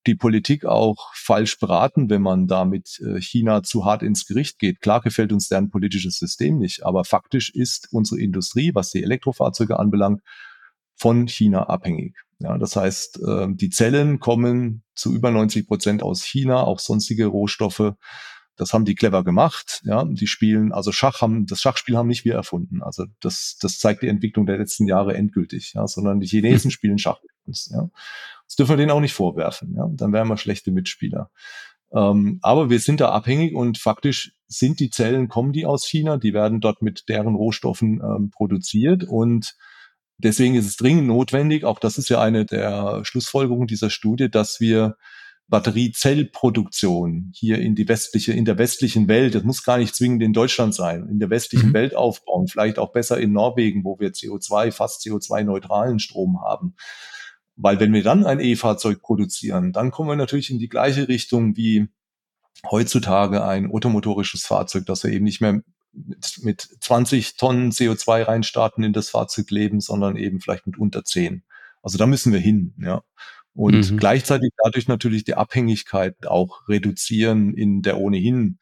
die 0.07 0.15
Politik 0.15 0.65
auch 0.65 1.13
falsch 1.15 1.59
beraten, 1.59 2.09
wenn 2.09 2.23
man 2.23 2.47
da 2.47 2.65
mit 2.65 3.01
äh, 3.01 3.21
China 3.21 3.63
zu 3.63 3.85
hart 3.85 4.03
ins 4.03 4.27
Gericht 4.27 4.59
geht. 4.59 4.81
Klar 4.81 5.01
gefällt 5.01 5.33
uns 5.33 5.49
deren 5.49 5.71
politisches 5.71 6.17
System 6.17 6.59
nicht, 6.59 6.85
aber 6.85 7.05
faktisch 7.05 7.51
ist 7.51 7.89
unsere 7.93 8.21
Industrie, 8.21 8.75
was 8.75 8.91
die 8.91 9.03
Elektrofahrzeuge 9.03 9.79
anbelangt, 9.79 10.23
von 10.97 11.29
China 11.29 11.65
abhängig. 11.65 12.15
Ja, 12.39 12.57
das 12.57 12.77
heißt, 12.77 13.21
äh, 13.23 13.49
die 13.51 13.71
Zellen 13.71 14.21
kommen 14.21 14.83
zu 14.95 15.15
über 15.15 15.31
90 15.31 15.67
Prozent 15.67 16.03
aus 16.03 16.25
China, 16.25 16.63
auch 16.65 16.79
sonstige 16.79 17.27
Rohstoffe. 17.27 17.95
Das 18.57 18.75
haben 18.75 18.85
die 18.85 18.95
clever 18.95 19.25
gemacht. 19.25 19.81
Ja, 19.85 20.05
die 20.05 20.27
spielen, 20.27 20.73
also 20.73 20.93
Schach 20.93 21.21
haben, 21.21 21.47
das 21.47 21.61
Schachspiel 21.61 21.97
haben 21.97 22.09
nicht 22.09 22.25
wir 22.25 22.35
erfunden. 22.35 22.83
Also 22.83 23.07
das, 23.21 23.57
das 23.61 23.79
zeigt 23.79 24.03
die 24.03 24.09
Entwicklung 24.09 24.47
der 24.47 24.59
letzten 24.59 24.87
Jahre 24.87 25.15
endgültig. 25.15 25.73
Ja, 25.75 25.87
sondern 25.87 26.21
die 26.21 26.27
Chinesen 26.27 26.71
spielen 26.71 26.99
Schach 26.99 27.21
uns. 27.47 27.71
Ja, 27.73 27.89
das 28.47 28.57
dürfen 28.57 28.73
wir 28.73 28.77
denen 28.77 28.91
auch 28.91 29.01
nicht 29.01 29.15
vorwerfen. 29.15 29.75
Ja? 29.77 29.89
Dann 29.93 30.13
wären 30.13 30.29
wir 30.29 30.37
schlechte 30.37 30.71
Mitspieler. 30.71 31.31
Ähm, 31.93 32.39
aber 32.43 32.71
wir 32.71 32.79
sind 32.79 33.01
da 33.01 33.11
abhängig 33.11 33.55
und 33.55 33.79
faktisch 33.79 34.35
sind 34.47 34.81
die 34.81 34.91
Zellen, 34.91 35.29
kommen 35.29 35.53
die 35.53 35.67
aus 35.67 35.85
China, 35.87 36.19
die 36.19 36.35
werden 36.35 36.61
dort 36.61 36.83
mit 36.83 37.09
deren 37.09 37.35
Rohstoffen 37.35 38.01
ähm, 38.03 38.31
produziert 38.31 39.05
und 39.05 39.57
deswegen 40.19 40.55
ist 40.55 40.67
es 40.67 40.77
dringend 40.77 41.07
notwendig, 41.07 41.65
auch 41.65 41.79
das 41.79 41.99
ist 41.99 42.09
ja 42.09 42.21
eine 42.21 42.45
der 42.45 43.05
Schlussfolgerungen 43.05 43.67
dieser 43.67 43.91
Studie, 43.91 44.31
dass 44.31 44.61
wir 44.61 44.97
Batteriezellproduktion 45.49 47.33
hier 47.35 47.59
in 47.59 47.75
die 47.75 47.89
westliche, 47.89 48.33
in 48.33 48.45
der 48.45 48.57
westlichen 48.57 49.09
Welt, 49.09 49.35
das 49.35 49.43
muss 49.43 49.65
gar 49.65 49.79
nicht 49.79 49.97
zwingend 49.97 50.23
in 50.23 50.33
Deutschland 50.33 50.75
sein, 50.75 51.09
in 51.09 51.19
der 51.19 51.29
westlichen 51.29 51.71
mhm. 51.71 51.75
Welt 51.75 51.97
aufbauen, 51.97 52.47
vielleicht 52.47 52.79
auch 52.79 52.93
besser 52.93 53.19
in 53.19 53.33
Norwegen, 53.33 53.85
wo 53.85 53.99
wir 53.99 54.13
CO2, 54.13 54.71
fast 54.71 55.03
CO2-neutralen 55.03 55.99
Strom 55.99 56.41
haben. 56.41 56.77
Weil 57.57 57.81
wenn 57.81 57.93
wir 57.93 58.03
dann 58.03 58.25
ein 58.25 58.41
E-Fahrzeug 58.41 59.03
produzieren, 59.03 59.73
dann 59.73 59.91
kommen 59.91 60.09
wir 60.09 60.17
natürlich 60.17 60.51
in 60.51 60.59
die 60.59 60.69
gleiche 60.69 61.09
Richtung 61.09 61.57
wie 61.57 61.89
heutzutage 62.69 63.45
ein 63.45 63.71
automotorisches 63.71 64.45
Fahrzeug, 64.45 64.87
dass 64.87 65.05
wir 65.05 65.13
eben 65.13 65.25
nicht 65.25 65.41
mehr 65.41 65.63
mit, 65.93 66.41
mit 66.43 66.61
20 66.81 67.37
Tonnen 67.37 67.71
CO2 67.71 68.27
reinstarten 68.27 68.85
in 68.85 68.93
das 68.93 69.11
Fahrzeug 69.11 69.51
leben, 69.51 69.81
sondern 69.81 70.17
eben 70.17 70.41
vielleicht 70.41 70.67
mit 70.67 70.79
unter 70.79 71.05
10. 71.05 71.43
Also 71.83 71.99
da 71.99 72.07
müssen 72.07 72.33
wir 72.33 72.41
hin, 72.41 72.75
ja. 72.79 73.03
Und 73.53 73.91
mhm. 73.91 73.97
gleichzeitig 73.97 74.51
dadurch 74.63 74.87
natürlich 74.87 75.25
die 75.25 75.35
Abhängigkeit 75.35 76.27
auch 76.27 76.69
reduzieren 76.69 77.53
in 77.53 77.83
der 77.83 77.99
ohnehin 77.99 78.59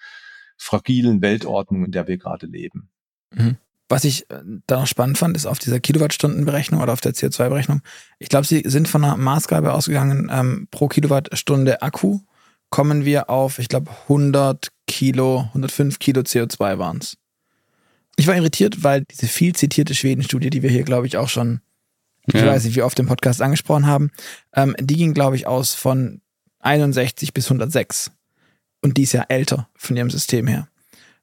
fragilen 0.56 1.20
Weltordnung, 1.20 1.84
in 1.84 1.92
der 1.92 2.08
wir 2.08 2.16
gerade 2.16 2.46
leben. 2.46 2.90
Mhm. 3.32 3.58
Was 3.88 4.04
ich 4.04 4.30
äh, 4.30 4.40
da 4.66 4.80
noch 4.80 4.86
spannend 4.86 5.18
fand, 5.18 5.36
ist 5.36 5.46
auf 5.46 5.58
dieser 5.58 5.80
Kilowattstundenberechnung 5.80 6.82
oder 6.82 6.92
auf 6.92 7.00
der 7.00 7.14
CO2-Berechnung. 7.14 7.80
Ich 8.18 8.28
glaube, 8.28 8.46
sie 8.46 8.62
sind 8.66 8.88
von 8.88 9.04
einer 9.04 9.16
Maßgabe 9.16 9.72
ausgegangen, 9.72 10.30
ähm, 10.32 10.68
pro 10.70 10.88
Kilowattstunde 10.88 11.82
Akku 11.82 12.20
kommen 12.70 13.04
wir 13.04 13.30
auf, 13.30 13.58
ich 13.58 13.68
glaube, 13.68 13.90
100 14.02 14.68
Kilo, 14.86 15.46
105 15.48 15.98
Kilo 15.98 16.20
CO2 16.20 16.78
waren 16.78 16.98
es. 16.98 17.16
Ich 18.16 18.26
war 18.26 18.36
irritiert, 18.36 18.82
weil 18.82 19.04
diese 19.04 19.26
viel 19.26 19.54
zitierte 19.54 19.94
Schweden-Studie, 19.94 20.50
die 20.50 20.62
wir 20.62 20.70
hier, 20.70 20.82
glaube 20.82 21.06
ich, 21.06 21.16
auch 21.16 21.28
schon, 21.28 21.60
ja. 22.26 22.40
ich 22.40 22.46
weiß 22.46 22.64
nicht, 22.64 22.76
wie 22.76 22.82
oft 22.82 22.98
im 22.98 23.06
Podcast 23.06 23.40
angesprochen 23.40 23.86
haben, 23.86 24.10
ähm, 24.54 24.74
die 24.78 24.96
ging, 24.96 25.14
glaube 25.14 25.36
ich, 25.36 25.46
aus 25.46 25.74
von 25.74 26.20
61 26.60 27.32
bis 27.32 27.46
106. 27.46 28.10
Und 28.82 28.96
die 28.96 29.04
ist 29.04 29.12
ja 29.12 29.24
älter 29.28 29.68
von 29.74 29.96
ihrem 29.96 30.10
System 30.10 30.46
her. 30.46 30.68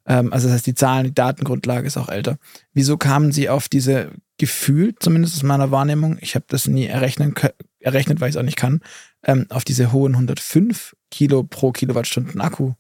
Ähm, 0.08 0.32
also 0.34 0.48
das 0.48 0.56
heißt, 0.56 0.68
die 0.68 0.76
Zahlen, 0.76 1.06
die 1.06 1.14
Datengrundlage 1.14 1.88
ist 1.88 1.98
auch 1.98 2.10
älter. 2.10 2.38
Wieso 2.74 2.98
kamen 2.98 3.32
Sie 3.32 3.50
auf 3.50 3.70
diese 3.70 4.12
Gefühl, 4.38 4.96
zumindest 5.00 5.36
aus 5.36 5.44
meiner 5.44 5.72
Wahrnehmung, 5.72 6.18
ich 6.22 6.36
habe 6.36 6.46
das 6.48 6.68
nie 6.68 6.86
errechnen, 6.86 7.34
errechnet, 7.80 8.20
weil 8.20 8.30
ich 8.30 8.36
es 8.36 8.40
auch 8.40 8.46
nicht 8.46 8.58
kann, 8.58 8.82
ähm, 9.24 9.46
auf 9.50 9.64
diese 9.64 9.92
hohen 9.92 10.14
105 10.14 10.96
Kilo 11.10 11.44
pro 11.44 11.72
Kilowattstunden 11.72 12.42
Akku 12.42 12.74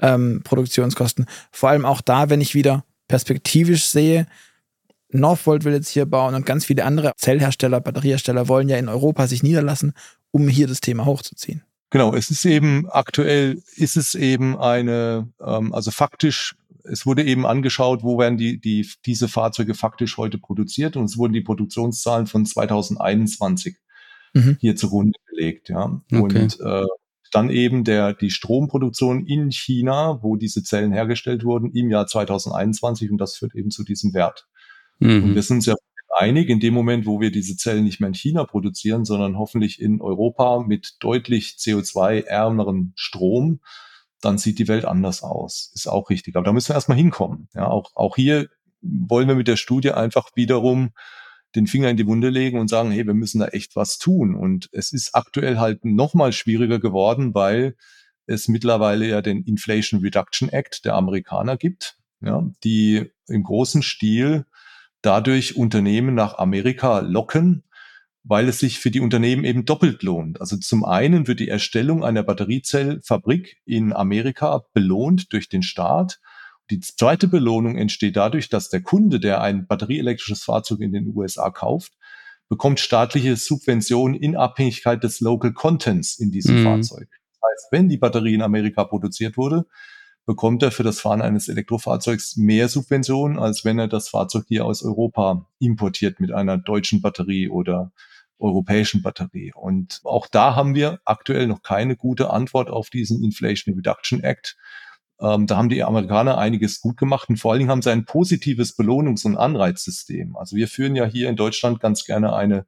ähm, 0.00 0.42
Produktionskosten. 0.44 1.26
Vor 1.50 1.68
allem 1.68 1.84
auch 1.84 2.00
da, 2.00 2.30
wenn 2.30 2.40
ich 2.40 2.54
wieder 2.54 2.84
perspektivisch 3.08 3.86
sehe, 3.86 4.26
Northvolt 5.10 5.64
will 5.64 5.72
jetzt 5.72 5.88
hier 5.88 6.04
bauen 6.04 6.34
und 6.34 6.44
ganz 6.44 6.66
viele 6.66 6.84
andere 6.84 7.12
Zellhersteller, 7.16 7.80
Batteriehersteller 7.80 8.48
wollen 8.48 8.68
ja 8.68 8.76
in 8.76 8.90
Europa 8.90 9.26
sich 9.26 9.42
niederlassen, 9.42 9.94
um 10.30 10.48
hier 10.48 10.66
das 10.66 10.80
Thema 10.80 11.06
hochzuziehen. 11.06 11.62
Genau, 11.90 12.14
es 12.14 12.30
ist 12.30 12.44
eben 12.44 12.88
aktuell 12.90 13.62
ist 13.76 13.96
es 13.96 14.14
eben 14.14 14.58
eine, 14.58 15.32
ähm, 15.40 15.72
also 15.72 15.90
faktisch, 15.90 16.54
es 16.84 17.06
wurde 17.06 17.24
eben 17.24 17.46
angeschaut, 17.46 18.02
wo 18.02 18.18
werden 18.18 18.36
die, 18.36 18.60
die, 18.60 18.88
diese 19.06 19.28
Fahrzeuge 19.28 19.74
faktisch 19.74 20.18
heute 20.18 20.38
produziert 20.38 20.96
und 20.96 21.04
es 21.04 21.16
wurden 21.16 21.32
die 21.32 21.40
Produktionszahlen 21.40 22.26
von 22.26 22.44
2021 22.44 23.76
mhm. 24.34 24.58
hier 24.60 24.76
zugrunde 24.76 25.18
gelegt, 25.30 25.70
ja. 25.70 26.00
Okay. 26.12 26.42
Und 26.42 26.60
äh, 26.60 26.86
dann 27.32 27.50
eben 27.50 27.84
der, 27.84 28.14
die 28.14 28.30
Stromproduktion 28.30 29.26
in 29.26 29.50
China, 29.50 30.22
wo 30.22 30.36
diese 30.36 30.62
Zellen 30.62 30.92
hergestellt 30.92 31.44
wurden, 31.44 31.72
im 31.72 31.90
Jahr 31.90 32.06
2021 32.06 33.10
und 33.10 33.18
das 33.18 33.36
führt 33.36 33.54
eben 33.54 33.70
zu 33.70 33.84
diesem 33.84 34.14
Wert. 34.14 34.46
Mhm. 34.98 35.24
Und 35.24 35.34
wir 35.34 35.42
sind 35.42 35.64
ja 35.66 35.74
einig, 36.16 36.48
in 36.48 36.60
dem 36.60 36.74
Moment, 36.74 37.06
wo 37.06 37.20
wir 37.20 37.30
diese 37.30 37.56
Zellen 37.56 37.84
nicht 37.84 38.00
mehr 38.00 38.08
in 38.08 38.14
China 38.14 38.44
produzieren, 38.44 39.04
sondern 39.04 39.38
hoffentlich 39.38 39.80
in 39.80 40.00
Europa 40.00 40.60
mit 40.66 40.96
deutlich 41.00 41.56
CO2-ärmerem 41.58 42.92
Strom, 42.96 43.60
dann 44.20 44.38
sieht 44.38 44.58
die 44.58 44.68
Welt 44.68 44.84
anders 44.84 45.22
aus. 45.22 45.70
Ist 45.74 45.86
auch 45.86 46.10
richtig. 46.10 46.36
Aber 46.36 46.44
da 46.44 46.52
müssen 46.52 46.70
wir 46.70 46.74
erstmal 46.74 46.98
hinkommen. 46.98 47.48
Ja, 47.54 47.68
auch, 47.68 47.92
auch 47.94 48.16
hier 48.16 48.48
wollen 48.80 49.28
wir 49.28 49.34
mit 49.34 49.48
der 49.48 49.56
Studie 49.56 49.92
einfach 49.92 50.30
wiederum 50.34 50.90
den 51.54 51.66
Finger 51.66 51.88
in 51.88 51.96
die 51.96 52.06
Wunde 52.06 52.28
legen 52.28 52.58
und 52.58 52.68
sagen, 52.68 52.90
hey, 52.90 53.06
wir 53.06 53.14
müssen 53.14 53.40
da 53.40 53.48
echt 53.48 53.76
was 53.76 53.98
tun. 53.98 54.34
Und 54.34 54.68
es 54.72 54.92
ist 54.92 55.14
aktuell 55.14 55.58
halt 55.58 55.84
noch 55.84 56.14
mal 56.14 56.32
schwieriger 56.32 56.78
geworden, 56.78 57.34
weil 57.34 57.76
es 58.26 58.48
mittlerweile 58.48 59.06
ja 59.06 59.22
den 59.22 59.42
Inflation 59.44 60.00
Reduction 60.00 60.50
Act 60.50 60.84
der 60.84 60.94
Amerikaner 60.94 61.56
gibt, 61.56 61.96
ja, 62.20 62.46
die 62.64 63.10
im 63.26 63.42
großen 63.42 63.82
Stil 63.82 64.44
dadurch 65.02 65.56
Unternehmen 65.56 66.14
nach 66.14 66.38
Amerika 66.38 67.00
locken, 67.00 67.64
weil 68.24 68.48
es 68.48 68.58
sich 68.58 68.78
für 68.78 68.90
die 68.90 69.00
Unternehmen 69.00 69.44
eben 69.44 69.64
doppelt 69.64 70.02
lohnt. 70.02 70.40
Also 70.40 70.56
zum 70.56 70.84
einen 70.84 71.26
wird 71.26 71.40
die 71.40 71.48
Erstellung 71.48 72.04
einer 72.04 72.22
Batteriezellfabrik 72.22 73.58
in 73.64 73.92
Amerika 73.92 74.64
belohnt 74.74 75.32
durch 75.32 75.48
den 75.48 75.62
Staat 75.62 76.20
die 76.70 76.80
zweite 76.80 77.28
Belohnung 77.28 77.78
entsteht 77.78 78.16
dadurch, 78.16 78.50
dass 78.50 78.68
der 78.68 78.82
Kunde, 78.82 79.20
der 79.20 79.40
ein 79.40 79.66
batterieelektrisches 79.66 80.42
Fahrzeug 80.42 80.80
in 80.80 80.92
den 80.92 81.14
USA 81.14 81.50
kauft, 81.50 81.94
bekommt 82.48 82.80
staatliche 82.80 83.36
Subventionen 83.36 84.14
in 84.14 84.36
Abhängigkeit 84.36 85.02
des 85.02 85.20
Local 85.20 85.52
Contents 85.52 86.18
in 86.18 86.30
diesem 86.30 86.60
mhm. 86.60 86.64
Fahrzeug. 86.64 87.08
Das 87.10 87.50
heißt, 87.50 87.68
wenn 87.72 87.88
die 87.88 87.96
Batterie 87.96 88.34
in 88.34 88.42
Amerika 88.42 88.84
produziert 88.84 89.36
wurde, 89.36 89.66
bekommt 90.28 90.62
er 90.62 90.70
für 90.70 90.82
das 90.82 91.00
Fahren 91.00 91.22
eines 91.22 91.48
Elektrofahrzeugs 91.48 92.36
mehr 92.36 92.68
Subventionen, 92.68 93.38
als 93.38 93.64
wenn 93.64 93.78
er 93.78 93.88
das 93.88 94.10
Fahrzeug 94.10 94.44
hier 94.46 94.66
aus 94.66 94.82
Europa 94.82 95.46
importiert 95.58 96.20
mit 96.20 96.32
einer 96.32 96.58
deutschen 96.58 97.00
Batterie 97.00 97.48
oder 97.48 97.92
europäischen 98.38 99.00
Batterie. 99.00 99.54
Und 99.54 100.02
auch 100.04 100.26
da 100.26 100.54
haben 100.54 100.74
wir 100.74 101.00
aktuell 101.06 101.46
noch 101.46 101.62
keine 101.62 101.96
gute 101.96 102.28
Antwort 102.28 102.68
auf 102.68 102.90
diesen 102.90 103.24
Inflation 103.24 103.74
Reduction 103.74 104.22
Act. 104.22 104.58
Ähm, 105.18 105.46
da 105.46 105.56
haben 105.56 105.70
die 105.70 105.82
Amerikaner 105.82 106.36
einiges 106.36 106.82
gut 106.82 106.98
gemacht 106.98 107.30
und 107.30 107.38
vor 107.38 107.52
allen 107.52 107.60
Dingen 107.60 107.70
haben 107.70 107.80
sie 107.80 107.90
ein 107.90 108.04
positives 108.04 108.78
Belohnungs- 108.78 109.24
und 109.24 109.38
Anreizsystem. 109.38 110.36
Also 110.36 110.56
wir 110.56 110.68
führen 110.68 110.94
ja 110.94 111.06
hier 111.06 111.30
in 111.30 111.36
Deutschland 111.36 111.80
ganz 111.80 112.04
gerne 112.04 112.34
eine 112.34 112.66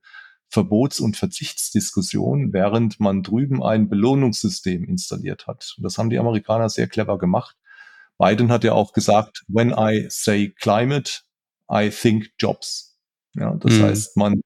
Verbots- 0.51 1.01
und 1.01 1.17
Verzichtsdiskussion, 1.17 2.53
während 2.53 2.99
man 2.99 3.23
drüben 3.23 3.63
ein 3.63 3.89
Belohnungssystem 3.89 4.85
installiert 4.85 5.47
hat. 5.47 5.75
Und 5.77 5.85
das 5.85 5.97
haben 5.97 6.11
die 6.11 6.19
Amerikaner 6.19 6.69
sehr 6.69 6.89
clever 6.89 7.19
gemacht. 7.19 7.57
Biden 8.19 8.51
hat 8.51 8.65
ja 8.65 8.73
auch 8.73 8.93
gesagt, 8.93 9.45
when 9.49 9.73
I 9.77 10.07
say 10.11 10.51
climate, 10.51 11.21
I 11.73 11.89
think 11.91 12.31
jobs. 12.39 12.99
Ja, 13.35 13.55
das 13.55 13.75
mhm. 13.75 13.83
heißt, 13.83 14.17
man, 14.17 14.43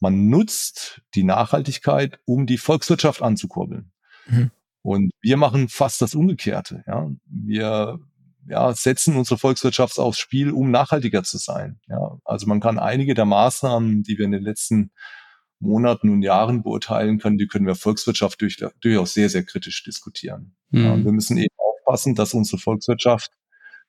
man 0.00 0.28
nutzt 0.28 1.00
die 1.14 1.22
Nachhaltigkeit, 1.22 2.18
um 2.24 2.46
die 2.46 2.58
Volkswirtschaft 2.58 3.22
anzukurbeln. 3.22 3.92
Mhm. 4.26 4.50
Und 4.82 5.12
wir 5.20 5.36
machen 5.36 5.68
fast 5.68 6.02
das 6.02 6.14
Umgekehrte. 6.14 6.82
Ja. 6.86 7.10
Wir 7.26 8.00
ja, 8.48 8.72
setzen 8.74 9.16
unsere 9.16 9.38
Volkswirtschaft 9.38 9.98
aufs 9.98 10.18
Spiel, 10.18 10.50
um 10.50 10.70
nachhaltiger 10.70 11.22
zu 11.22 11.38
sein. 11.38 11.80
Ja. 11.88 12.18
Also 12.24 12.46
man 12.46 12.60
kann 12.60 12.78
einige 12.78 13.14
der 13.14 13.26
Maßnahmen, 13.26 14.02
die 14.02 14.18
wir 14.18 14.24
in 14.24 14.32
den 14.32 14.42
letzten 14.42 14.90
Monaten 15.60 16.10
und 16.10 16.22
Jahren 16.22 16.62
beurteilen 16.62 17.18
können, 17.18 17.38
die 17.38 17.46
können 17.46 17.66
wir 17.66 17.74
Volkswirtschaft 17.74 18.40
durch, 18.40 18.58
durchaus 18.80 19.14
sehr, 19.14 19.28
sehr 19.28 19.44
kritisch 19.44 19.82
diskutieren. 19.82 20.54
Mhm. 20.70 20.84
Ja, 20.84 21.04
wir 21.04 21.12
müssen 21.12 21.36
eben 21.36 21.54
aufpassen, 21.58 22.14
dass 22.14 22.34
unsere 22.34 22.58
Volkswirtschaft 22.58 23.32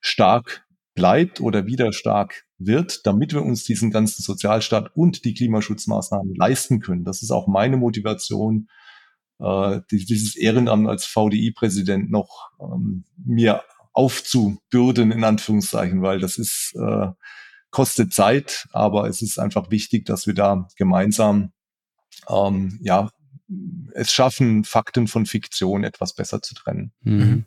stark 0.02 0.66
bleibt 0.96 1.40
oder 1.40 1.66
wieder 1.66 1.94
stark 1.94 2.46
wird, 2.58 3.06
damit 3.06 3.34
wir 3.34 3.44
uns 3.44 3.64
diesen 3.64 3.92
ganzen 3.92 4.22
Sozialstaat 4.24 4.96
und 4.96 5.24
die 5.24 5.34
Klimaschutzmaßnahmen 5.34 6.36
leisten 6.36 6.80
können. 6.80 7.06
Das 7.06 7.22
ist 7.22 7.32
auch 7.32 7.48
meine 7.48 7.78
Motivation, 7.78 8.68
äh, 9.40 9.80
dieses 9.92 10.36
Ehrenamt 10.36 10.88
als 10.88 11.06
VDI-Präsident 11.06 12.12
noch 12.12 12.50
ähm, 12.60 13.06
mir 13.24 13.64
aufzubürden, 13.94 15.12
in 15.12 15.24
Anführungszeichen, 15.24 16.02
weil 16.02 16.20
das 16.20 16.38
ist, 16.38 16.74
äh, 16.76 17.08
kostet 17.72 18.14
Zeit, 18.14 18.68
aber 18.72 19.08
es 19.08 19.22
ist 19.22 19.40
einfach 19.40 19.72
wichtig, 19.72 20.06
dass 20.06 20.28
wir 20.28 20.34
da 20.34 20.68
gemeinsam 20.76 21.52
ähm, 22.28 22.80
ja, 22.82 23.10
es 23.94 24.12
schaffen, 24.12 24.64
Fakten 24.64 25.08
von 25.08 25.26
Fiktion 25.26 25.84
etwas 25.84 26.14
besser 26.14 26.42
zu 26.42 26.54
trennen. 26.54 26.92
Mhm. 27.02 27.46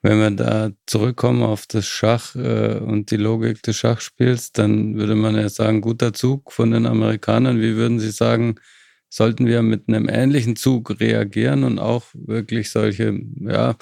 Wenn 0.00 0.18
wir 0.18 0.30
da 0.30 0.70
zurückkommen 0.86 1.42
auf 1.42 1.66
das 1.66 1.86
Schach 1.86 2.34
äh, 2.34 2.78
und 2.78 3.10
die 3.10 3.16
Logik 3.16 3.62
des 3.62 3.76
Schachspiels, 3.76 4.52
dann 4.52 4.96
würde 4.96 5.14
man 5.14 5.36
ja 5.36 5.48
sagen, 5.48 5.80
guter 5.80 6.12
Zug 6.14 6.52
von 6.52 6.70
den 6.70 6.86
Amerikanern. 6.86 7.60
Wie 7.60 7.76
würden 7.76 8.00
Sie 8.00 8.10
sagen, 8.10 8.56
sollten 9.10 9.46
wir 9.46 9.62
mit 9.62 9.88
einem 9.88 10.08
ähnlichen 10.08 10.56
Zug 10.56 10.98
reagieren 10.98 11.64
und 11.64 11.78
auch 11.78 12.04
wirklich 12.14 12.70
solche, 12.70 13.20
ja, 13.40 13.76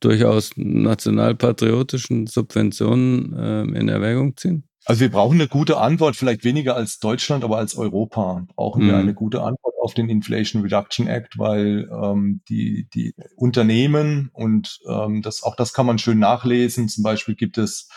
durchaus 0.00 0.52
nationalpatriotischen 0.54 2.28
Subventionen 2.28 3.32
äh, 3.32 3.62
in 3.78 3.88
Erwägung 3.88 4.36
ziehen? 4.36 4.67
Also 4.88 5.02
wir 5.02 5.10
brauchen 5.10 5.38
eine 5.38 5.48
gute 5.48 5.76
Antwort, 5.76 6.16
vielleicht 6.16 6.44
weniger 6.44 6.74
als 6.74 6.98
Deutschland, 6.98 7.44
aber 7.44 7.58
als 7.58 7.76
Europa 7.76 8.46
brauchen 8.56 8.86
wir 8.86 8.94
mhm. 8.94 9.00
eine 9.00 9.12
gute 9.12 9.42
Antwort 9.42 9.74
auf 9.82 9.92
den 9.92 10.08
Inflation 10.08 10.62
Reduction 10.62 11.06
Act, 11.06 11.38
weil 11.38 11.90
ähm, 11.92 12.40
die, 12.48 12.88
die 12.94 13.14
Unternehmen 13.36 14.30
und 14.32 14.80
ähm, 14.88 15.20
das, 15.20 15.42
auch 15.42 15.56
das 15.56 15.74
kann 15.74 15.84
man 15.84 15.98
schön 15.98 16.18
nachlesen. 16.18 16.88
Zum 16.88 17.04
Beispiel 17.04 17.34
gibt 17.34 17.58
es 17.58 17.90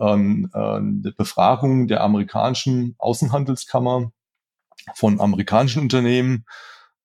ähm, 0.00 0.50
äh, 0.54 0.58
eine 0.58 1.12
Befragung 1.14 1.86
der 1.86 2.00
amerikanischen 2.00 2.94
Außenhandelskammer, 2.96 4.10
von 4.94 5.20
amerikanischen 5.20 5.82
Unternehmen. 5.82 6.46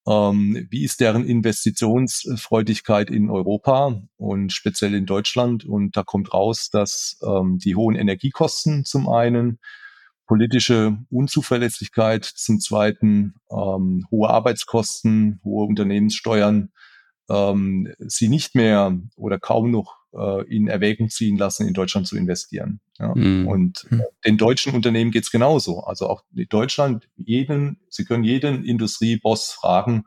Ähm, 0.08 0.68
wie 0.70 0.84
ist 0.84 1.02
deren 1.02 1.26
Investitionsfreudigkeit 1.26 3.10
in 3.10 3.30
Europa 3.30 4.02
und 4.16 4.54
speziell 4.54 4.94
in 4.94 5.06
Deutschland? 5.06 5.66
Und 5.66 5.98
da 5.98 6.04
kommt 6.04 6.34
raus, 6.34 6.70
dass 6.72 7.20
ähm, 7.22 7.58
die 7.58 7.76
hohen 7.76 7.96
Energiekosten 7.96 8.86
zum 8.86 9.10
einen, 9.10 9.60
politische 10.26 10.98
Unzuverlässigkeit 11.10 12.26
zum 12.26 12.60
zweiten, 12.60 13.36
ähm, 13.50 14.06
hohe 14.12 14.30
Arbeitskosten, 14.30 15.40
hohe 15.44 15.66
Unternehmenssteuern, 15.66 16.70
ähm, 17.30 17.94
sie 18.00 18.28
nicht 18.28 18.54
mehr 18.56 18.98
oder 19.16 19.40
kaum 19.40 19.72
noch 19.72 19.96
äh, 20.14 20.46
in 20.54 20.68
Erwägung 20.68 21.10
ziehen 21.10 21.38
lassen, 21.38 21.68
in 21.68 21.74
Deutschland 21.74 22.08
zu 22.08 22.18
investieren. 22.18 22.82
Ja. 23.00 23.14
Mhm. 23.16 23.48
Und 23.48 23.88
äh, 23.92 24.00
den 24.26 24.38
deutschen 24.38 24.74
Unternehmen 24.74 25.12
geht's 25.12 25.32
genauso. 25.32 25.82
Also 25.82 26.08
auch 26.08 26.24
in 26.36 26.48
Deutschland, 26.50 27.10
jeden, 27.16 27.80
Sie 27.90 28.06
können 28.06 28.24
jeden 28.24 28.64
Industrieboss 28.64 29.52
fragen, 29.52 30.06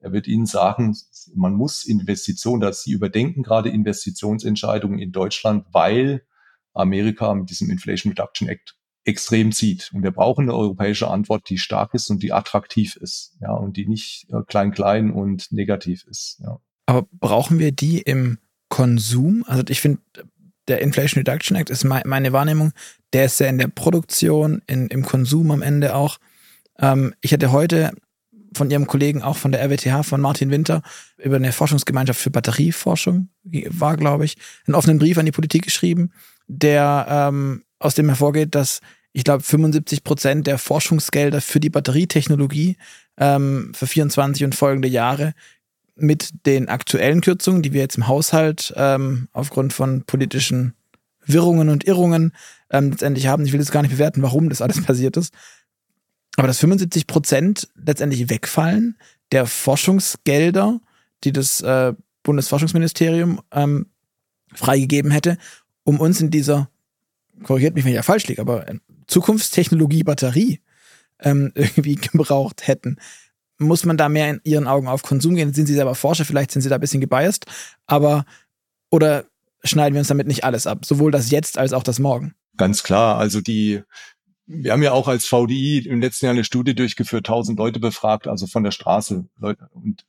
er 0.00 0.12
wird 0.12 0.28
Ihnen 0.28 0.46
sagen, 0.46 0.96
man 1.34 1.54
muss 1.54 1.84
Investitionen, 1.84 2.60
dass 2.60 2.82
Sie 2.82 2.92
überdenken 2.92 3.42
gerade 3.42 3.68
Investitionsentscheidungen 3.68 4.98
in 4.98 5.10
Deutschland, 5.10 5.66
weil 5.72 6.24
Amerika 6.72 7.34
mit 7.34 7.50
diesem 7.50 7.70
Inflation 7.70 8.12
Reduction 8.12 8.48
Act 8.48 8.76
extrem 9.04 9.52
zieht. 9.52 9.90
Und 9.92 10.02
wir 10.02 10.12
brauchen 10.12 10.42
eine 10.42 10.54
europäische 10.54 11.08
Antwort, 11.08 11.48
die 11.48 11.58
stark 11.58 11.94
ist 11.94 12.10
und 12.10 12.22
die 12.22 12.32
attraktiv 12.32 12.96
ist, 12.96 13.36
ja, 13.40 13.52
und 13.52 13.76
die 13.76 13.86
nicht 13.86 14.26
äh, 14.30 14.42
klein 14.46 14.70
klein 14.70 15.10
und 15.10 15.50
negativ 15.50 16.04
ist. 16.06 16.38
Ja. 16.42 16.60
Aber 16.86 17.08
brauchen 17.12 17.58
wir 17.58 17.72
die 17.72 18.00
im 18.00 18.38
Konsum. 18.68 19.44
Also 19.46 19.64
ich 19.68 19.80
finde, 19.80 20.00
der 20.68 20.80
Inflation 20.82 21.20
Reduction 21.20 21.56
Act 21.56 21.70
ist 21.70 21.84
meine 21.84 22.32
Wahrnehmung, 22.32 22.72
der 23.12 23.24
ist 23.26 23.38
sehr 23.38 23.48
in 23.48 23.58
der 23.58 23.68
Produktion, 23.68 24.62
in, 24.66 24.88
im 24.88 25.04
Konsum 25.04 25.50
am 25.50 25.62
Ende 25.62 25.94
auch. 25.94 26.18
Ähm, 26.78 27.14
ich 27.20 27.32
hatte 27.32 27.52
heute 27.52 27.92
von 28.54 28.70
ihrem 28.70 28.86
Kollegen, 28.86 29.22
auch 29.22 29.36
von 29.36 29.52
der 29.52 29.62
RWTH, 29.62 30.04
von 30.04 30.20
Martin 30.20 30.50
Winter, 30.50 30.82
über 31.18 31.36
eine 31.36 31.52
Forschungsgemeinschaft 31.52 32.20
für 32.20 32.30
Batterieforschung, 32.30 33.28
war, 33.44 33.96
glaube 33.96 34.24
ich, 34.24 34.36
einen 34.66 34.74
offenen 34.74 34.98
Brief 34.98 35.18
an 35.18 35.26
die 35.26 35.32
Politik 35.32 35.62
geschrieben, 35.62 36.12
der 36.46 37.06
ähm, 37.08 37.64
aus 37.78 37.94
dem 37.94 38.08
hervorgeht, 38.08 38.54
dass 38.54 38.80
ich 39.12 39.24
glaube, 39.24 39.42
75 39.42 40.04
Prozent 40.04 40.46
der 40.46 40.58
Forschungsgelder 40.58 41.40
für 41.40 41.60
die 41.60 41.70
Batterietechnologie 41.70 42.76
ähm, 43.16 43.72
für 43.74 43.86
24 43.86 44.44
und 44.44 44.54
folgende 44.54 44.88
Jahre 44.88 45.34
mit 46.00 46.46
den 46.46 46.68
aktuellen 46.68 47.20
Kürzungen, 47.20 47.62
die 47.62 47.72
wir 47.72 47.80
jetzt 47.80 47.96
im 47.96 48.06
Haushalt 48.06 48.72
ähm, 48.76 49.28
aufgrund 49.32 49.72
von 49.72 50.04
politischen 50.04 50.74
Wirrungen 51.24 51.68
und 51.68 51.84
Irrungen 51.84 52.32
ähm, 52.70 52.90
letztendlich 52.90 53.26
haben. 53.26 53.44
Ich 53.44 53.52
will 53.52 53.60
jetzt 53.60 53.72
gar 53.72 53.82
nicht 53.82 53.92
bewerten, 53.92 54.22
warum 54.22 54.48
das 54.48 54.62
alles 54.62 54.82
passiert 54.84 55.16
ist. 55.16 55.34
Aber 56.36 56.46
dass 56.46 56.58
75 56.58 57.06
Prozent 57.06 57.68
letztendlich 57.74 58.30
wegfallen 58.30 58.96
der 59.32 59.46
Forschungsgelder, 59.46 60.80
die 61.24 61.32
das 61.32 61.60
äh, 61.60 61.94
Bundesforschungsministerium 62.22 63.40
ähm, 63.52 63.86
freigegeben 64.54 65.10
hätte, 65.10 65.36
um 65.84 66.00
uns 66.00 66.20
in 66.20 66.30
dieser, 66.30 66.70
korrigiert 67.42 67.74
mich, 67.74 67.84
wenn 67.84 67.90
ich 67.90 67.96
ja 67.96 68.02
falsch 68.02 68.26
liege, 68.28 68.40
aber 68.40 68.68
äh, 68.68 68.78
Zukunftstechnologie 69.06 70.04
Batterie 70.04 70.60
ähm, 71.20 71.52
irgendwie 71.54 71.96
gebraucht 71.96 72.66
hätten 72.66 72.98
muss 73.58 73.84
man 73.84 73.96
da 73.96 74.08
mehr 74.08 74.30
in 74.30 74.40
Ihren 74.44 74.66
Augen 74.66 74.88
auf 74.88 75.02
Konsum 75.02 75.34
gehen? 75.34 75.52
Sind 75.52 75.66
Sie 75.66 75.74
selber 75.74 75.94
Forscher? 75.94 76.24
Vielleicht 76.24 76.52
sind 76.52 76.62
Sie 76.62 76.68
da 76.68 76.76
ein 76.76 76.80
bisschen 76.80 77.00
gebiased. 77.00 77.46
Aber, 77.86 78.24
oder 78.90 79.24
schneiden 79.64 79.94
wir 79.94 80.00
uns 80.00 80.08
damit 80.08 80.26
nicht 80.26 80.44
alles 80.44 80.66
ab? 80.66 80.84
Sowohl 80.84 81.10
das 81.10 81.30
Jetzt 81.30 81.58
als 81.58 81.72
auch 81.72 81.82
das 81.82 81.98
Morgen. 81.98 82.34
Ganz 82.56 82.82
klar. 82.82 83.18
Also 83.18 83.40
die, 83.40 83.82
wir 84.46 84.72
haben 84.72 84.82
ja 84.82 84.92
auch 84.92 85.08
als 85.08 85.26
VDI 85.26 85.86
im 85.86 86.00
letzten 86.00 86.26
Jahr 86.26 86.34
eine 86.34 86.44
Studie 86.44 86.74
durchgeführt, 86.74 87.28
1000 87.28 87.58
Leute 87.58 87.80
befragt, 87.80 88.28
also 88.28 88.46
von 88.46 88.64
der 88.64 88.70
Straße. 88.70 89.26
Leute, 89.38 89.68
und 89.72 90.04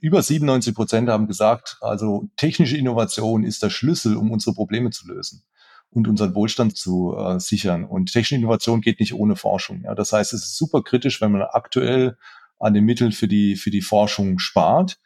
über 0.00 0.22
97 0.22 0.74
Prozent 0.74 1.08
haben 1.08 1.26
gesagt, 1.26 1.78
also 1.80 2.28
technische 2.36 2.76
Innovation 2.76 3.44
ist 3.44 3.62
der 3.62 3.70
Schlüssel, 3.70 4.16
um 4.16 4.30
unsere 4.30 4.54
Probleme 4.54 4.90
zu 4.90 5.08
lösen 5.08 5.42
und 5.90 6.06
unseren 6.06 6.34
Wohlstand 6.34 6.76
zu 6.76 7.16
äh, 7.16 7.40
sichern. 7.40 7.84
Und 7.84 8.12
technische 8.12 8.36
Innovation 8.36 8.80
geht 8.80 9.00
nicht 9.00 9.14
ohne 9.14 9.36
Forschung. 9.36 9.82
Ja. 9.84 9.94
Das 9.94 10.12
heißt, 10.12 10.32
es 10.32 10.42
ist 10.42 10.56
super 10.56 10.82
kritisch, 10.82 11.20
wenn 11.20 11.32
man 11.32 11.42
aktuell 11.42 12.16
an 12.58 12.74
den 12.74 12.84
Mitteln 12.84 13.12
für 13.12 13.28
die, 13.28 13.56
für 13.56 13.70
die 13.70 13.82
Forschung 13.82 14.38
spart. 14.38 14.98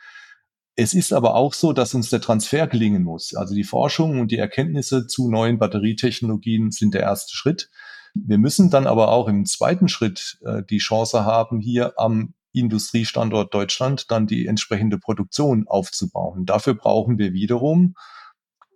Es 0.74 0.94
ist 0.94 1.12
aber 1.12 1.34
auch 1.34 1.52
so, 1.52 1.72
dass 1.72 1.94
uns 1.94 2.08
der 2.10 2.20
Transfer 2.20 2.66
gelingen 2.66 3.02
muss. 3.02 3.34
Also 3.34 3.54
die 3.54 3.64
Forschung 3.64 4.20
und 4.20 4.30
die 4.30 4.38
Erkenntnisse 4.38 5.06
zu 5.06 5.30
neuen 5.30 5.58
Batterietechnologien 5.58 6.70
sind 6.70 6.94
der 6.94 7.02
erste 7.02 7.36
Schritt. 7.36 7.68
Wir 8.14 8.38
müssen 8.38 8.70
dann 8.70 8.86
aber 8.86 9.08
auch 9.08 9.28
im 9.28 9.44
zweiten 9.44 9.88
Schritt 9.88 10.38
äh, 10.44 10.62
die 10.68 10.78
Chance 10.78 11.24
haben, 11.24 11.60
hier 11.60 11.94
am 11.98 12.34
Industriestandort 12.52 13.52
Deutschland 13.54 14.10
dann 14.10 14.26
die 14.26 14.46
entsprechende 14.46 14.98
Produktion 14.98 15.66
aufzubauen. 15.66 16.44
Dafür 16.44 16.74
brauchen 16.74 17.18
wir 17.18 17.32
wiederum 17.32 17.94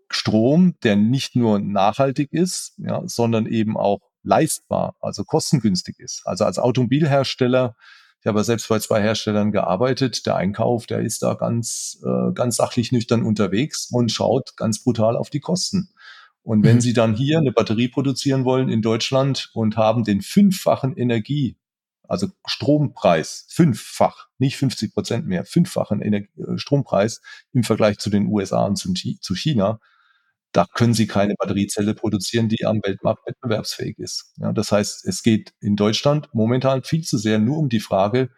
Strom, 0.08 0.76
der 0.82 0.96
nicht 0.96 1.36
nur 1.36 1.58
nachhaltig 1.58 2.32
ist, 2.32 2.74
ja, 2.78 3.02
sondern 3.06 3.46
eben 3.46 3.76
auch 3.76 4.00
leistbar, 4.22 4.96
also 5.00 5.24
kostengünstig 5.24 5.98
ist. 5.98 6.22
Also 6.24 6.44
als 6.44 6.58
Automobilhersteller, 6.58 7.76
ich 8.26 8.28
habe 8.28 8.42
selbst 8.42 8.68
bei 8.68 8.80
zwei 8.80 9.00
Herstellern 9.00 9.52
gearbeitet, 9.52 10.26
der 10.26 10.34
Einkauf, 10.34 10.86
der 10.86 10.98
ist 10.98 11.22
da 11.22 11.34
ganz, 11.34 12.02
äh, 12.04 12.32
ganz 12.32 12.56
sachlich 12.56 12.90
nüchtern 12.90 13.22
unterwegs 13.22 13.88
und 13.92 14.10
schaut 14.10 14.56
ganz 14.56 14.82
brutal 14.82 15.16
auf 15.16 15.30
die 15.30 15.38
Kosten. 15.38 15.90
Und 16.42 16.64
wenn 16.64 16.78
mhm. 16.78 16.80
Sie 16.80 16.92
dann 16.92 17.14
hier 17.14 17.38
eine 17.38 17.52
Batterie 17.52 17.86
produzieren 17.86 18.44
wollen 18.44 18.68
in 18.68 18.82
Deutschland 18.82 19.50
und 19.54 19.76
haben 19.76 20.02
den 20.02 20.22
fünffachen 20.22 20.96
Energie 20.96 21.56
also 22.08 22.26
Strompreis 22.44 23.46
fünffach, 23.48 24.26
nicht 24.38 24.56
50 24.56 24.92
Prozent 24.92 25.28
mehr, 25.28 25.44
fünffachen 25.44 26.02
Energie, 26.02 26.28
äh, 26.40 26.58
Strompreis 26.58 27.22
im 27.52 27.62
Vergleich 27.62 27.98
zu 27.98 28.10
den 28.10 28.26
USA 28.26 28.64
und 28.64 28.74
zu 28.76 29.36
China. 29.36 29.78
Da 30.56 30.64
können 30.72 30.94
Sie 30.94 31.06
keine 31.06 31.34
Batteriezelle 31.34 31.92
produzieren, 31.92 32.48
die 32.48 32.64
am 32.64 32.80
Weltmarkt 32.82 33.26
wettbewerbsfähig 33.26 33.98
ist. 33.98 34.32
Ja, 34.38 34.54
das 34.54 34.72
heißt, 34.72 35.04
es 35.04 35.22
geht 35.22 35.52
in 35.60 35.76
Deutschland 35.76 36.30
momentan 36.32 36.82
viel 36.82 37.02
zu 37.02 37.18
sehr 37.18 37.38
nur 37.38 37.58
um 37.58 37.68
die 37.68 37.80
Frage, 37.80 38.30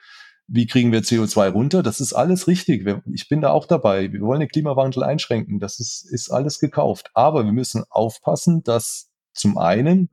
wie 0.49 0.67
kriegen 0.67 0.91
wir 0.91 1.03
CO2 1.03 1.51
runter? 1.51 1.85
Das 1.85 2.01
ist 2.01 2.15
alles 2.15 2.49
richtig. 2.49 2.85
Ich 3.13 3.29
bin 3.29 3.41
da 3.41 3.51
auch 3.51 3.67
dabei. 3.67 4.13
Wir 4.13 4.21
wollen 4.23 4.41
den 4.41 4.49
Klimawandel 4.49 5.05
einschränken. 5.05 5.61
Das 5.61 5.79
ist, 5.79 6.11
ist 6.11 6.31
alles 6.31 6.59
gekauft. 6.59 7.09
Aber 7.15 7.45
wir 7.45 7.53
müssen 7.53 7.85
aufpassen, 7.89 8.65
dass 8.65 9.11
zum 9.33 9.57
einen 9.57 10.11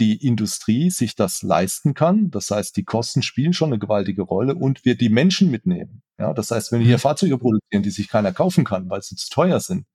die 0.00 0.26
Industrie 0.26 0.90
sich 0.90 1.14
das 1.14 1.42
leisten 1.42 1.94
kann. 1.94 2.32
Das 2.32 2.50
heißt, 2.50 2.76
die 2.76 2.84
Kosten 2.84 3.22
spielen 3.22 3.52
schon 3.52 3.68
eine 3.68 3.78
gewaltige 3.78 4.22
Rolle 4.22 4.56
und 4.56 4.84
wir 4.84 4.96
die 4.96 5.10
Menschen 5.10 5.48
mitnehmen. 5.48 6.02
Ja, 6.18 6.32
das 6.34 6.50
heißt, 6.50 6.72
wenn 6.72 6.80
wir 6.80 6.86
hier 6.86 6.96
mhm. 6.96 7.02
Fahrzeuge 7.02 7.38
produzieren, 7.38 7.84
die 7.84 7.90
sich 7.90 8.08
keiner 8.08 8.32
kaufen 8.32 8.64
kann, 8.64 8.90
weil 8.90 9.02
sie 9.02 9.14
zu 9.14 9.30
teuer 9.30 9.60
sind 9.60 9.86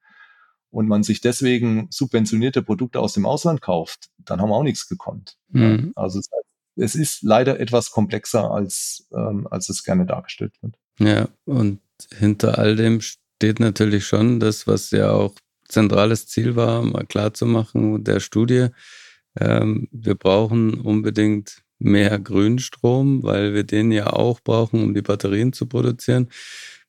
und 0.76 0.90
man 0.90 1.04
sich 1.04 1.22
deswegen 1.22 1.88
subventionierte 1.90 2.62
Produkte 2.62 3.00
aus 3.00 3.14
dem 3.14 3.26
Ausland 3.26 3.62
kauft, 3.62 4.10
dann 4.18 4.42
haben 4.42 4.50
wir 4.50 4.56
auch 4.56 4.64
nichts 4.64 4.90
gekonnt. 4.90 5.38
Mhm. 5.48 5.94
Also 5.96 6.20
es 6.76 6.96
ist 6.96 7.24
leider 7.24 7.62
etwas 7.62 7.92
komplexer, 7.92 8.52
als, 8.52 9.08
ähm, 9.14 9.48
als 9.50 9.70
es 9.70 9.86
gerne 9.86 10.06
dargestellt 10.06 10.52
wird. 10.62 10.76
Ja, 11.00 11.30
und 11.46 11.80
hinter 12.14 12.60
all 12.60 12.76
dem 12.76 13.00
steht 13.00 13.62
natürlich 13.62 14.06
schon 14.06 14.42
das, 14.42 14.68
was 14.68 14.92
ja 14.92 15.12
auch 15.12 15.34
zentrales 15.70 16.28
Ziel 16.28 16.58
war, 16.58 16.82
mal 16.82 17.06
klarzumachen 17.06 18.04
der 18.04 18.20
Studie, 18.20 18.68
ähm, 19.40 19.88
wir 19.92 20.16
brauchen 20.16 20.82
unbedingt 20.82 21.64
mehr 21.80 22.20
Grünstrom, 22.20 23.24
weil 23.24 23.54
wir 23.54 23.64
den 23.64 23.94
ja 23.94 24.08
auch 24.08 24.42
brauchen, 24.42 24.84
um 24.84 24.94
die 24.94 25.02
Batterien 25.02 25.54
zu 25.54 25.68
produzieren. 25.68 26.30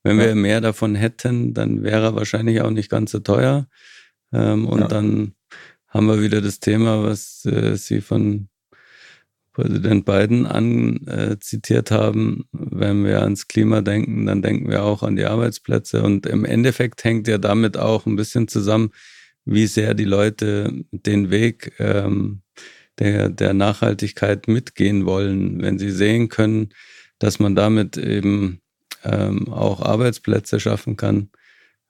Wenn 0.06 0.20
ja. 0.20 0.26
wir 0.26 0.34
mehr 0.36 0.60
davon 0.60 0.94
hätten, 0.94 1.52
dann 1.52 1.82
wäre 1.82 2.04
er 2.04 2.14
wahrscheinlich 2.14 2.60
auch 2.60 2.70
nicht 2.70 2.88
ganz 2.88 3.10
so 3.10 3.18
teuer. 3.18 3.66
Ähm, 4.32 4.68
und 4.68 4.82
ja. 4.82 4.86
dann 4.86 5.32
haben 5.88 6.06
wir 6.06 6.22
wieder 6.22 6.40
das 6.40 6.60
Thema, 6.60 7.02
was 7.02 7.44
äh, 7.44 7.74
Sie 7.76 8.00
von 8.00 8.48
Präsident 9.52 10.04
Biden 10.04 10.46
anzitiert 10.46 11.90
äh, 11.90 11.94
haben. 11.94 12.44
Wenn 12.52 13.04
wir 13.04 13.20
ans 13.22 13.48
Klima 13.48 13.80
denken, 13.80 14.26
dann 14.26 14.42
denken 14.42 14.70
wir 14.70 14.84
auch 14.84 15.02
an 15.02 15.16
die 15.16 15.24
Arbeitsplätze. 15.24 16.04
Und 16.04 16.24
im 16.26 16.44
Endeffekt 16.44 17.02
hängt 17.02 17.26
ja 17.26 17.38
damit 17.38 17.76
auch 17.76 18.06
ein 18.06 18.14
bisschen 18.14 18.46
zusammen, 18.46 18.90
wie 19.44 19.66
sehr 19.66 19.94
die 19.94 20.04
Leute 20.04 20.84
den 20.92 21.30
Weg 21.30 21.72
ähm, 21.80 22.42
der, 23.00 23.28
der 23.28 23.54
Nachhaltigkeit 23.54 24.46
mitgehen 24.46 25.04
wollen, 25.04 25.60
wenn 25.62 25.80
sie 25.80 25.90
sehen 25.90 26.28
können, 26.28 26.68
dass 27.18 27.40
man 27.40 27.56
damit 27.56 27.96
eben 27.96 28.60
ähm, 29.06 29.52
auch 29.52 29.80
Arbeitsplätze 29.80 30.60
schaffen 30.60 30.96
kann, 30.96 31.30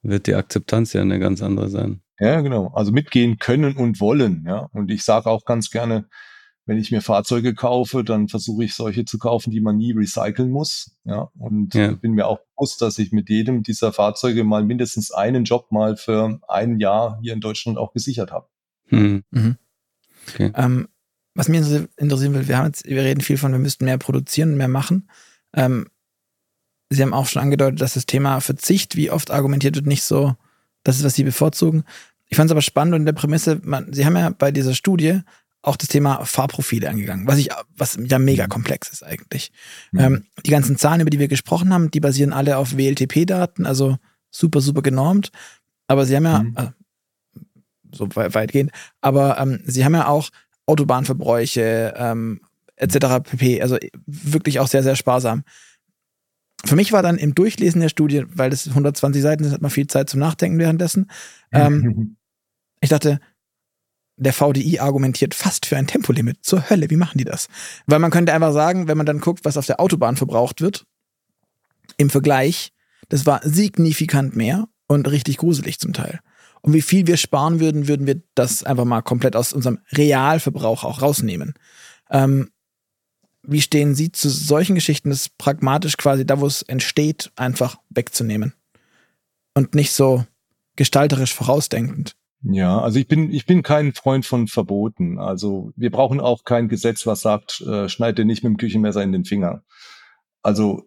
wird 0.02 0.26
die 0.26 0.34
Akzeptanz 0.34 0.92
ja 0.92 1.02
eine 1.02 1.18
ganz 1.18 1.42
andere 1.42 1.68
sein. 1.68 2.02
Ja, 2.18 2.40
genau. 2.40 2.68
Also 2.74 2.92
mitgehen 2.92 3.38
können 3.38 3.76
und 3.76 4.00
wollen. 4.00 4.44
Ja, 4.46 4.68
und 4.72 4.90
ich 4.90 5.02
sage 5.04 5.28
auch 5.30 5.44
ganz 5.44 5.70
gerne, 5.70 6.06
wenn 6.64 6.78
ich 6.78 6.90
mir 6.90 7.00
Fahrzeuge 7.00 7.54
kaufe, 7.54 8.02
dann 8.02 8.28
versuche 8.28 8.64
ich 8.64 8.74
solche 8.74 9.04
zu 9.04 9.18
kaufen, 9.18 9.50
die 9.50 9.60
man 9.60 9.76
nie 9.76 9.92
recyceln 9.92 10.50
muss. 10.50 10.96
Ja, 11.04 11.30
und 11.38 11.74
ja. 11.74 11.92
bin 11.92 12.12
mir 12.12 12.26
auch 12.26 12.40
bewusst, 12.56 12.82
dass 12.82 12.98
ich 12.98 13.12
mit 13.12 13.28
jedem 13.28 13.62
dieser 13.62 13.92
Fahrzeuge 13.92 14.44
mal 14.44 14.64
mindestens 14.64 15.12
einen 15.12 15.44
Job 15.44 15.70
mal 15.70 15.96
für 15.96 16.40
ein 16.48 16.80
Jahr 16.80 17.18
hier 17.22 17.34
in 17.34 17.40
Deutschland 17.40 17.78
auch 17.78 17.92
gesichert 17.92 18.32
habe. 18.32 18.48
Hm. 18.86 19.22
Mhm. 19.30 19.56
Okay. 20.28 20.50
Ähm, 20.54 20.88
was 21.34 21.48
mich 21.48 21.60
interessieren 21.96 22.34
will, 22.34 22.48
wir 22.48 22.58
haben 22.58 22.66
jetzt, 22.66 22.84
wir 22.86 23.02
reden 23.02 23.20
viel 23.20 23.36
von, 23.36 23.52
wir 23.52 23.58
müssten 23.58 23.84
mehr 23.84 23.98
produzieren 23.98 24.56
mehr 24.56 24.68
machen. 24.68 25.08
Ähm, 25.54 25.86
Sie 26.91 27.03
haben 27.03 27.14
auch 27.14 27.26
schon 27.26 27.43
angedeutet, 27.43 27.80
dass 27.80 27.95
das 27.95 28.07
Thema 28.07 28.41
Verzicht, 28.41 28.97
wie 28.97 29.11
oft 29.11 29.30
argumentiert 29.30 29.76
wird, 29.76 29.87
nicht 29.87 30.03
so, 30.03 30.37
das 30.84 30.99
ist, 30.99 31.05
was 31.05 31.14
Sie 31.14 31.24
bevorzugen. 31.24 31.84
Ich 32.28 32.37
fand 32.37 32.49
es 32.49 32.53
aber 32.53 32.62
spannend 32.62 32.95
und 32.95 33.01
in 33.03 33.07
der 33.07 33.12
Prämisse, 33.12 33.61
man, 33.62 33.93
Sie 33.93 34.07
haben 34.07 34.16
ja 34.16 34.30
bei 34.30 34.53
dieser 34.53 34.74
Studie 34.74 35.20
auch 35.62 35.76
das 35.76 35.89
Thema 35.89 36.24
Fahrprofile 36.24 36.89
angegangen, 36.89 37.26
was 37.26 37.39
ich, 37.39 37.49
was 37.76 37.99
ja 38.01 38.18
mega 38.20 38.45
mhm. 38.45 38.51
komplex 38.51 38.89
ist 38.89 39.03
eigentlich. 39.03 39.51
Mhm. 39.91 40.01
Ähm, 40.01 40.24
die 40.45 40.51
ganzen 40.51 40.76
Zahlen, 40.76 41.01
über 41.01 41.11
die 41.11 41.18
wir 41.18 41.28
gesprochen 41.28 41.72
haben, 41.72 41.91
die 41.91 42.01
basieren 42.01 42.32
alle 42.32 42.57
auf 42.57 42.76
WLTP-Daten, 42.76 43.66
also 43.66 43.99
super, 44.30 44.61
super 44.61 44.82
genormt. 44.82 45.32
Aber 45.89 46.07
sie 46.07 46.14
haben 46.16 46.24
ja, 46.24 46.43
mhm. 46.43 46.55
äh, 46.57 47.41
so 47.93 48.09
weitgehend, 48.14 48.70
aber 49.01 49.39
ähm, 49.39 49.61
sie 49.64 49.84
haben 49.84 49.95
ja 49.95 50.07
auch 50.07 50.30
Autobahnverbräuche, 50.66 51.95
ähm, 51.97 52.41
etc. 52.76 53.22
pp. 53.24 53.62
Also 53.62 53.78
wirklich 54.07 54.61
auch 54.61 54.68
sehr, 54.68 54.82
sehr 54.82 54.97
sparsam. 54.97 55.45
Für 56.64 56.76
mich 56.76 56.92
war 56.92 57.02
dann 57.02 57.18
im 57.18 57.34
Durchlesen 57.34 57.80
der 57.80 57.88
Studie, 57.88 58.24
weil 58.28 58.50
das 58.50 58.66
120 58.66 59.22
Seiten 59.22 59.44
sind, 59.44 59.52
hat 59.52 59.62
man 59.62 59.70
viel 59.70 59.86
Zeit 59.86 60.11
zum 60.11 60.20
Nachdenken 60.20 60.59
währenddessen. 60.59 61.11
Ähm, 61.52 62.16
ich 62.80 62.88
dachte, 62.88 63.20
der 64.16 64.32
VDI 64.32 64.80
argumentiert 64.80 65.34
fast 65.34 65.66
für 65.66 65.76
ein 65.76 65.86
Tempolimit. 65.86 66.38
Zur 66.42 66.70
Hölle, 66.70 66.90
wie 66.90 66.96
machen 66.96 67.18
die 67.18 67.24
das? 67.24 67.48
Weil 67.86 67.98
man 67.98 68.11
könnte 68.11 68.32
einfach 68.32 68.52
sagen, 68.52 68.88
wenn 68.88 68.96
man 68.96 69.07
dann 69.07 69.20
guckt, 69.20 69.44
was 69.44 69.57
auf 69.57 69.66
der 69.66 69.80
Autobahn 69.80 70.16
verbraucht 70.16 70.61
wird, 70.61 70.86
im 71.98 72.11
Vergleich, 72.11 72.72
das 73.09 73.26
war 73.26 73.40
signifikant 73.44 74.34
mehr 74.34 74.68
und 74.86 75.09
richtig 75.09 75.36
gruselig 75.36 75.78
zum 75.78 75.92
Teil. 75.92 76.20
Und 76.62 76.72
wie 76.72 76.82
viel 76.82 77.07
wir 77.07 77.16
sparen 77.16 77.61
würden, 77.61 77.86
würden 77.86 78.07
wir 78.07 78.22
das 78.34 78.64
einfach 78.64 78.84
mal 78.84 79.02
komplett 79.02 79.36
aus 79.36 79.52
unserem 79.52 79.78
Realverbrauch 79.92 80.82
auch 80.82 81.02
rausnehmen. 81.02 81.54
Ähm, 82.11 82.50
wie 83.47 83.61
stehen 83.61 83.94
Sie 83.94 84.12
zu 84.12 84.28
solchen 84.28 84.74
Geschichten, 84.74 85.11
das 85.11 85.28
pragmatisch 85.28 85.97
quasi 85.97 86.26
da, 86.26 86.40
wo 86.40 86.47
es 86.47 86.62
entsteht, 86.62 87.30
einfach 87.36 87.78
wegzunehmen? 87.90 88.53
Und 89.55 89.74
nicht 89.74 89.92
so 89.92 90.24
gestalterisch 90.76 91.34
vorausdenkend. 91.34 92.16
Ja, 92.42 92.80
also 92.80 92.99
ich 92.99 93.09
bin, 93.09 93.32
ich 93.32 93.47
bin 93.47 93.62
kein 93.62 93.92
Freund 93.92 94.26
von 94.26 94.47
Verboten. 94.47 95.18
Also 95.18 95.72
wir 95.74 95.90
brauchen 95.90 96.20
auch 96.20 96.44
kein 96.44 96.68
Gesetz, 96.68 97.07
was 97.07 97.22
sagt, 97.22 97.61
äh, 97.62 97.88
schneid 97.88 98.18
dir 98.18 98.24
nicht 98.24 98.44
mit 98.44 98.51
dem 98.51 98.57
Küchenmesser 98.59 99.03
in 99.03 99.12
den 99.12 99.24
Finger. 99.24 99.64
Also 100.42 100.82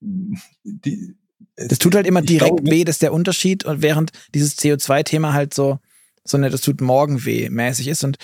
die, 0.00 1.14
das 1.56 1.78
tut 1.78 1.94
halt 1.94 2.06
immer 2.06 2.22
direkt 2.22 2.56
glaube, 2.56 2.70
weh, 2.70 2.84
das 2.84 2.96
ist 2.96 3.02
der 3.02 3.12
Unterschied. 3.12 3.64
Und 3.64 3.82
während 3.82 4.12
dieses 4.34 4.58
CO2-Thema 4.58 5.32
halt 5.32 5.54
so, 5.54 5.78
so 6.24 6.36
eine, 6.36 6.50
das 6.50 6.62
tut 6.62 6.80
morgen 6.80 7.24
weh 7.24 7.48
mäßig 7.48 7.88
ist. 7.88 8.02
Und 8.02 8.16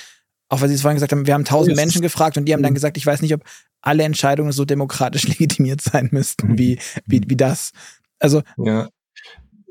auch 0.49 0.61
weil 0.61 0.69
Sie 0.69 0.75
es 0.75 0.83
vorhin 0.83 0.97
gesagt 0.97 1.13
haben, 1.13 1.27
wir 1.27 1.35
haben 1.35 1.45
tausend 1.45 1.77
Menschen 1.77 2.03
gefragt 2.03 2.37
und 2.37 2.47
die 2.47 2.53
haben 2.53 2.63
dann 2.63 2.73
mhm. 2.73 2.77
gesagt, 2.77 2.97
ich 2.97 3.07
weiß 3.07 3.23
nicht, 3.23 3.35
ob 3.35 3.45
alle 3.83 4.05
Entscheidungen 4.05 4.53
so 4.53 4.65
demokratisch 4.65 5.25
legitimiert 5.29 5.81
sein 5.81 6.09
müssten, 6.13 6.59
wie, 6.59 6.79
wie, 7.07 7.23
wie 7.27 7.37
das. 7.37 7.73
Also. 8.19 8.43
Ja. 8.57 8.89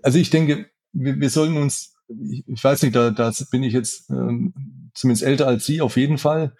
Also 0.02 0.18
ich 0.18 0.30
denke, 0.30 0.70
wir, 0.94 1.20
wir 1.20 1.30
sollen 1.30 1.58
uns 1.58 1.96
ich, 2.10 2.48
ich 2.48 2.64
weiß 2.64 2.84
nicht, 2.84 2.96
da, 2.96 3.12
da 3.12 3.32
bin 3.52 3.64
ich 3.64 3.74
jetzt 3.74 4.10
ähm, 4.10 4.54
zumindest 4.94 5.24
älter 5.24 5.48
als 5.48 5.66
Sie 5.66 5.82
auf 5.82 5.98
jeden 5.98 6.18
Fall. 6.18 6.56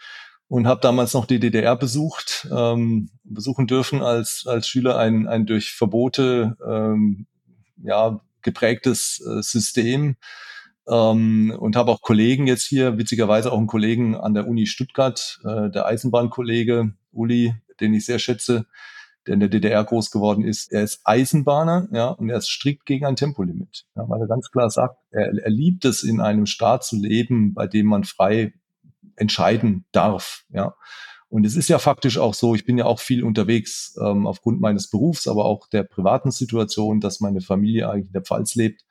und 0.48 0.66
habe 0.66 0.82
damals 0.82 1.14
noch 1.14 1.26
die 1.26 1.40
DDR 1.40 1.76
besucht, 1.76 2.48
ähm, 2.52 3.10
besuchen 3.24 3.68
dürfen 3.68 4.02
als, 4.02 4.46
als 4.48 4.68
Schüler 4.68 4.98
ein, 4.98 5.28
ein 5.28 5.46
durch 5.46 5.74
Verbote 5.74 6.58
ähm, 6.68 7.28
ja, 7.84 8.20
geprägtes 8.42 9.22
äh, 9.22 9.44
System 9.44 10.16
ähm, 10.88 11.56
und 11.58 11.76
habe 11.76 11.92
auch 11.92 12.02
Kollegen 12.02 12.48
jetzt 12.48 12.66
hier, 12.66 12.98
witzigerweise 12.98 13.52
auch 13.52 13.60
einen 13.60 13.68
Kollegen 13.68 14.16
an 14.16 14.34
der 14.34 14.48
Uni 14.48 14.66
Stuttgart, 14.66 15.40
äh, 15.46 15.70
der 15.70 15.86
Eisenbahnkollege 15.86 16.94
Uli, 17.12 17.54
den 17.80 17.94
ich 17.94 18.06
sehr 18.06 18.20
schätze, 18.20 18.66
der 19.28 19.36
in 19.36 19.40
der 19.40 19.50
DDR 19.50 19.84
groß 19.84 20.12
geworden 20.12 20.44
ist. 20.44 20.72
Er 20.72 20.84
ist 20.84 21.02
Eisenbahner, 21.04 21.88
ja, 21.92 22.10
und 22.10 22.30
er 22.30 22.38
ist 22.38 22.50
strikt 22.50 22.86
gegen 22.86 23.06
ein 23.06 23.16
Tempolimit, 23.16 23.86
ja, 23.96 24.08
weil 24.10 24.22
er 24.22 24.28
ganz 24.28 24.50
klar 24.52 24.70
sagt, 24.70 24.98
er, 25.12 25.32
er 25.38 25.50
liebt 25.50 25.86
es, 25.86 26.04
in 26.04 26.22
einem 26.22 26.46
Staat 26.46 26.84
zu 26.84 26.96
leben, 26.96 27.54
bei 27.54 27.68
dem 27.68 27.86
man 27.86 28.04
frei 28.04 28.54
entscheiden 29.16 29.86
darf, 29.92 30.46
ja. 30.50 30.76
Und 31.32 31.46
es 31.46 31.56
ist 31.56 31.70
ja 31.70 31.78
faktisch 31.78 32.18
auch 32.18 32.34
so, 32.34 32.56
ich 32.56 32.66
bin 32.66 32.80
ja 32.80 32.86
auch 32.86 33.00
viel 33.00 33.24
unterwegs 33.24 33.96
ähm, 34.02 34.26
aufgrund 34.26 34.62
meines 34.62 34.90
Berufs, 34.90 35.28
aber 35.28 35.46
auch 35.46 35.68
der 35.68 35.84
privaten 35.84 36.32
Situation, 36.32 37.00
dass 37.00 37.20
meine 37.20 37.42
Familie 37.42 37.88
eigentlich 37.88 38.08
in 38.08 38.14
der 38.14 38.24
Pfalz 38.24 38.56
lebt. 38.56 38.84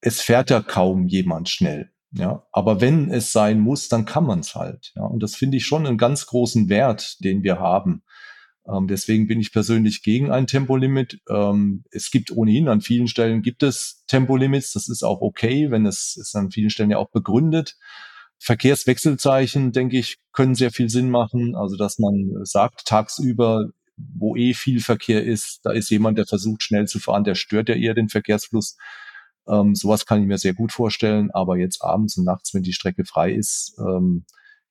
Es 0.00 0.22
fährt 0.22 0.48
ja 0.48 0.62
kaum 0.62 1.06
jemand 1.06 1.50
schnell. 1.50 1.90
Ja, 2.12 2.46
aber 2.52 2.80
wenn 2.80 3.10
es 3.10 3.32
sein 3.32 3.60
muss, 3.60 3.88
dann 3.88 4.04
kann 4.04 4.24
man 4.24 4.40
es 4.40 4.54
halt. 4.54 4.92
Ja, 4.94 5.02
und 5.02 5.22
das 5.22 5.34
finde 5.34 5.56
ich 5.56 5.66
schon 5.66 5.86
einen 5.86 5.98
ganz 5.98 6.26
großen 6.26 6.68
Wert, 6.68 7.22
den 7.22 7.42
wir 7.42 7.58
haben. 7.58 8.02
Ähm, 8.68 8.86
deswegen 8.88 9.26
bin 9.26 9.40
ich 9.40 9.52
persönlich 9.52 10.02
gegen 10.02 10.30
ein 10.30 10.46
Tempolimit. 10.46 11.20
Ähm, 11.28 11.84
es 11.90 12.10
gibt 12.10 12.30
ohnehin 12.30 12.68
an 12.68 12.80
vielen 12.80 13.08
Stellen 13.08 13.42
gibt 13.42 13.62
es 13.62 14.04
Tempolimits. 14.06 14.72
Das 14.72 14.88
ist 14.88 15.02
auch 15.02 15.20
okay, 15.20 15.70
wenn 15.70 15.86
es 15.86 16.16
ist 16.16 16.34
an 16.36 16.50
vielen 16.50 16.70
Stellen 16.70 16.90
ja 16.90 16.98
auch 16.98 17.10
begründet. 17.10 17.76
Verkehrswechselzeichen, 18.38 19.72
denke 19.72 19.98
ich, 19.98 20.18
können 20.32 20.54
sehr 20.54 20.70
viel 20.70 20.90
Sinn 20.90 21.10
machen. 21.10 21.54
Also, 21.56 21.76
dass 21.76 21.98
man 21.98 22.32
sagt, 22.42 22.86
tagsüber, 22.86 23.70
wo 23.96 24.36
eh 24.36 24.52
viel 24.52 24.80
Verkehr 24.80 25.24
ist, 25.24 25.60
da 25.64 25.72
ist 25.72 25.90
jemand, 25.90 26.18
der 26.18 26.26
versucht, 26.26 26.62
schnell 26.62 26.86
zu 26.86 26.98
fahren, 26.98 27.24
der 27.24 27.34
stört 27.34 27.68
ja 27.68 27.74
eher 27.74 27.94
den 27.94 28.08
Verkehrsfluss. 28.08 28.76
Ähm, 29.48 29.74
sowas 29.74 30.06
kann 30.06 30.20
ich 30.20 30.26
mir 30.26 30.38
sehr 30.38 30.54
gut 30.54 30.72
vorstellen. 30.72 31.30
Aber 31.30 31.56
jetzt 31.56 31.82
abends 31.82 32.16
und 32.16 32.24
nachts, 32.24 32.54
wenn 32.54 32.62
die 32.62 32.72
Strecke 32.72 33.04
frei 33.04 33.32
ist, 33.32 33.76
ähm, 33.78 34.24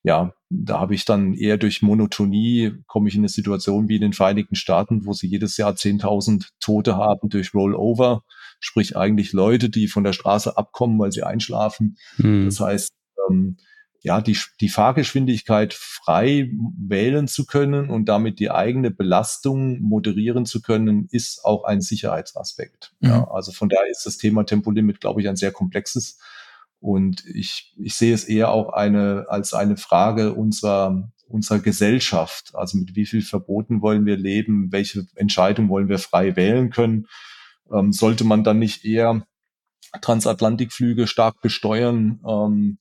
ja, 0.05 0.34
da 0.49 0.80
habe 0.80 0.93
ich 0.93 1.03
dann 1.03 1.34
eher 1.34 1.57
durch 1.57 1.82
Monotonie, 1.82 2.73
komme 2.86 3.09
ich 3.09 3.15
in 3.15 3.21
eine 3.21 3.30
Situation 3.30 3.89
wie 3.89 3.95
in 3.95 4.01
den 4.01 4.13
Vereinigten 4.13 4.55
Staaten, 4.55 5.07
wo 5.07 5.13
sie 5.13 5.28
jedes 5.28 5.57
Jahr 5.57 5.73
10.000 5.73 6.49
Tote 6.59 6.95
haben 6.95 7.30
durch 7.30 7.55
Rollover, 7.55 8.23
sprich 8.59 8.95
eigentlich 8.95 9.34
Leute, 9.34 9.71
die 9.71 9.88
von 9.88 10.03
der 10.03 10.13
Straße 10.13 10.57
abkommen, 10.57 10.99
weil 10.99 11.11
sie 11.11 11.23
einschlafen. 11.23 11.97
Hm. 12.17 12.45
Das 12.45 12.59
heißt, 12.59 12.91
ähm, 13.28 13.57
ja, 14.05 14.21
die, 14.21 14.37
die 14.61 14.69
Fahrgeschwindigkeit 14.69 15.73
frei 15.73 16.51
wählen 16.77 17.27
zu 17.27 17.47
können 17.47 17.89
und 17.89 18.05
damit 18.05 18.39
die 18.39 18.51
eigene 18.51 18.91
Belastung 18.91 19.81
moderieren 19.81 20.45
zu 20.45 20.61
können, 20.61 21.07
ist 21.09 21.43
auch 21.43 21.63
ein 21.63 21.81
Sicherheitsaspekt. 21.81 22.93
Mhm. 22.99 23.09
Ja, 23.09 23.27
also 23.31 23.51
von 23.51 23.67
daher 23.67 23.89
ist 23.89 24.05
das 24.05 24.17
Thema 24.17 24.45
Tempolimit, 24.45 25.01
glaube 25.01 25.21
ich, 25.21 25.27
ein 25.27 25.37
sehr 25.37 25.51
komplexes. 25.51 26.19
Und 26.79 27.25
ich, 27.25 27.73
ich 27.79 27.95
sehe 27.95 28.13
es 28.13 28.25
eher 28.25 28.51
auch 28.51 28.73
eine, 28.73 29.25
als 29.27 29.55
eine 29.55 29.75
Frage 29.75 30.35
unserer, 30.35 31.11
unserer 31.27 31.57
Gesellschaft. 31.57 32.53
Also 32.53 32.77
mit 32.77 32.95
wie 32.95 33.07
viel 33.07 33.23
Verboten 33.23 33.81
wollen 33.81 34.05
wir 34.05 34.17
leben? 34.17 34.71
Welche 34.71 35.07
Entscheidung 35.15 35.67
wollen 35.67 35.89
wir 35.89 35.97
frei 35.97 36.35
wählen 36.35 36.69
können? 36.69 37.07
Ähm, 37.73 37.91
sollte 37.91 38.23
man 38.23 38.43
dann 38.43 38.59
nicht 38.59 38.85
eher 38.85 39.25
Transatlantikflüge 39.99 41.07
stark 41.07 41.41
besteuern? 41.41 42.19
Ähm, 42.23 42.77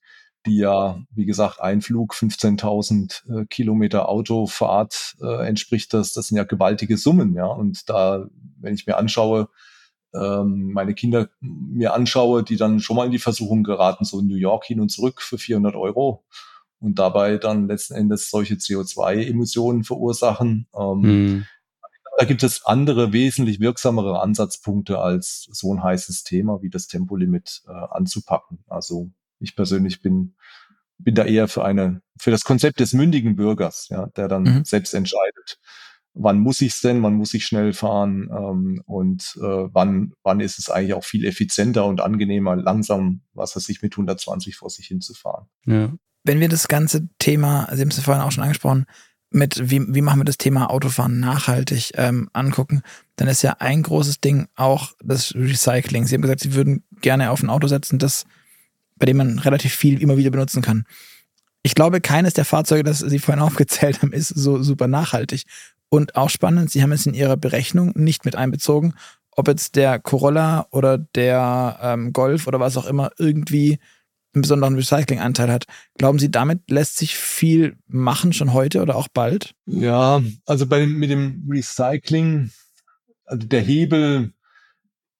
die 0.46 0.58
ja, 0.58 1.00
wie 1.14 1.24
gesagt, 1.24 1.60
ein 1.60 1.80
Flug 1.80 2.14
15.000 2.14 3.42
äh, 3.42 3.46
Kilometer 3.46 4.08
Autofahrt 4.08 5.16
äh, 5.22 5.46
entspricht 5.46 5.94
das. 5.94 6.12
Das 6.12 6.28
sind 6.28 6.36
ja 6.36 6.44
gewaltige 6.44 6.96
Summen, 6.96 7.34
ja. 7.34 7.46
Und 7.46 7.88
da, 7.88 8.26
wenn 8.60 8.74
ich 8.74 8.86
mir 8.86 8.96
anschaue, 8.96 9.48
ähm, 10.14 10.72
meine 10.72 10.94
Kinder 10.94 11.28
mir 11.40 11.94
anschaue, 11.94 12.42
die 12.42 12.56
dann 12.56 12.80
schon 12.80 12.96
mal 12.96 13.06
in 13.06 13.12
die 13.12 13.18
Versuchung 13.18 13.64
geraten, 13.64 14.04
so 14.04 14.20
in 14.20 14.26
New 14.26 14.36
York 14.36 14.64
hin 14.64 14.80
und 14.80 14.90
zurück 14.90 15.22
für 15.22 15.38
400 15.38 15.74
Euro 15.76 16.24
und 16.78 16.98
dabei 16.98 17.38
dann 17.38 17.66
letzten 17.66 17.94
Endes 17.94 18.30
solche 18.30 18.54
CO2-Emissionen 18.54 19.84
verursachen. 19.84 20.66
Ähm, 20.74 21.02
hm. 21.02 21.46
Da 22.16 22.26
gibt 22.26 22.44
es 22.44 22.64
andere, 22.64 23.12
wesentlich 23.12 23.58
wirksamere 23.58 24.20
Ansatzpunkte 24.20 25.00
als 25.00 25.48
so 25.50 25.74
ein 25.74 25.82
heißes 25.82 26.22
Thema 26.22 26.62
wie 26.62 26.70
das 26.70 26.86
Tempolimit 26.86 27.62
äh, 27.66 27.72
anzupacken. 27.72 28.60
Also 28.68 29.10
ich 29.40 29.56
persönlich 29.56 30.02
bin, 30.02 30.34
bin 30.98 31.14
da 31.14 31.24
eher 31.24 31.48
für 31.48 31.64
eine, 31.64 32.02
für 32.18 32.30
das 32.30 32.44
Konzept 32.44 32.80
des 32.80 32.92
mündigen 32.92 33.36
Bürgers, 33.36 33.88
ja, 33.90 34.06
der 34.16 34.28
dann 34.28 34.42
mhm. 34.42 34.64
selbst 34.64 34.94
entscheidet, 34.94 35.58
wann 36.14 36.38
muss 36.38 36.60
ich 36.60 36.74
es 36.74 36.80
denn, 36.80 37.02
wann 37.02 37.14
muss 37.14 37.34
ich 37.34 37.44
schnell 37.44 37.72
fahren 37.72 38.30
ähm, 38.30 38.82
und 38.86 39.36
äh, 39.40 39.68
wann, 39.72 40.14
wann 40.22 40.40
ist 40.40 40.58
es 40.58 40.70
eigentlich 40.70 40.94
auch 40.94 41.04
viel 41.04 41.24
effizienter 41.24 41.84
und 41.84 42.00
angenehmer, 42.00 42.56
langsam, 42.56 43.22
was 43.32 43.56
weiß 43.56 43.68
ich, 43.68 43.82
mit 43.82 43.92
120 43.92 44.56
vor 44.56 44.70
sich 44.70 44.86
hinzufahren. 44.86 45.46
Ja. 45.66 45.92
Wenn 46.22 46.40
wir 46.40 46.48
das 46.48 46.68
ganze 46.68 47.08
Thema, 47.18 47.68
Sie 47.72 47.82
haben 47.82 47.88
es 47.88 47.98
vorhin 48.00 48.22
auch 48.22 48.32
schon 48.32 48.44
angesprochen, 48.44 48.86
mit 49.30 49.68
wie, 49.68 49.82
wie 49.92 50.00
machen 50.00 50.20
wir 50.20 50.24
das 50.24 50.38
Thema 50.38 50.70
Autofahren 50.70 51.18
nachhaltig 51.18 51.92
ähm, 51.96 52.30
angucken, 52.32 52.82
dann 53.16 53.26
ist 53.26 53.42
ja 53.42 53.56
ein 53.58 53.82
großes 53.82 54.20
Ding 54.20 54.46
auch 54.54 54.92
das 55.02 55.34
Recycling. 55.34 56.06
Sie 56.06 56.14
haben 56.14 56.22
gesagt, 56.22 56.40
Sie 56.40 56.54
würden 56.54 56.84
gerne 57.00 57.30
auf 57.30 57.42
ein 57.42 57.50
Auto 57.50 57.66
setzen, 57.66 57.98
das 57.98 58.24
bei 58.96 59.06
dem 59.06 59.16
man 59.16 59.38
relativ 59.38 59.74
viel 59.74 60.00
immer 60.00 60.16
wieder 60.16 60.30
benutzen 60.30 60.62
kann. 60.62 60.84
Ich 61.62 61.74
glaube, 61.74 62.00
keines 62.00 62.34
der 62.34 62.44
Fahrzeuge, 62.44 62.84
das 62.84 62.98
Sie 62.98 63.18
vorhin 63.18 63.42
aufgezählt 63.44 64.02
haben, 64.02 64.12
ist 64.12 64.28
so 64.28 64.62
super 64.62 64.88
nachhaltig. 64.88 65.44
Und 65.88 66.16
auch 66.16 66.30
spannend, 66.30 66.70
Sie 66.70 66.82
haben 66.82 66.92
es 66.92 67.06
in 67.06 67.14
Ihrer 67.14 67.36
Berechnung 67.36 67.92
nicht 67.94 68.24
mit 68.24 68.36
einbezogen, 68.36 68.94
ob 69.30 69.48
jetzt 69.48 69.76
der 69.76 69.98
Corolla 69.98 70.66
oder 70.70 70.98
der 70.98 71.78
ähm, 71.82 72.12
Golf 72.12 72.46
oder 72.46 72.60
was 72.60 72.76
auch 72.76 72.86
immer 72.86 73.10
irgendwie 73.18 73.78
einen 74.34 74.42
besonderen 74.42 74.74
Recyclinganteil 74.74 75.50
hat. 75.50 75.66
Glauben 75.96 76.18
Sie, 76.18 76.30
damit 76.30 76.70
lässt 76.70 76.96
sich 76.96 77.16
viel 77.16 77.76
machen, 77.86 78.32
schon 78.32 78.52
heute 78.52 78.82
oder 78.82 78.96
auch 78.96 79.08
bald? 79.08 79.54
Ja, 79.66 80.22
also 80.46 80.66
bei, 80.66 80.86
mit 80.86 81.10
dem 81.10 81.46
Recycling, 81.48 82.50
also 83.24 83.46
der 83.46 83.60
Hebel 83.60 84.32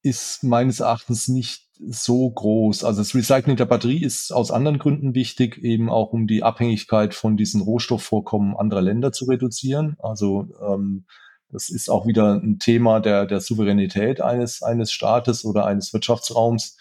ist 0.02 0.42
meines 0.42 0.80
Erachtens 0.80 1.28
nicht 1.28 1.63
so 1.78 2.30
groß. 2.30 2.84
Also 2.84 3.00
das 3.00 3.14
Recycling 3.14 3.56
der 3.56 3.64
Batterie 3.64 4.02
ist 4.02 4.32
aus 4.32 4.50
anderen 4.50 4.78
Gründen 4.78 5.14
wichtig, 5.14 5.58
eben 5.58 5.90
auch 5.90 6.12
um 6.12 6.26
die 6.26 6.42
Abhängigkeit 6.42 7.14
von 7.14 7.36
diesen 7.36 7.60
Rohstoffvorkommen 7.62 8.56
anderer 8.56 8.82
Länder 8.82 9.12
zu 9.12 9.24
reduzieren. 9.26 9.96
Also 9.98 10.48
ähm, 10.66 11.06
das 11.50 11.70
ist 11.70 11.88
auch 11.88 12.06
wieder 12.06 12.34
ein 12.34 12.58
Thema 12.58 13.00
der, 13.00 13.26
der 13.26 13.40
Souveränität 13.40 14.20
eines, 14.20 14.62
eines 14.62 14.92
Staates 14.92 15.44
oder 15.44 15.66
eines 15.66 15.92
Wirtschaftsraums. 15.92 16.76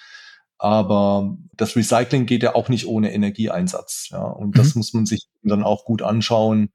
Aber 0.57 1.37
das 1.57 1.75
Recycling 1.75 2.25
geht 2.25 2.43
ja 2.43 2.55
auch 2.55 2.69
nicht 2.69 2.87
ohne 2.87 3.13
Energieeinsatz. 3.13 4.09
Ja? 4.11 4.23
Und 4.23 4.49
mhm. 4.49 4.53
das 4.53 4.75
muss 4.75 4.93
man 4.93 5.05
sich 5.05 5.27
dann 5.43 5.63
auch 5.63 5.85
gut 5.85 6.01
anschauen, 6.01 6.71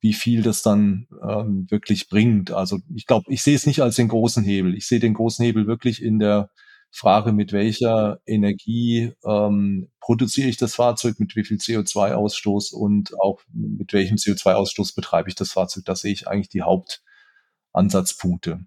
wie 0.00 0.12
viel 0.12 0.42
das 0.42 0.62
dann 0.62 1.08
ähm, 1.22 1.66
wirklich 1.70 2.08
bringt. 2.08 2.52
Also 2.52 2.78
ich 2.94 3.06
glaube, 3.06 3.32
ich 3.32 3.42
sehe 3.42 3.56
es 3.56 3.66
nicht 3.66 3.82
als 3.82 3.96
den 3.96 4.08
großen 4.08 4.44
Hebel. 4.44 4.74
Ich 4.74 4.86
sehe 4.86 5.00
den 5.00 5.14
großen 5.14 5.44
Hebel 5.44 5.66
wirklich 5.66 6.02
in 6.02 6.18
der 6.18 6.50
Frage, 6.90 7.32
mit 7.32 7.52
welcher 7.52 8.20
Energie 8.26 9.12
ähm, 9.24 9.90
produziere 10.00 10.48
ich 10.48 10.56
das 10.56 10.74
Fahrzeug, 10.74 11.20
mit 11.20 11.36
wie 11.36 11.44
viel 11.44 11.58
CO2-Ausstoß 11.58 12.72
und 12.72 13.18
auch 13.20 13.40
mit 13.52 13.92
welchem 13.92 14.16
CO2-Ausstoß 14.16 14.94
betreibe 14.94 15.28
ich 15.28 15.34
das 15.34 15.52
Fahrzeug. 15.52 15.84
Da 15.84 15.94
sehe 15.94 16.12
ich 16.12 16.28
eigentlich 16.28 16.48
die 16.48 16.62
Hauptansatzpunkte. 16.62 18.60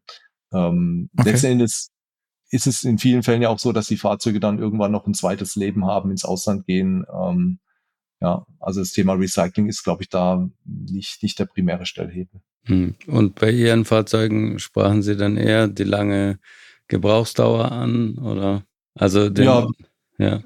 Ähm, 0.54 1.10
okay. 1.18 1.32
Letzten 1.32 1.48
Endes 1.48 1.92
ist 2.52 2.68
es 2.68 2.84
in 2.84 3.00
vielen 3.00 3.24
Fällen 3.24 3.42
ja 3.42 3.50
auch 3.50 3.60
so, 3.60 3.72
dass 3.72 3.88
die 3.88 3.98
Fahrzeuge 3.98 4.40
dann 4.40 4.60
irgendwann 4.60 4.92
noch 4.92 5.08
ein 5.08 5.14
zweites 5.14 5.56
Leben 5.56 5.86
haben, 5.86 6.12
ins 6.12 6.26
Ausland 6.26 6.66
gehen. 6.68 7.06
Ähm, 7.12 7.60
ja, 8.20 8.46
also 8.60 8.82
das 8.82 8.92
Thema 8.92 9.14
Recycling 9.14 9.68
ist, 9.68 9.84
glaube 9.84 10.04
ich, 10.04 10.10
da 10.10 10.48
nicht, 10.64 11.24
nicht 11.24 11.40
der 11.40 11.46
primäre 11.46 11.86
Stellhebel. 11.86 12.42
Hm. 12.66 12.96
Und 13.08 13.36
bei 13.36 13.50
Ihren 13.50 13.86
Fahrzeugen 13.86 14.60
sprachen 14.60 15.02
Sie 15.02 15.18
dann 15.18 15.38
eher 15.38 15.68
die 15.68 15.84
lange 15.84 16.40
Gebrauchsdauer 16.92 17.72
an 17.72 18.18
oder 18.18 18.64
also 18.96 19.30
den, 19.30 19.46
ja, 19.46 19.68
ja. 20.18 20.44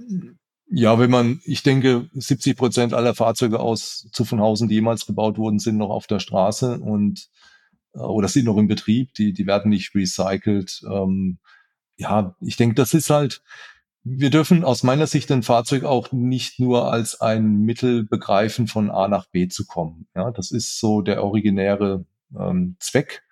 Ja, 0.68 1.00
wenn 1.00 1.12
man, 1.12 1.42
ich 1.44 1.64
denke, 1.64 2.10
70 2.14 2.58
Prozent 2.58 2.94
aller 2.94 3.14
Fahrzeuge 3.14 3.60
aus 3.60 4.08
Zuffenhausen, 4.12 4.68
die 4.68 4.76
jemals 4.76 5.06
gebaut 5.06 5.38
wurden, 5.38 5.60
sind 5.60 5.78
noch 5.78 5.90
auf 5.90 6.08
der 6.08 6.20
Straße 6.20 6.80
und 6.80 7.30
äh, 7.94 8.00
oder 8.00 8.28
sind 8.28 8.46
noch 8.46 8.58
im 8.58 8.68
Betrieb, 8.68 9.14
die, 9.16 9.34
die 9.34 9.48
werden 9.48 9.70
nicht 9.70 9.94
recycelt. 9.96 10.84
Ähm, 10.90 11.40
ja, 11.98 12.36
ich 12.42 12.58
denke, 12.58 12.76
das 12.76 12.94
ist 12.94 13.10
halt, 13.10 13.42
wir 14.04 14.30
dürfen 14.30 14.64
aus 14.64 14.84
meiner 14.84 15.08
Sicht 15.08 15.32
ein 15.32 15.44
Fahrzeug 15.44 15.84
auch 15.84 16.12
nicht 16.12 16.60
nur 16.60 16.92
als 16.92 17.22
ein 17.22 17.62
Mittel 17.62 18.04
begreifen, 18.04 18.68
von 18.68 18.92
A 18.92 19.08
nach 19.08 19.26
B 19.28 19.48
zu 19.48 19.66
kommen. 19.66 20.08
Ja, 20.16 20.30
das 20.30 20.52
ist 20.52 20.80
so 20.80 21.02
der 21.02 21.24
originäre 21.24 22.06
ähm, 22.38 22.76
Zweck, 22.80 23.24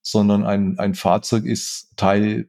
sondern 0.00 0.44
ein, 0.44 0.78
ein 0.78 0.94
Fahrzeug 0.94 1.44
ist 1.44 1.92
Teil 1.96 2.48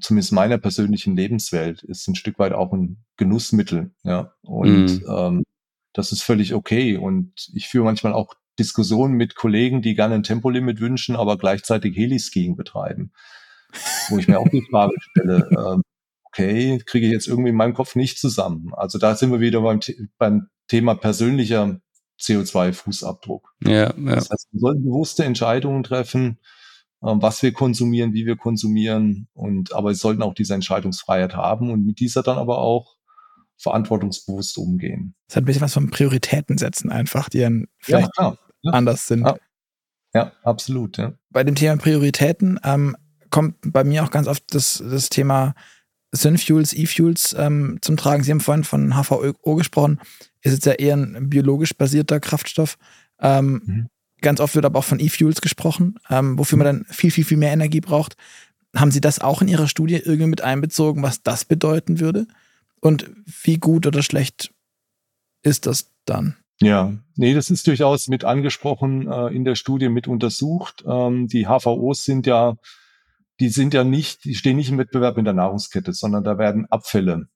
zumindest 0.00 0.32
meiner 0.32 0.58
persönlichen 0.58 1.16
Lebenswelt, 1.16 1.82
ist 1.82 2.06
ein 2.08 2.14
Stück 2.14 2.38
weit 2.38 2.52
auch 2.52 2.72
ein 2.72 3.04
Genussmittel. 3.16 3.92
Ja, 4.04 4.34
und 4.42 5.00
mhm. 5.00 5.04
ähm, 5.08 5.44
Das 5.92 6.12
ist 6.12 6.22
völlig 6.22 6.54
okay. 6.54 6.96
Und 6.96 7.32
ich 7.54 7.68
führe 7.68 7.84
manchmal 7.84 8.12
auch 8.12 8.34
Diskussionen 8.58 9.14
mit 9.14 9.34
Kollegen, 9.34 9.82
die 9.82 9.94
gerne 9.94 10.14
ein 10.14 10.22
Tempolimit 10.22 10.80
wünschen, 10.80 11.16
aber 11.16 11.38
gleichzeitig 11.38 11.96
Heliskiing 11.96 12.56
betreiben. 12.56 13.12
Wo 14.08 14.18
ich 14.18 14.28
mir 14.28 14.38
auch 14.38 14.48
die 14.48 14.66
Frage 14.70 14.94
stelle, 15.00 15.48
ähm, 15.50 15.82
okay, 16.24 16.82
kriege 16.84 17.06
ich 17.06 17.12
jetzt 17.12 17.28
irgendwie 17.28 17.50
in 17.50 17.56
meinem 17.56 17.74
Kopf 17.74 17.94
nicht 17.96 18.18
zusammen. 18.18 18.72
Also 18.74 18.98
da 18.98 19.14
sind 19.14 19.32
wir 19.32 19.40
wieder 19.40 19.60
beim, 19.62 19.80
beim 20.18 20.48
Thema 20.68 20.94
persönlicher 20.94 21.80
CO2-Fußabdruck. 22.20 23.42
Ja, 23.64 23.72
ja. 23.72 23.92
Das 23.96 24.30
heißt, 24.30 24.48
wir 24.52 24.60
sollten 24.60 24.84
bewusste 24.84 25.24
Entscheidungen 25.24 25.82
treffen, 25.82 26.38
was 27.00 27.42
wir 27.42 27.52
konsumieren, 27.52 28.12
wie 28.12 28.26
wir 28.26 28.36
konsumieren. 28.36 29.28
Und 29.32 29.72
aber 29.72 29.90
wir 29.90 29.94
sollten 29.94 30.22
auch 30.22 30.34
diese 30.34 30.54
Entscheidungsfreiheit 30.54 31.34
haben 31.34 31.70
und 31.70 31.84
mit 31.84 32.00
dieser 32.00 32.22
dann 32.22 32.38
aber 32.38 32.58
auch 32.58 32.96
verantwortungsbewusst 33.56 34.58
umgehen. 34.58 35.14
Das 35.28 35.36
hat 35.36 35.42
ein 35.42 35.46
bisschen 35.46 35.62
was 35.62 35.74
von 35.74 35.90
Prioritäten 35.90 36.58
setzen 36.58 36.90
einfach, 36.90 37.28
die 37.28 37.40
dann 37.40 37.66
vielleicht 37.78 38.10
ja, 38.18 38.36
ja. 38.62 38.72
anders 38.72 39.06
sind. 39.06 39.26
Ja, 39.26 39.36
ja 40.14 40.32
absolut. 40.42 40.98
Bei 41.30 41.44
dem 41.44 41.54
Thema 41.54 41.76
Prioritäten 41.76 42.58
ähm, 42.64 42.96
kommt 43.30 43.56
bei 43.64 43.84
mir 43.84 44.04
auch 44.04 44.10
ganz 44.10 44.28
oft 44.28 44.54
das, 44.54 44.82
das 44.84 45.08
Thema 45.10 45.54
Synfuels, 46.12 46.72
E-Fuels 46.72 47.36
ähm, 47.38 47.78
zum 47.82 47.96
Tragen. 47.96 48.24
Sie 48.24 48.32
haben 48.32 48.40
vorhin 48.40 48.64
von 48.64 48.94
HVO 48.94 49.54
gesprochen. 49.54 50.00
Ist 50.42 50.54
jetzt 50.54 50.66
ja 50.66 50.72
eher 50.72 50.96
ein 50.96 51.28
biologisch 51.28 51.76
basierter 51.76 52.18
Kraftstoff. 52.18 52.76
Ähm, 53.20 53.62
mhm. 53.64 53.88
Ganz 54.20 54.40
oft 54.40 54.54
wird 54.54 54.64
aber 54.64 54.78
auch 54.78 54.84
von 54.84 55.00
E-Fuels 55.00 55.40
gesprochen, 55.40 55.98
ähm, 56.08 56.38
wofür 56.38 56.58
man 56.58 56.66
dann 56.66 56.84
viel, 56.88 57.10
viel, 57.10 57.24
viel 57.24 57.36
mehr 57.36 57.52
Energie 57.52 57.80
braucht. 57.80 58.16
Haben 58.74 58.90
Sie 58.90 59.00
das 59.00 59.18
auch 59.18 59.42
in 59.42 59.48
Ihrer 59.48 59.68
Studie 59.68 59.96
irgendwie 59.96 60.26
mit 60.26 60.42
einbezogen, 60.42 61.02
was 61.02 61.22
das 61.22 61.44
bedeuten 61.44 62.00
würde? 62.00 62.26
Und 62.80 63.10
wie 63.42 63.58
gut 63.58 63.86
oder 63.86 64.02
schlecht 64.02 64.52
ist 65.42 65.66
das 65.66 65.90
dann? 66.04 66.36
Ja, 66.62 66.92
nee, 67.16 67.32
das 67.32 67.50
ist 67.50 67.66
durchaus 67.66 68.08
mit 68.08 68.24
angesprochen, 68.24 69.10
äh, 69.10 69.28
in 69.28 69.44
der 69.44 69.54
Studie 69.54 69.88
mit 69.88 70.06
untersucht. 70.06 70.84
Ähm, 70.86 71.26
die 71.26 71.46
HVOs 71.46 72.04
sind 72.04 72.26
ja, 72.26 72.56
die 73.40 73.48
sind 73.48 73.72
ja 73.72 73.82
nicht, 73.82 74.24
die 74.24 74.34
stehen 74.34 74.56
nicht 74.56 74.70
im 74.70 74.76
Wettbewerb 74.76 75.16
in 75.16 75.24
der 75.24 75.34
Nahrungskette, 75.34 75.94
sondern 75.94 76.22
da 76.22 76.36
werden 76.36 76.66
Abfälle 76.66 77.28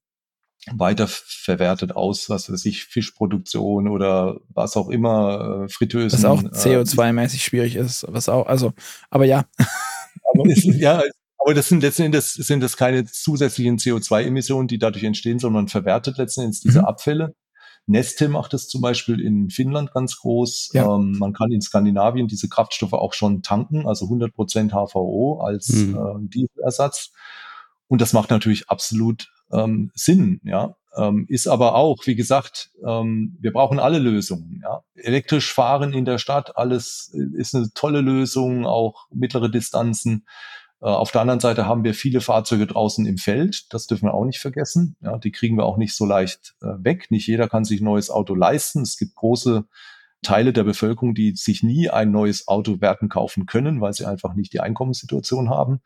weiterverwertet 0.71 1.95
aus, 1.95 2.29
was 2.29 2.51
weiß 2.51 2.65
ich, 2.65 2.85
Fischproduktion 2.85 3.87
oder 3.87 4.37
was 4.49 4.75
auch 4.77 4.89
immer, 4.89 5.65
äh, 5.65 5.69
Fritteusen. 5.69 6.17
Was 6.17 6.25
auch 6.25 6.43
äh, 6.43 6.47
CO2-mäßig 6.47 7.43
schwierig 7.43 7.75
ist, 7.75 8.05
was 8.09 8.29
auch, 8.29 8.47
also, 8.47 8.73
aber 9.09 9.25
ja. 9.25 9.45
Aber 10.33 10.49
ist, 10.49 10.65
ja, 10.65 11.01
aber 11.37 11.53
das 11.53 11.69
sind 11.69 11.81
letztendlich 11.81 12.21
das 12.21 12.33
sind 12.33 12.61
das 12.61 12.75
keine 12.75 13.05
zusätzlichen 13.05 13.77
CO2-Emissionen, 13.77 14.67
die 14.67 14.79
dadurch 14.79 15.03
entstehen, 15.03 15.39
sondern 15.39 15.67
verwertet 15.67 16.17
letztendlich 16.17 16.61
diese 16.61 16.79
mhm. 16.79 16.85
Abfälle. 16.85 17.35
Neste 17.87 18.29
macht 18.29 18.53
es 18.55 18.67
zum 18.67 18.81
Beispiel 18.81 19.21
in 19.21 19.49
Finnland 19.51 19.93
ganz 19.93 20.17
groß. 20.17 20.71
Ja. 20.73 20.95
Ähm, 20.95 21.17
man 21.19 21.33
kann 21.33 21.51
in 21.51 21.61
Skandinavien 21.61 22.27
diese 22.27 22.49
Kraftstoffe 22.49 22.93
auch 22.93 23.13
schon 23.13 23.43
tanken, 23.43 23.87
also 23.87 24.05
100 24.05 24.33
Prozent 24.33 24.71
HVO 24.73 25.39
als 25.39 25.69
mhm. 25.69 25.95
äh, 25.95 26.29
Dieselersatz. 26.29 27.11
Und 27.87 28.01
das 28.01 28.13
macht 28.13 28.31
natürlich 28.31 28.69
absolut 28.69 29.27
ähm, 29.51 29.91
Sinn, 29.93 30.41
ja. 30.43 30.75
Ähm, 30.97 31.25
ist 31.27 31.47
aber 31.47 31.75
auch, 31.75 32.05
wie 32.05 32.15
gesagt, 32.15 32.71
ähm, 32.85 33.37
wir 33.41 33.51
brauchen 33.51 33.79
alle 33.79 33.99
Lösungen. 33.99 34.61
Ja. 34.63 34.81
Elektrisch 34.95 35.51
fahren 35.51 35.93
in 35.93 36.05
der 36.05 36.19
Stadt, 36.19 36.55
alles 36.55 37.13
ist 37.33 37.53
eine 37.53 37.69
tolle 37.73 37.99
Lösung, 37.99 38.65
auch 38.65 39.07
mittlere 39.11 39.49
Distanzen. 39.49 40.25
Äh, 40.81 40.85
auf 40.85 41.11
der 41.11 41.21
anderen 41.21 41.39
Seite 41.41 41.65
haben 41.65 41.83
wir 41.83 41.93
viele 41.93 42.21
Fahrzeuge 42.21 42.67
draußen 42.67 43.05
im 43.05 43.17
Feld. 43.17 43.73
Das 43.73 43.87
dürfen 43.87 44.05
wir 44.05 44.13
auch 44.13 44.25
nicht 44.25 44.39
vergessen. 44.39 44.95
Ja, 45.01 45.17
die 45.17 45.31
kriegen 45.31 45.57
wir 45.57 45.65
auch 45.65 45.77
nicht 45.77 45.95
so 45.95 46.05
leicht 46.05 46.55
äh, 46.61 46.67
weg. 46.77 47.11
Nicht 47.11 47.27
jeder 47.27 47.49
kann 47.49 47.65
sich 47.65 47.81
ein 47.81 47.85
neues 47.85 48.09
Auto 48.09 48.33
leisten. 48.33 48.81
Es 48.81 48.97
gibt 48.97 49.15
große 49.15 49.65
Teile 50.21 50.53
der 50.53 50.63
Bevölkerung, 50.63 51.13
die 51.13 51.35
sich 51.35 51.61
nie 51.61 51.89
ein 51.89 52.11
neues 52.11 52.47
Auto 52.47 52.81
werden 52.81 53.09
kaufen 53.09 53.45
können, 53.45 53.81
weil 53.81 53.93
sie 53.93 54.05
einfach 54.05 54.33
nicht 54.33 54.53
die 54.53 54.59
Einkommenssituation 54.59 55.49
haben. 55.49 55.81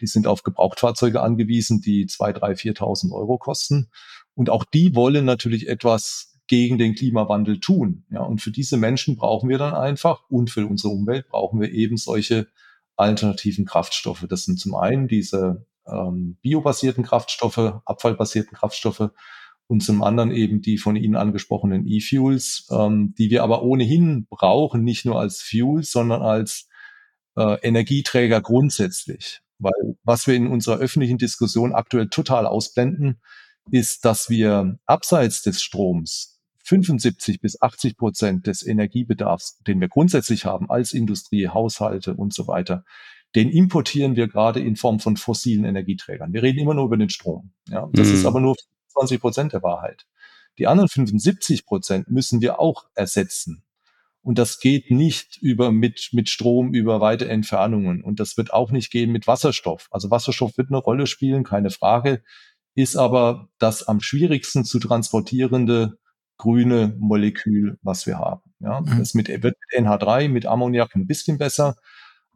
Die 0.00 0.06
sind 0.06 0.26
auf 0.26 0.42
Gebrauchtfahrzeuge 0.42 1.20
angewiesen, 1.20 1.80
die 1.80 2.06
zwei, 2.06 2.32
drei, 2.32 2.52
4.000 2.52 3.12
Euro 3.12 3.38
kosten. 3.38 3.90
Und 4.34 4.50
auch 4.50 4.64
die 4.64 4.94
wollen 4.94 5.24
natürlich 5.24 5.68
etwas 5.68 6.34
gegen 6.46 6.78
den 6.78 6.94
Klimawandel 6.94 7.60
tun. 7.60 8.04
Ja, 8.10 8.22
und 8.22 8.40
für 8.40 8.50
diese 8.50 8.76
Menschen 8.76 9.16
brauchen 9.16 9.48
wir 9.48 9.58
dann 9.58 9.74
einfach 9.74 10.22
und 10.28 10.50
für 10.50 10.66
unsere 10.66 10.92
Umwelt 10.92 11.28
brauchen 11.28 11.60
wir 11.60 11.70
eben 11.70 11.96
solche 11.96 12.48
alternativen 12.96 13.64
Kraftstoffe. 13.64 14.26
Das 14.28 14.44
sind 14.44 14.58
zum 14.58 14.74
einen 14.74 15.08
diese 15.08 15.66
ähm, 15.86 16.38
biobasierten 16.42 17.04
Kraftstoffe, 17.04 17.80
abfallbasierten 17.84 18.56
Kraftstoffe 18.56 19.10
und 19.68 19.82
zum 19.82 20.02
anderen 20.02 20.30
eben 20.30 20.62
die 20.62 20.78
von 20.78 20.96
Ihnen 20.96 21.14
angesprochenen 21.14 21.86
E-Fuels, 21.86 22.66
ähm, 22.70 23.14
die 23.16 23.30
wir 23.30 23.42
aber 23.42 23.62
ohnehin 23.62 24.26
brauchen, 24.28 24.82
nicht 24.82 25.04
nur 25.04 25.20
als 25.20 25.42
Fuel, 25.42 25.84
sondern 25.84 26.22
als 26.22 26.68
äh, 27.36 27.58
Energieträger 27.62 28.40
grundsätzlich. 28.40 29.42
Weil 29.58 29.96
was 30.04 30.26
wir 30.26 30.34
in 30.34 30.46
unserer 30.46 30.78
öffentlichen 30.78 31.18
Diskussion 31.18 31.74
aktuell 31.74 32.08
total 32.08 32.46
ausblenden, 32.46 33.20
ist, 33.70 34.04
dass 34.04 34.30
wir 34.30 34.78
abseits 34.86 35.42
des 35.42 35.62
Stroms 35.62 36.38
75 36.64 37.40
bis 37.40 37.60
80 37.60 37.96
Prozent 37.96 38.46
des 38.46 38.64
Energiebedarfs, 38.64 39.58
den 39.66 39.80
wir 39.80 39.88
grundsätzlich 39.88 40.44
haben 40.44 40.70
als 40.70 40.92
Industrie, 40.92 41.48
Haushalte 41.48 42.14
und 42.14 42.34
so 42.34 42.46
weiter, 42.46 42.84
den 43.34 43.50
importieren 43.50 44.16
wir 44.16 44.28
gerade 44.28 44.60
in 44.60 44.76
Form 44.76 45.00
von 45.00 45.16
fossilen 45.16 45.64
Energieträgern. 45.64 46.32
Wir 46.32 46.42
reden 46.42 46.58
immer 46.58 46.74
nur 46.74 46.86
über 46.86 46.96
den 46.96 47.10
Strom. 47.10 47.52
Ja, 47.68 47.88
das 47.92 48.08
mhm. 48.08 48.14
ist 48.14 48.26
aber 48.26 48.40
nur 48.40 48.56
20 48.92 49.20
Prozent 49.20 49.52
der 49.52 49.62
Wahrheit. 49.62 50.06
Die 50.58 50.66
anderen 50.66 50.88
75 50.88 51.66
Prozent 51.66 52.10
müssen 52.10 52.40
wir 52.40 52.60
auch 52.60 52.86
ersetzen. 52.94 53.64
Und 54.28 54.36
das 54.36 54.60
geht 54.60 54.90
nicht 54.90 55.38
über 55.40 55.72
mit, 55.72 56.10
mit 56.12 56.28
Strom 56.28 56.74
über 56.74 57.00
weite 57.00 57.26
Entfernungen. 57.30 58.04
Und 58.04 58.20
das 58.20 58.36
wird 58.36 58.52
auch 58.52 58.70
nicht 58.70 58.90
gehen 58.90 59.10
mit 59.10 59.26
Wasserstoff. 59.26 59.88
Also 59.90 60.10
Wasserstoff 60.10 60.58
wird 60.58 60.68
eine 60.68 60.76
Rolle 60.76 61.06
spielen, 61.06 61.44
keine 61.44 61.70
Frage, 61.70 62.22
ist 62.74 62.94
aber 62.94 63.48
das 63.58 63.88
am 63.88 64.02
schwierigsten 64.02 64.66
zu 64.66 64.80
transportierende 64.80 65.96
grüne 66.36 66.94
Molekül, 66.98 67.78
was 67.80 68.06
wir 68.06 68.18
haben. 68.18 68.42
Ja, 68.60 68.82
mhm. 68.82 68.98
das 68.98 69.14
mit, 69.14 69.28
wird 69.28 69.56
mit 69.72 69.86
NH3, 69.86 70.28
mit 70.28 70.44
Ammoniak 70.44 70.94
ein 70.94 71.06
bisschen 71.06 71.38
besser. 71.38 71.76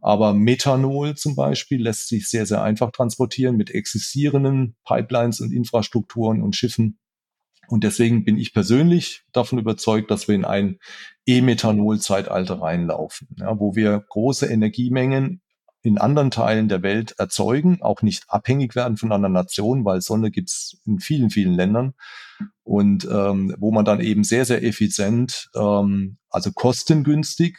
Aber 0.00 0.32
Methanol 0.32 1.14
zum 1.14 1.36
Beispiel 1.36 1.82
lässt 1.82 2.08
sich 2.08 2.26
sehr, 2.26 2.46
sehr 2.46 2.62
einfach 2.62 2.90
transportieren 2.92 3.58
mit 3.58 3.68
existierenden 3.68 4.76
Pipelines 4.86 5.42
und 5.42 5.52
Infrastrukturen 5.52 6.40
und 6.40 6.56
Schiffen. 6.56 6.98
Und 7.72 7.84
deswegen 7.84 8.22
bin 8.22 8.36
ich 8.36 8.52
persönlich 8.52 9.22
davon 9.32 9.58
überzeugt, 9.58 10.10
dass 10.10 10.28
wir 10.28 10.34
in 10.34 10.44
ein 10.44 10.78
E-Methanol-Zeitalter 11.24 12.60
reinlaufen, 12.60 13.28
ja, 13.38 13.58
wo 13.58 13.74
wir 13.74 14.04
große 14.10 14.44
Energiemengen 14.44 15.40
in 15.80 15.96
anderen 15.96 16.30
Teilen 16.30 16.68
der 16.68 16.82
Welt 16.82 17.14
erzeugen, 17.16 17.80
auch 17.80 18.02
nicht 18.02 18.24
abhängig 18.28 18.76
werden 18.76 18.98
von 18.98 19.10
einer 19.10 19.30
Nation, 19.30 19.86
weil 19.86 20.02
Sonne 20.02 20.30
gibt's 20.30 20.82
in 20.84 21.00
vielen, 21.00 21.30
vielen 21.30 21.54
Ländern 21.54 21.94
und 22.62 23.08
ähm, 23.10 23.54
wo 23.58 23.72
man 23.72 23.86
dann 23.86 24.00
eben 24.00 24.22
sehr, 24.22 24.44
sehr 24.44 24.62
effizient, 24.62 25.48
ähm, 25.54 26.18
also 26.28 26.52
kostengünstig, 26.52 27.56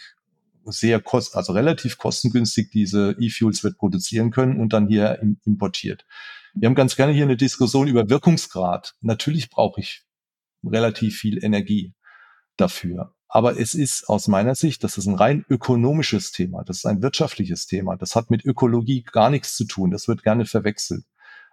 sehr 0.66 1.02
kost, 1.02 1.36
also 1.36 1.54
relativ 1.54 1.98
kostengünstig 1.98 2.70
diese 2.70 3.16
E-Fuels 3.20 3.64
wird 3.64 3.80
produzieren 3.80 4.30
können 4.30 4.60
und 4.60 4.74
dann 4.74 4.88
hier 4.88 5.20
importiert. 5.44 6.06
Wir 6.54 6.68
haben 6.68 6.76
ganz 6.76 6.96
gerne 6.96 7.14
hier 7.14 7.24
eine 7.24 7.38
Diskussion 7.38 7.88
über 7.88 8.10
Wirkungsgrad. 8.10 8.96
Natürlich 9.02 9.50
brauche 9.50 9.82
ich 9.82 10.04
relativ 10.64 11.18
viel 11.18 11.44
Energie 11.44 11.94
dafür. 12.58 13.16
Aber 13.28 13.60
es 13.60 13.74
ist 13.74 14.08
aus 14.08 14.28
meiner 14.28 14.54
Sicht, 14.54 14.84
das 14.84 15.00
ist 15.00 15.08
ein 15.08 15.16
rein 15.16 15.44
ökonomisches 15.50 16.32
Thema, 16.32 16.64
das 16.64 16.78
ist 16.78 16.86
ein 16.86 17.02
wirtschaftliches 17.02 17.66
Thema. 17.66 17.96
Das 17.96 18.16
hat 18.16 18.30
mit 18.30 18.46
Ökologie 18.46 19.02
gar 19.02 19.32
nichts 19.32 19.56
zu 19.56 19.66
tun. 19.66 19.90
Das 19.90 20.08
wird 20.08 20.22
gerne 20.22 20.46
verwechselt. 20.46 21.04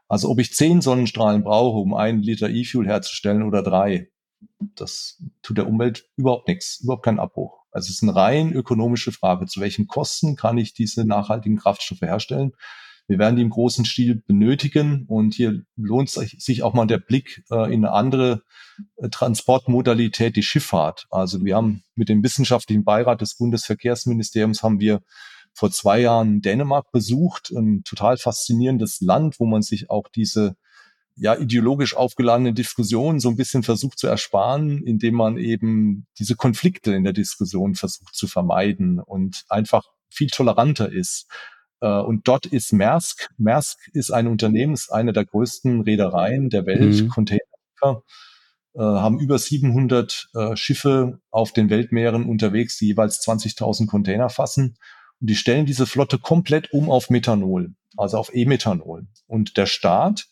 Also 0.06 0.28
ob 0.28 0.38
ich 0.40 0.52
zehn 0.52 0.82
Sonnenstrahlen 0.82 1.42
brauche, 1.42 1.78
um 1.78 1.94
einen 1.94 2.20
Liter 2.20 2.50
E-Fuel 2.50 2.86
herzustellen 2.86 3.42
oder 3.42 3.62
drei, 3.62 4.10
das 4.58 5.22
tut 5.40 5.56
der 5.56 5.66
Umwelt 5.66 6.10
überhaupt 6.16 6.48
nichts, 6.48 6.80
überhaupt 6.80 7.04
keinen 7.04 7.20
Abbruch. 7.20 7.60
Also 7.70 7.86
es 7.86 7.96
ist 7.96 8.02
eine 8.02 8.14
rein 8.14 8.52
ökonomische 8.52 9.12
Frage. 9.12 9.46
Zu 9.46 9.60
welchen 9.60 9.86
Kosten 9.86 10.36
kann 10.36 10.58
ich 10.58 10.74
diese 10.74 11.06
nachhaltigen 11.06 11.56
Kraftstoffe 11.56 12.02
herstellen? 12.02 12.52
Wir 13.10 13.18
werden 13.18 13.34
die 13.34 13.42
im 13.42 13.50
großen 13.50 13.84
Stil 13.84 14.22
benötigen 14.24 15.04
und 15.08 15.34
hier 15.34 15.64
lohnt 15.74 16.10
sich 16.10 16.62
auch 16.62 16.74
mal 16.74 16.86
der 16.86 16.98
Blick 16.98 17.42
äh, 17.50 17.64
in 17.74 17.84
eine 17.84 17.90
andere 17.90 18.44
äh, 18.98 19.08
Transportmodalität, 19.08 20.36
die 20.36 20.44
Schifffahrt. 20.44 21.08
Also 21.10 21.44
wir 21.44 21.56
haben 21.56 21.82
mit 21.96 22.08
dem 22.08 22.22
wissenschaftlichen 22.22 22.84
Beirat 22.84 23.20
des 23.20 23.36
Bundesverkehrsministeriums 23.36 24.62
haben 24.62 24.78
wir 24.78 25.02
vor 25.54 25.72
zwei 25.72 25.98
Jahren 25.98 26.40
Dänemark 26.40 26.92
besucht, 26.92 27.50
ein 27.50 27.82
total 27.82 28.16
faszinierendes 28.16 29.00
Land, 29.00 29.40
wo 29.40 29.44
man 29.44 29.62
sich 29.62 29.90
auch 29.90 30.06
diese 30.14 30.54
ja 31.16 31.34
ideologisch 31.34 31.96
aufgeladene 31.96 32.52
Diskussion 32.54 33.18
so 33.18 33.28
ein 33.28 33.36
bisschen 33.36 33.64
versucht 33.64 33.98
zu 33.98 34.06
ersparen, 34.06 34.84
indem 34.84 35.16
man 35.16 35.36
eben 35.36 36.06
diese 36.16 36.36
Konflikte 36.36 36.94
in 36.94 37.02
der 37.02 37.12
Diskussion 37.12 37.74
versucht 37.74 38.14
zu 38.14 38.28
vermeiden 38.28 39.00
und 39.00 39.46
einfach 39.48 39.88
viel 40.10 40.28
toleranter 40.28 40.92
ist. 40.92 41.26
Äh, 41.80 42.00
und 42.00 42.28
dort 42.28 42.46
ist 42.46 42.72
Maersk. 42.72 43.28
Maersk 43.38 43.78
ist 43.92 44.10
ein 44.10 44.26
Unternehmen, 44.26 44.74
ist 44.74 44.92
eine 44.92 45.12
der 45.12 45.24
größten 45.24 45.82
Reedereien 45.82 46.50
der 46.50 46.66
Welt, 46.66 47.02
mhm. 47.02 47.08
Container. 47.08 47.40
äh, 47.82 48.80
haben 48.80 49.18
über 49.18 49.38
700 49.38 50.28
äh, 50.34 50.56
Schiffe 50.56 51.20
auf 51.30 51.52
den 51.52 51.70
Weltmeeren 51.70 52.24
unterwegs, 52.24 52.78
die 52.78 52.88
jeweils 52.88 53.20
20.000 53.26 53.86
Container 53.86 54.28
fassen. 54.28 54.76
Und 55.20 55.30
die 55.30 55.36
stellen 55.36 55.66
diese 55.66 55.86
Flotte 55.86 56.18
komplett 56.18 56.72
um 56.72 56.90
auf 56.90 57.10
Methanol, 57.10 57.74
also 57.96 58.16
auf 58.16 58.30
E-Methanol. 58.34 59.06
Und 59.26 59.56
der 59.56 59.66
Staat 59.66 60.26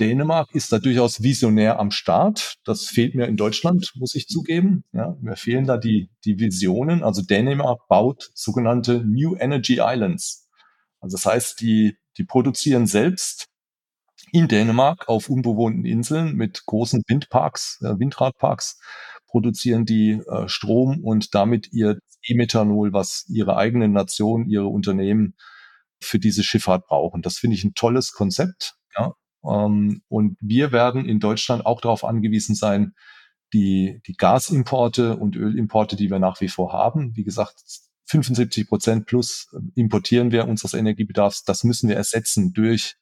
Dänemark 0.00 0.54
ist 0.54 0.72
da 0.72 0.78
durchaus 0.78 1.22
visionär 1.22 1.80
am 1.80 1.90
Start. 1.90 2.56
Das 2.64 2.84
fehlt 2.86 3.14
mir 3.14 3.26
in 3.26 3.36
Deutschland, 3.36 3.92
muss 3.96 4.14
ich 4.14 4.28
zugeben. 4.28 4.84
Ja, 4.92 5.16
mir 5.20 5.36
fehlen 5.36 5.66
da 5.66 5.76
die, 5.76 6.08
die 6.24 6.38
Visionen. 6.38 7.02
Also 7.02 7.22
Dänemark 7.22 7.88
baut 7.88 8.30
sogenannte 8.34 9.04
New 9.04 9.34
Energy 9.36 9.80
Islands. 9.80 10.47
Also 11.00 11.16
das 11.16 11.26
heißt, 11.26 11.60
die, 11.60 11.96
die 12.16 12.24
produzieren 12.24 12.86
selbst 12.86 13.46
in 14.32 14.48
Dänemark 14.48 15.08
auf 15.08 15.28
unbewohnten 15.28 15.84
Inseln 15.84 16.34
mit 16.34 16.64
großen 16.66 17.02
Windparks, 17.06 17.80
äh, 17.82 17.98
Windradparks, 17.98 18.80
produzieren 19.26 19.84
die 19.84 20.12
äh, 20.12 20.48
Strom 20.48 21.04
und 21.04 21.34
damit 21.34 21.72
ihr 21.72 21.98
E-Methanol, 22.26 22.92
was 22.92 23.26
ihre 23.28 23.56
eigene 23.56 23.88
Nation, 23.88 24.48
ihre 24.48 24.66
Unternehmen 24.66 25.34
für 26.00 26.18
diese 26.18 26.42
Schifffahrt 26.42 26.86
brauchen. 26.86 27.22
Das 27.22 27.38
finde 27.38 27.56
ich 27.56 27.64
ein 27.64 27.74
tolles 27.74 28.12
Konzept. 28.12 28.76
Ja. 28.96 29.14
Ähm, 29.44 30.02
und 30.08 30.36
wir 30.40 30.72
werden 30.72 31.06
in 31.06 31.20
Deutschland 31.20 31.66
auch 31.66 31.80
darauf 31.80 32.04
angewiesen 32.04 32.54
sein, 32.54 32.94
die, 33.52 34.02
die 34.06 34.14
Gasimporte 34.14 35.16
und 35.16 35.36
Ölimporte, 35.36 35.96
die 35.96 36.10
wir 36.10 36.18
nach 36.18 36.40
wie 36.40 36.48
vor 36.48 36.72
haben, 36.72 37.16
wie 37.16 37.24
gesagt, 37.24 37.62
75 38.08 38.68
Prozent 38.68 39.06
plus 39.06 39.48
importieren 39.74 40.32
wir 40.32 40.48
unseres 40.48 40.74
Energiebedarfs. 40.74 41.44
Das 41.44 41.64
müssen 41.64 41.88
wir 41.88 41.96
ersetzen 41.96 42.52
durch 42.52 42.96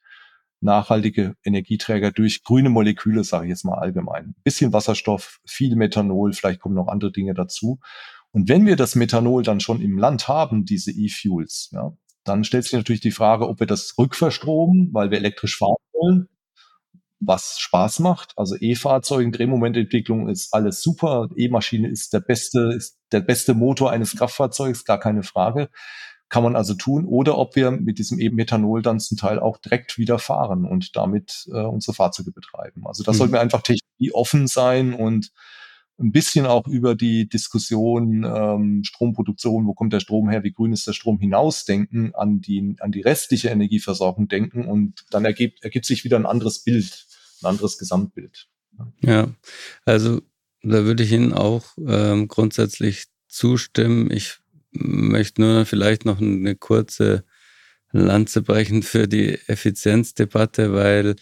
nachhaltige 0.60 1.36
Energieträger, 1.44 2.10
durch 2.10 2.42
grüne 2.42 2.70
Moleküle, 2.70 3.24
sage 3.24 3.46
ich 3.46 3.50
jetzt 3.50 3.64
mal 3.64 3.78
allgemein. 3.78 4.34
bisschen 4.42 4.72
Wasserstoff, 4.72 5.38
viel 5.46 5.76
Methanol, 5.76 6.32
vielleicht 6.32 6.60
kommen 6.60 6.74
noch 6.74 6.88
andere 6.88 7.12
Dinge 7.12 7.34
dazu. 7.34 7.78
Und 8.32 8.48
wenn 8.48 8.66
wir 8.66 8.76
das 8.76 8.96
Methanol 8.96 9.42
dann 9.42 9.60
schon 9.60 9.80
im 9.80 9.98
Land 9.98 10.28
haben, 10.28 10.64
diese 10.64 10.90
E-Fuels, 10.90 11.70
ja, 11.72 11.92
dann 12.24 12.44
stellt 12.44 12.64
sich 12.64 12.72
natürlich 12.72 13.00
die 13.00 13.12
Frage, 13.12 13.48
ob 13.48 13.60
wir 13.60 13.66
das 13.66 13.94
rückverstromen, 13.98 14.90
weil 14.92 15.10
wir 15.10 15.18
elektrisch 15.18 15.56
fahren 15.56 15.76
wollen, 15.92 16.28
was 17.20 17.58
Spaß 17.58 18.00
macht. 18.00 18.32
Also 18.36 18.56
E-Fahrzeugen, 18.58 19.32
Drehmomententwicklung 19.32 20.28
ist 20.28 20.52
alles 20.52 20.82
super. 20.82 21.28
E-Maschine 21.36 21.88
ist 21.88 22.12
der 22.12 22.20
beste, 22.20 22.72
ist 22.76 22.98
der 23.12 23.20
beste 23.20 23.54
Motor 23.54 23.90
eines 23.90 24.16
Kraftfahrzeugs, 24.16 24.84
gar 24.84 25.00
keine 25.00 25.22
Frage. 25.22 25.70
Kann 26.28 26.42
man 26.42 26.56
also 26.56 26.74
tun. 26.74 27.06
Oder 27.06 27.38
ob 27.38 27.56
wir 27.56 27.70
mit 27.70 27.98
diesem 27.98 28.18
E-Methanol 28.18 28.82
dann 28.82 29.00
zum 29.00 29.16
Teil 29.16 29.38
auch 29.38 29.58
direkt 29.58 29.96
wieder 29.96 30.18
fahren 30.18 30.64
und 30.64 30.96
damit 30.96 31.46
äh, 31.52 31.62
unsere 31.62 31.94
Fahrzeuge 31.94 32.32
betreiben. 32.32 32.86
Also 32.86 33.02
da 33.04 33.12
mhm. 33.12 33.16
sollten 33.16 33.32
wir 33.32 33.40
einfach 33.40 33.62
technologieoffen 33.62 34.46
sein 34.46 34.92
und 34.92 35.30
ein 35.98 36.12
bisschen 36.12 36.46
auch 36.46 36.66
über 36.66 36.94
die 36.94 37.28
Diskussion 37.28 38.24
ähm, 38.24 38.84
Stromproduktion, 38.84 39.66
wo 39.66 39.74
kommt 39.74 39.92
der 39.92 40.00
Strom 40.00 40.28
her, 40.28 40.44
wie 40.44 40.52
grün 40.52 40.72
ist 40.72 40.86
der 40.86 40.92
Strom 40.92 41.18
hinausdenken, 41.18 42.14
an 42.14 42.40
die, 42.40 42.76
an 42.80 42.92
die 42.92 43.00
restliche 43.00 43.48
Energieversorgung 43.48 44.28
denken 44.28 44.66
und 44.66 45.04
dann 45.10 45.24
ergibt, 45.24 45.64
ergibt 45.64 45.86
sich 45.86 46.04
wieder 46.04 46.18
ein 46.18 46.26
anderes 46.26 46.60
Bild, 46.60 47.06
ein 47.42 47.46
anderes 47.46 47.78
Gesamtbild. 47.78 48.48
Ja, 49.00 49.30
also 49.86 50.20
da 50.62 50.84
würde 50.84 51.02
ich 51.02 51.12
Ihnen 51.12 51.32
auch 51.32 51.64
ähm, 51.86 52.28
grundsätzlich 52.28 53.06
zustimmen. 53.28 54.10
Ich 54.10 54.38
möchte 54.72 55.40
nur 55.40 55.64
vielleicht 55.64 56.04
noch 56.04 56.20
eine 56.20 56.56
kurze 56.56 57.24
Lanze 57.92 58.42
brechen 58.42 58.82
für 58.82 59.08
die 59.08 59.38
Effizienzdebatte, 59.46 60.74
weil 60.74 61.16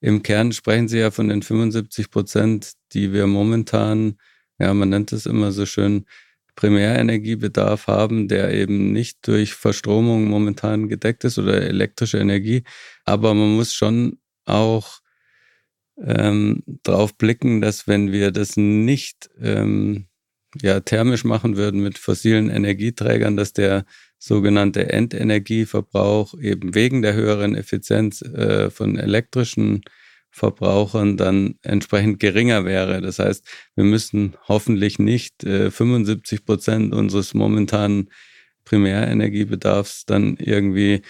im 0.00 0.22
Kern 0.22 0.52
sprechen 0.52 0.88
Sie 0.88 0.98
ja 0.98 1.10
von 1.10 1.28
den 1.28 1.42
75 1.42 2.10
Prozent, 2.10 2.72
die 2.92 3.12
wir 3.12 3.26
momentan, 3.26 4.18
ja, 4.58 4.72
man 4.74 4.90
nennt 4.90 5.12
es 5.12 5.26
immer 5.26 5.52
so 5.52 5.66
schön, 5.66 6.06
Primärenergiebedarf 6.58 7.86
haben, 7.86 8.26
der 8.26 8.52
eben 8.52 8.92
nicht 8.92 9.26
durch 9.28 9.54
Verstromung 9.54 10.24
momentan 10.24 10.88
gedeckt 10.88 11.22
ist 11.22 11.38
oder 11.38 11.62
elektrische 11.62 12.18
Energie. 12.18 12.64
Aber 13.04 13.32
man 13.32 13.54
muss 13.54 13.72
schon 13.72 14.18
auch 14.44 14.98
ähm, 16.02 16.64
drauf 16.82 17.16
blicken, 17.16 17.60
dass 17.60 17.86
wenn 17.86 18.10
wir 18.10 18.32
das 18.32 18.56
nicht 18.56 19.30
ähm, 19.40 20.06
ja, 20.60 20.80
thermisch 20.80 21.24
machen 21.24 21.56
würden 21.56 21.80
mit 21.80 21.96
fossilen 21.96 22.50
Energieträgern, 22.50 23.36
dass 23.36 23.52
der 23.52 23.84
sogenannte 24.18 24.92
Endenergieverbrauch 24.92 26.34
eben 26.40 26.74
wegen 26.74 27.02
der 27.02 27.14
höheren 27.14 27.54
Effizienz 27.54 28.22
äh, 28.22 28.70
von 28.70 28.96
elektrischen 28.96 29.82
Verbrauchern 30.30 31.16
dann 31.16 31.54
entsprechend 31.62 32.20
geringer 32.20 32.64
wäre. 32.64 33.00
Das 33.00 33.18
heißt, 33.18 33.46
wir 33.74 33.84
müssen 33.84 34.36
hoffentlich 34.46 34.98
nicht 34.98 35.44
äh, 35.44 35.70
75 35.70 36.44
Prozent 36.44 36.94
unseres 36.94 37.34
momentanen 37.34 38.10
Primärenergiebedarfs 38.64 40.04
dann 40.04 40.36
irgendwie 40.36 41.02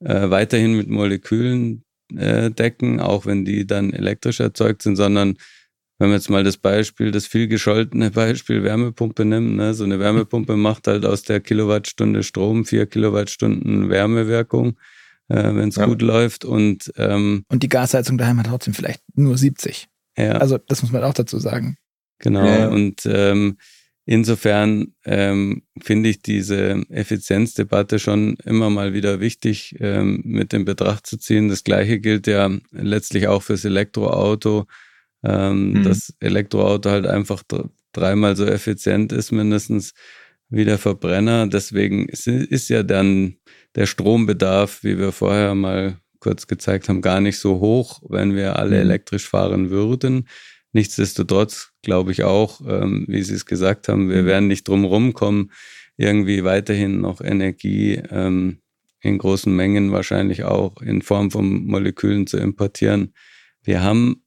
äh, 0.00 0.30
weiterhin 0.30 0.76
mit 0.76 0.88
Molekülen 0.88 1.84
äh, 2.14 2.50
decken, 2.50 3.00
auch 3.00 3.26
wenn 3.26 3.44
die 3.44 3.66
dann 3.66 3.92
elektrisch 3.92 4.40
erzeugt 4.40 4.82
sind, 4.82 4.96
sondern 4.96 5.36
wenn 5.98 6.08
man 6.08 6.18
jetzt 6.18 6.28
mal 6.28 6.44
das 6.44 6.58
Beispiel, 6.58 7.10
das 7.10 7.26
viel 7.26 7.48
gescholtene 7.48 8.10
Beispiel 8.10 8.62
Wärmepumpe 8.62 9.24
nimmt, 9.24 9.56
ne, 9.56 9.72
so 9.74 9.84
eine 9.84 9.98
Wärmepumpe 9.98 10.56
macht 10.56 10.86
halt 10.86 11.06
aus 11.06 11.22
der 11.22 11.40
Kilowattstunde 11.40 12.22
Strom 12.22 12.64
vier 12.64 12.86
Kilowattstunden 12.86 13.88
Wärmewirkung, 13.88 14.78
äh, 15.28 15.54
wenn 15.54 15.68
es 15.68 15.76
ja. 15.76 15.86
gut 15.86 16.02
läuft. 16.02 16.44
Und, 16.44 16.92
ähm, 16.96 17.44
und 17.48 17.62
die 17.62 17.68
Gasheizung 17.68 18.18
daheim 18.18 18.38
hat 18.38 18.46
trotzdem 18.46 18.74
vielleicht 18.74 19.02
nur 19.14 19.38
70. 19.38 19.88
Ja. 20.18 20.32
Also 20.32 20.58
das 20.58 20.82
muss 20.82 20.92
man 20.92 21.04
auch 21.04 21.14
dazu 21.14 21.38
sagen. 21.38 21.76
Genau. 22.18 22.44
Ja. 22.44 22.68
Und 22.68 23.02
ähm, 23.06 23.56
insofern 24.04 24.94
ähm, 25.04 25.62
finde 25.80 26.10
ich 26.10 26.22
diese 26.22 26.82
Effizienzdebatte 26.90 27.98
schon 27.98 28.36
immer 28.44 28.70
mal 28.70 28.92
wieder 28.92 29.20
wichtig 29.20 29.76
ähm, 29.80 30.22
mit 30.24 30.52
in 30.52 30.64
Betracht 30.64 31.06
zu 31.06 31.18
ziehen. 31.18 31.48
Das 31.48 31.64
gleiche 31.64 32.00
gilt 32.00 32.26
ja 32.26 32.50
letztlich 32.70 33.28
auch 33.28 33.42
fürs 33.42 33.64
Elektroauto 33.64 34.66
ähm, 35.26 35.72
mhm. 35.72 35.82
das 35.82 36.14
Elektroauto 36.20 36.90
halt 36.90 37.06
einfach 37.06 37.42
dreimal 37.92 38.36
so 38.36 38.44
effizient 38.44 39.12
ist, 39.12 39.32
mindestens 39.32 39.94
wie 40.48 40.64
der 40.64 40.78
Verbrenner. 40.78 41.46
Deswegen 41.46 42.08
ist, 42.08 42.26
ist 42.26 42.68
ja 42.68 42.82
dann 42.82 43.36
der 43.74 43.86
Strombedarf, 43.86 44.84
wie 44.84 44.98
wir 44.98 45.12
vorher 45.12 45.54
mal 45.54 45.98
kurz 46.20 46.46
gezeigt 46.46 46.88
haben, 46.88 47.02
gar 47.02 47.20
nicht 47.20 47.38
so 47.38 47.60
hoch, 47.60 48.00
wenn 48.08 48.34
wir 48.34 48.56
alle 48.56 48.76
mhm. 48.76 48.82
elektrisch 48.82 49.28
fahren 49.28 49.70
würden. 49.70 50.28
Nichtsdestotrotz 50.72 51.72
glaube 51.82 52.12
ich 52.12 52.24
auch, 52.24 52.60
ähm, 52.66 53.06
wie 53.08 53.22
Sie 53.22 53.34
es 53.34 53.46
gesagt 53.46 53.88
haben, 53.88 54.10
wir 54.10 54.22
mhm. 54.22 54.26
werden 54.26 54.48
nicht 54.48 54.68
drum 54.68 54.84
rumkommen, 54.84 55.52
irgendwie 55.96 56.44
weiterhin 56.44 57.00
noch 57.00 57.20
Energie 57.20 58.02
ähm, 58.10 58.60
in 59.00 59.18
großen 59.18 59.54
Mengen 59.54 59.92
wahrscheinlich 59.92 60.44
auch 60.44 60.82
in 60.82 61.02
Form 61.02 61.30
von 61.30 61.66
Molekülen 61.66 62.26
zu 62.26 62.38
importieren. 62.38 63.14
Wir 63.62 63.82
haben 63.82 64.22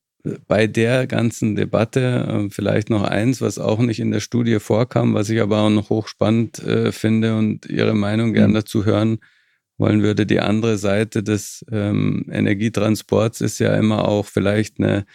bei 0.47 0.67
der 0.67 1.07
ganzen 1.07 1.55
Debatte 1.55 2.45
äh, 2.47 2.49
vielleicht 2.49 2.89
noch 2.89 3.03
eins, 3.03 3.41
was 3.41 3.57
auch 3.57 3.79
nicht 3.79 3.99
in 3.99 4.11
der 4.11 4.19
Studie 4.19 4.59
vorkam, 4.59 5.13
was 5.13 5.29
ich 5.29 5.41
aber 5.41 5.59
auch 5.59 5.69
noch 5.69 5.89
hochspannend 5.89 6.59
äh, 6.59 6.91
finde 6.91 7.37
und 7.37 7.65
Ihre 7.67 7.93
Meinung 7.93 8.33
gern 8.33 8.51
mhm. 8.51 8.55
dazu 8.55 8.85
hören 8.85 9.19
wollen 9.77 10.03
würde. 10.03 10.25
Die 10.25 10.41
andere 10.41 10.77
Seite 10.77 11.23
des 11.23 11.65
ähm, 11.71 12.25
Energietransports 12.29 13.41
ist 13.41 13.59
ja 13.59 13.75
immer 13.75 14.07
auch 14.07 14.25
vielleicht 14.25 14.79
eine 14.79 15.05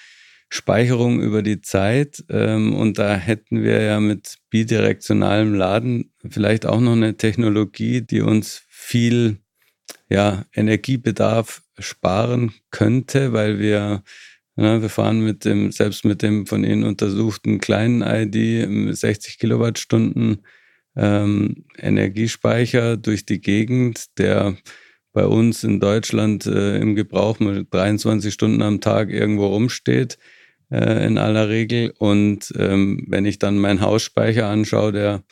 Speicherung 0.48 1.20
über 1.20 1.42
die 1.42 1.60
Zeit. 1.60 2.24
Ähm, 2.30 2.74
und 2.74 2.98
da 2.98 3.16
hätten 3.16 3.62
wir 3.62 3.82
ja 3.82 4.00
mit 4.00 4.38
bidirektionalem 4.50 5.54
Laden 5.54 6.12
vielleicht 6.28 6.64
auch 6.64 6.80
noch 6.80 6.92
eine 6.92 7.16
Technologie, 7.16 8.00
die 8.00 8.22
uns 8.22 8.62
viel 8.68 9.38
ja, 10.08 10.44
Energiebedarf 10.54 11.62
sparen 11.78 12.52
könnte, 12.70 13.32
weil 13.32 13.58
wir 13.58 14.02
ja, 14.56 14.80
wir 14.80 14.88
fahren 14.88 15.20
mit 15.20 15.44
dem, 15.44 15.72
selbst 15.72 16.04
mit 16.04 16.22
dem 16.22 16.46
von 16.46 16.64
Ihnen 16.64 16.84
untersuchten 16.84 17.58
kleinen 17.58 18.02
ID 18.02 18.96
60 18.96 19.38
Kilowattstunden 19.38 20.44
ähm, 20.96 21.64
Energiespeicher 21.76 22.96
durch 22.96 23.26
die 23.26 23.40
Gegend, 23.40 24.18
der 24.18 24.56
bei 25.12 25.26
uns 25.26 25.64
in 25.64 25.80
Deutschland 25.80 26.46
äh, 26.46 26.78
im 26.78 26.94
Gebrauch 26.94 27.38
mit 27.38 27.72
23 27.72 28.32
Stunden 28.34 28.62
am 28.62 28.80
Tag 28.80 29.10
irgendwo 29.10 29.46
rumsteht, 29.46 30.18
äh, 30.70 31.06
in 31.06 31.18
aller 31.18 31.48
Regel. 31.48 31.92
Und 31.98 32.52
ähm, 32.56 33.04
wenn 33.08 33.24
ich 33.24 33.38
dann 33.38 33.58
meinen 33.58 33.80
Hausspeicher 33.80 34.48
anschaue, 34.48 34.92
der, 34.92 35.24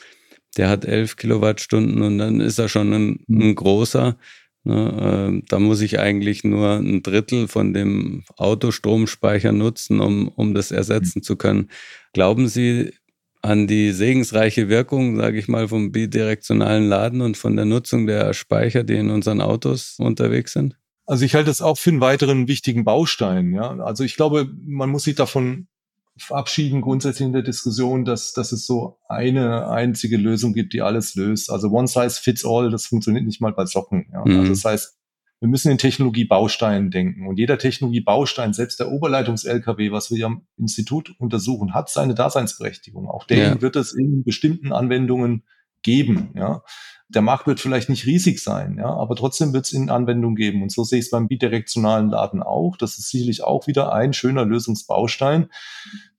der 0.57 0.69
hat 0.69 0.85
11 0.85 1.17
Kilowattstunden 1.17 2.03
und 2.03 2.19
dann 2.19 2.41
ist 2.41 2.59
er 2.59 2.69
schon 2.69 2.93
ein, 2.93 3.25
ein 3.29 3.55
großer. 3.55 4.17
Ne, 4.65 5.41
äh, 5.41 5.47
da 5.49 5.59
muss 5.59 5.81
ich 5.81 5.99
eigentlich 5.99 6.45
nur 6.45 6.77
ein 6.77 7.03
Drittel 7.03 7.49
von 7.49 7.75
dem 7.75 8.23
Autostromspeicher 8.37 9.51
nutzen, 9.51 10.01
um, 10.01 10.29
um 10.29 10.55
das 10.55 10.71
ersetzen 10.71 11.19
mhm. 11.19 11.23
zu 11.23 11.37
können. 11.37 11.69
Glauben 12.13 12.47
Sie 12.47 12.93
an 13.43 13.67
die 13.67 13.91
segensreiche 13.91 14.69
Wirkung, 14.69 15.17
sage 15.17 15.39
ich 15.39 15.49
mal, 15.49 15.67
vom 15.67 15.91
bidirektionalen 15.91 16.89
Laden 16.89 17.23
und 17.23 17.37
von 17.37 17.57
der 17.57 17.65
Nutzung 17.65 18.07
der 18.07 18.35
Speicher, 18.35 18.85
die 18.85 18.95
in 18.95 19.11
unseren 19.11 19.41
Autos 19.41 19.97
unterwegs 19.99 20.53
sind? 20.53 20.77
Also 21.07 21.25
ich 21.25 21.35
halte 21.35 21.51
es 21.51 21.61
auch 21.61 21.77
für 21.77 21.91
einen 21.91 22.01
weiteren 22.01 22.47
wichtigen 22.47 22.85
Baustein. 22.85 23.53
Ja, 23.53 23.77
also 23.81 24.05
ich 24.05 24.15
glaube, 24.15 24.49
man 24.65 24.91
muss 24.91 25.03
sich 25.03 25.17
davon 25.17 25.67
verabschieden 26.17 26.83
grundsätzlich 26.83 27.27
in 27.27 27.33
der 27.33 27.43
Diskussion, 27.43 28.05
dass, 28.05 28.33
dass 28.33 28.53
es 28.53 28.67
so 28.67 28.99
eine 29.09 29.69
einzige 29.69 30.17
Lösung 30.17 30.53
gibt, 30.53 30.73
die 30.73 30.83
alles 30.83 31.15
löst. 31.15 31.51
Also 31.51 31.71
one 31.71 31.87
size 31.87 32.21
fits 32.21 32.45
all, 32.45 32.71
das 32.71 32.87
funktioniert 32.87 33.25
nicht 33.25 33.41
mal 33.41 33.53
bei 33.53 33.65
Socken. 33.65 34.07
Ja. 34.13 34.25
Mhm. 34.25 34.41
Also 34.41 34.51
das 34.51 34.65
heißt, 34.65 34.99
wir 35.41 35.49
müssen 35.49 35.73
in 35.73 35.79
Technologiebausteinen 35.79 36.91
denken. 36.91 37.27
Und 37.27 37.37
jeder 37.37 37.59
Technologiebaustein, 37.59 38.53
selbst 38.53 38.79
der 38.79 38.93
Oberleitungs-LKW, 38.93 39.91
was 39.91 40.11
wir 40.13 40.27
am 40.27 40.47
Institut 40.57 41.13
untersuchen, 41.19 41.75
hat 41.75 41.91
seine 41.91 42.15
Daseinsberechtigung. 42.15 43.09
Auch 43.09 43.27
den 43.27 43.39
ja. 43.39 43.61
wird 43.61 43.75
es 43.75 43.93
in 43.93 44.23
bestimmten 44.23 44.73
Anwendungen 44.73 45.45
geben. 45.83 46.31
Ja. 46.37 46.63
Der 47.15 47.23
Markt 47.23 47.47
wird 47.47 47.61
vielleicht 47.61 47.89
nicht 47.89 48.07
riesig 48.07 48.43
sein, 48.43 48.77
ja, 48.79 48.87
aber 48.87 49.17
trotzdem 49.17 49.53
wird 49.53 49.67
es 49.67 49.73
in 49.73 49.91
Anwendung 49.91 50.35
geben. 50.35 50.63
Und 50.63 50.73
so 50.73 50.85
sehe 50.85 50.99
ich 50.99 51.07
es 51.07 51.11
beim 51.11 51.29
bidirektionalen 51.29 52.11
Laden 52.11 52.43
auch. 52.43 52.77
Das 52.77 52.99
ist 52.99 53.11
sicherlich 53.11 53.43
auch 53.45 53.67
wieder 53.67 53.93
ein 53.93 54.13
schöner 54.13 54.45
Lösungsbaustein, 54.45 55.49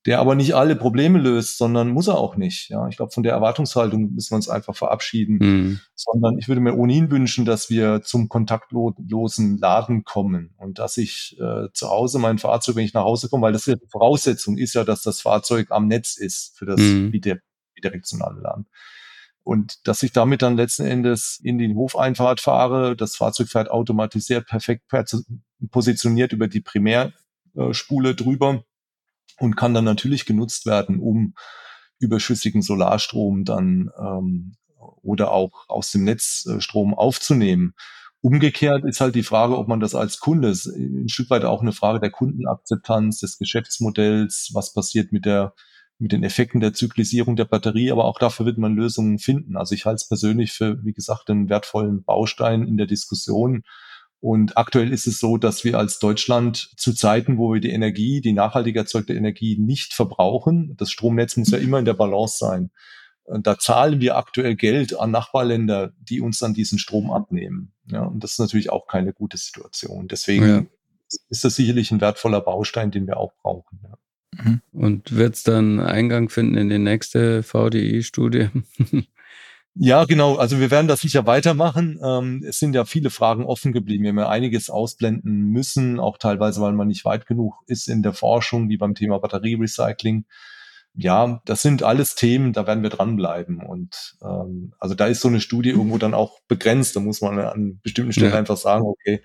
der 0.05 0.19
aber 0.19 0.35
nicht 0.35 0.53
alle 0.53 0.75
Probleme 0.75 1.19
löst, 1.19 1.57
sondern 1.57 1.89
muss 1.89 2.07
er 2.07 2.17
auch 2.17 2.35
nicht. 2.35 2.69
Ja, 2.69 2.87
ich 2.87 2.97
glaube, 2.97 3.11
von 3.11 3.23
der 3.23 3.33
Erwartungshaltung 3.33 4.13
müssen 4.13 4.31
wir 4.31 4.35
uns 4.35 4.49
einfach 4.49 4.75
verabschieden, 4.75 5.37
mhm. 5.39 5.79
sondern 5.95 6.37
ich 6.37 6.47
würde 6.47 6.61
mir 6.61 6.75
ohnehin 6.75 7.09
wünschen, 7.09 7.45
dass 7.45 7.69
wir 7.69 8.01
zum 8.01 8.27
kontaktlosen 8.27 9.57
Laden 9.57 10.03
kommen 10.03 10.53
und 10.57 10.79
dass 10.79 10.97
ich 10.97 11.37
äh, 11.39 11.67
zu 11.73 11.89
Hause 11.89 12.19
mein 12.19 12.37
Fahrzeug, 12.37 12.75
wenn 12.75 12.85
ich 12.85 12.93
nach 12.93 13.05
Hause 13.05 13.29
komme, 13.29 13.43
weil 13.43 13.53
das 13.53 13.65
ja 13.65 13.75
die 13.75 13.89
Voraussetzung 13.89 14.57
ist 14.57 14.73
ja, 14.73 14.83
dass 14.83 15.01
das 15.03 15.21
Fahrzeug 15.21 15.71
am 15.71 15.87
Netz 15.87 16.17
ist 16.17 16.57
für 16.57 16.65
das 16.65 16.81
mhm. 16.81 17.11
bidirektionale 17.11 18.41
Laden. 18.41 18.67
Und 19.43 19.87
dass 19.87 20.03
ich 20.03 20.13
damit 20.13 20.41
dann 20.41 20.55
letzten 20.55 20.85
Endes 20.85 21.39
in 21.43 21.57
die 21.57 21.75
Hofeinfahrt 21.75 22.39
fahre, 22.39 22.95
das 22.95 23.17
Fahrzeug 23.17 23.49
fährt 23.49 23.69
automatisiert 23.69 24.47
perfekt 24.47 24.85
positioniert 25.69 26.31
über 26.31 26.47
die 26.47 26.61
Primärspule 26.61 28.15
drüber 28.15 28.63
und 29.39 29.55
kann 29.55 29.73
dann 29.73 29.85
natürlich 29.85 30.25
genutzt 30.25 30.65
werden, 30.65 30.99
um 30.99 31.33
überschüssigen 31.99 32.61
Solarstrom 32.61 33.43
dann 33.43 33.89
ähm, 33.97 34.55
oder 35.01 35.31
auch 35.31 35.67
aus 35.67 35.91
dem 35.91 36.03
Netz 36.03 36.45
äh, 36.45 36.61
Strom 36.61 36.93
aufzunehmen. 36.93 37.73
Umgekehrt 38.21 38.85
ist 38.85 39.01
halt 39.01 39.15
die 39.15 39.23
Frage, 39.23 39.57
ob 39.57 39.67
man 39.67 39.81
das 39.81 39.95
als 39.95 40.19
Kunde, 40.19 40.53
ein 40.65 41.09
Stück 41.09 41.29
weit 41.29 41.43
auch 41.43 41.61
eine 41.61 41.73
Frage 41.73 41.99
der 41.99 42.11
Kundenakzeptanz, 42.11 43.19
des 43.19 43.37
Geschäftsmodells, 43.37 44.51
was 44.53 44.71
passiert 44.73 45.11
mit 45.11 45.25
der 45.25 45.53
mit 46.03 46.11
den 46.11 46.23
Effekten 46.23 46.59
der 46.59 46.73
Zyklisierung 46.73 47.35
der 47.35 47.45
Batterie, 47.45 47.91
aber 47.91 48.05
auch 48.05 48.19
dafür 48.19 48.45
wird 48.45 48.57
man 48.57 48.75
Lösungen 48.75 49.17
finden. 49.17 49.57
Also 49.57 49.73
ich 49.73 49.85
halte 49.85 49.95
es 49.95 50.07
persönlich 50.07 50.51
für, 50.51 50.83
wie 50.83 50.93
gesagt, 50.93 51.29
einen 51.29 51.49
wertvollen 51.49 52.03
Baustein 52.03 52.67
in 52.67 52.77
der 52.77 52.87
Diskussion, 52.87 53.63
und 54.23 54.55
aktuell 54.55 54.93
ist 54.93 55.05
es 55.05 55.19
so, 55.19 55.35
dass 55.35 55.65
wir 55.65 55.77
als 55.77 55.99
Deutschland 55.99 56.71
zu 56.77 56.93
Zeiten, 56.93 57.37
wo 57.37 57.53
wir 57.53 57.59
die 57.59 57.71
Energie, 57.71 58.21
die 58.21 58.31
nachhaltig 58.31 58.77
erzeugte 58.77 59.13
Energie 59.13 59.57
nicht 59.59 59.93
verbrauchen, 59.93 60.77
das 60.77 60.91
Stromnetz 60.91 61.35
muss 61.35 61.51
ja 61.51 61.57
immer 61.57 61.77
in 61.77 61.83
der 61.83 61.93
Balance 61.93 62.37
sein. 62.37 62.71
Und 63.25 63.47
da 63.47 63.59
zahlen 63.59 63.99
wir 63.99 64.15
aktuell 64.15 64.55
Geld 64.55 64.97
an 64.97 65.11
Nachbarländer, 65.11 65.91
die 65.99 66.21
uns 66.21 66.39
dann 66.39 66.53
diesen 66.53 66.79
Strom 66.79 67.11
abnehmen. 67.11 67.73
Ja, 67.87 68.03
und 68.03 68.23
das 68.23 68.31
ist 68.31 68.39
natürlich 68.39 68.69
auch 68.69 68.87
keine 68.87 69.11
gute 69.11 69.35
Situation. 69.35 70.07
Deswegen 70.07 70.47
ja. 70.47 70.65
ist 71.27 71.43
das 71.43 71.57
sicherlich 71.57 71.91
ein 71.91 71.99
wertvoller 71.99 72.39
Baustein, 72.39 72.91
den 72.91 73.07
wir 73.07 73.17
auch 73.17 73.33
brauchen. 73.41 73.81
Ja. 73.83 73.97
Mhm. 74.33 74.61
Und 74.71 75.15
wird 75.15 75.35
es 75.35 75.43
dann 75.43 75.79
Eingang 75.79 76.29
finden 76.29 76.57
in 76.57 76.69
die 76.69 76.79
nächste 76.79 77.43
VDI-Studie? 77.43 78.49
Ja, 79.75 80.05
genau. 80.05 80.35
Also 80.35 80.59
wir 80.59 80.69
werden 80.69 80.87
das 80.87 81.01
sicher 81.01 81.25
weitermachen. 81.25 81.99
Ähm, 82.03 82.43
es 82.47 82.59
sind 82.59 82.75
ja 82.75 82.85
viele 82.85 83.09
Fragen 83.09 83.43
offen 83.43 83.71
geblieben. 83.73 84.03
Wir 84.03 84.09
haben 84.09 84.19
ja 84.19 84.29
einiges 84.29 84.69
ausblenden 84.69 85.49
müssen, 85.49 85.99
auch 85.99 86.19
teilweise, 86.19 86.61
weil 86.61 86.73
man 86.73 86.87
nicht 86.87 87.05
weit 87.05 87.25
genug 87.25 87.55
ist 87.65 87.89
in 87.89 88.03
der 88.03 88.13
Forschung, 88.13 88.69
wie 88.69 88.77
beim 88.77 88.93
Thema 88.93 89.17
Batterierecycling. 89.19 90.25
Ja, 90.95 91.41
das 91.45 91.63
sind 91.63 91.81
alles 91.81 92.13
Themen, 92.13 92.53
da 92.53 92.67
werden 92.67 92.83
wir 92.83 92.91
dranbleiben. 92.91 93.63
Und 93.63 94.15
ähm, 94.23 94.75
also 94.77 94.93
da 94.93 95.07
ist 95.07 95.21
so 95.21 95.27
eine 95.27 95.41
Studie 95.41 95.71
irgendwo 95.71 95.97
dann 95.97 96.13
auch 96.13 96.39
begrenzt. 96.47 96.95
Da 96.95 96.99
muss 96.99 97.21
man 97.21 97.39
an 97.39 97.79
bestimmten 97.81 98.13
Stellen 98.13 98.33
ja. 98.33 98.37
einfach 98.37 98.57
sagen, 98.57 98.85
okay, 98.85 99.23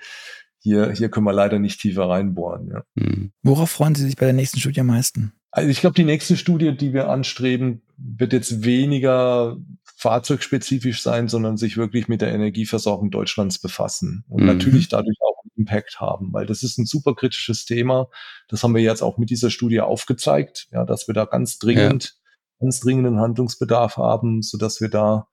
hier, 0.61 0.91
hier 0.93 1.09
können 1.09 1.27
wir 1.27 1.33
leider 1.33 1.59
nicht 1.59 1.81
tiefer 1.81 2.09
reinbohren. 2.09 2.69
Ja. 2.69 2.83
Mhm. 2.95 3.33
Worauf 3.43 3.71
freuen 3.71 3.95
Sie 3.95 4.05
sich 4.05 4.17
bei 4.17 4.27
der 4.27 4.35
nächsten 4.35 4.61
Studie 4.61 4.81
am 4.81 4.89
meisten? 4.89 5.33
Also 5.51 5.71
ich 5.71 5.81
glaube, 5.81 5.95
die 5.95 6.05
nächste 6.05 6.37
Studie, 6.37 6.77
die 6.77 6.93
wir 6.93 7.09
anstreben, 7.09 7.83
wird 7.97 8.33
jetzt 8.33 8.65
weniger 8.65 9.57
fahrzeugspezifisch 9.97 11.03
sein, 11.03 11.27
sondern 11.27 11.57
sich 11.57 11.77
wirklich 11.77 12.07
mit 12.07 12.21
der 12.21 12.33
Energieversorgung 12.33 13.11
Deutschlands 13.11 13.59
befassen 13.59 14.25
und 14.29 14.43
mhm. 14.43 14.47
natürlich 14.47 14.89
dadurch 14.89 15.17
auch 15.21 15.43
einen 15.43 15.63
Impact 15.63 16.01
haben, 16.01 16.33
weil 16.33 16.47
das 16.47 16.63
ist 16.63 16.79
ein 16.79 16.87
super 16.87 17.15
kritisches 17.15 17.65
Thema. 17.65 18.09
Das 18.49 18.63
haben 18.63 18.75
wir 18.75 18.83
jetzt 18.83 19.03
auch 19.03 19.19
mit 19.19 19.31
dieser 19.31 19.51
Studie 19.51 19.81
aufgezeigt, 19.81 20.69
ja, 20.71 20.85
dass 20.85 21.09
wir 21.09 21.15
da 21.15 21.25
ganz 21.25 21.59
dringend, 21.59 22.05
ja. 22.05 22.61
ganz 22.61 22.81
dringenden 22.81 23.19
Handlungsbedarf 23.19 23.97
haben, 23.97 24.43
so 24.43 24.59
dass 24.59 24.81
wir 24.81 24.89
da 24.89 25.29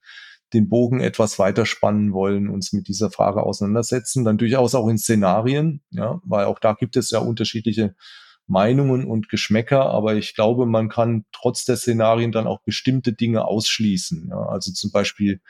den 0.56 0.70
Bogen 0.70 1.02
etwas 1.02 1.38
weiter 1.38 1.66
spannen 1.66 2.14
wollen, 2.14 2.50
uns 2.50 2.74
mit 2.74 2.88
dieser 2.88 3.12
Frage 3.12 3.44
auseinandersetzen, 3.44 4.26
dann 4.26 4.38
durchaus 4.38 4.74
auch 4.74 4.88
in 4.88 4.98
Szenarien, 4.98 5.82
ja, 5.92 6.20
weil 6.24 6.46
auch 6.46 6.60
da 6.60 6.74
gibt 6.74 6.96
es 6.98 7.12
ja 7.12 7.20
unterschiedliche 7.20 7.96
Meinungen 8.48 9.06
und 9.06 9.30
Geschmäcker, 9.30 9.90
aber 9.90 10.16
ich 10.16 10.36
glaube, 10.36 10.66
man 10.66 10.90
kann 10.90 11.26
trotz 11.32 11.66
der 11.66 11.78
Szenarien 11.78 12.32
dann 12.32 12.48
auch 12.48 12.62
bestimmte 12.64 13.14
Dinge 13.14 13.46
ausschließen. 13.46 14.28
Ja, 14.30 14.38
also 14.48 14.72
zum 14.72 14.92
Beispiel, 14.92 15.42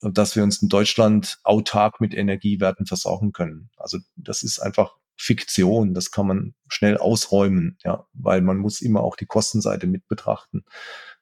dass 0.00 0.36
wir 0.36 0.42
uns 0.42 0.62
in 0.62 0.68
Deutschland 0.68 1.38
autark 1.42 2.00
mit 2.00 2.14
Energiewerten 2.14 2.86
versorgen 2.86 3.32
können. 3.32 3.70
Also 3.76 3.98
das 4.16 4.42
ist 4.42 4.60
einfach 4.60 4.94
Fiktion, 5.16 5.94
das 5.94 6.10
kann 6.10 6.26
man 6.26 6.54
schnell 6.68 6.98
ausräumen, 6.98 7.78
ja, 7.84 8.06
weil 8.12 8.42
man 8.42 8.58
muss 8.58 8.80
immer 8.80 9.02
auch 9.02 9.16
die 9.16 9.26
Kostenseite 9.26 9.86
mit 9.86 10.06
betrachten. 10.08 10.64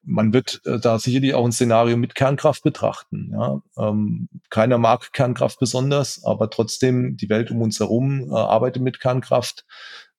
Man 0.06 0.32
wird 0.32 0.60
äh, 0.64 0.78
da 0.78 0.98
sicherlich 0.98 1.34
auch 1.34 1.44
ein 1.44 1.52
Szenario 1.52 1.96
mit 1.96 2.14
Kernkraft 2.14 2.62
betrachten. 2.62 3.30
Ja. 3.32 3.62
Ähm, 3.78 4.28
keiner 4.50 4.78
mag 4.78 5.12
Kernkraft 5.12 5.58
besonders, 5.58 6.22
aber 6.24 6.50
trotzdem 6.50 7.16
die 7.16 7.28
Welt 7.28 7.50
um 7.50 7.62
uns 7.62 7.80
herum 7.80 8.30
äh, 8.30 8.34
arbeitet 8.34 8.82
mit 8.82 9.00
Kernkraft. 9.00 9.64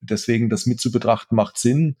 Deswegen 0.00 0.48
das 0.50 0.66
mit 0.66 0.80
zu 0.80 0.90
betrachten 0.90 1.36
macht 1.36 1.58
Sinn. 1.58 1.96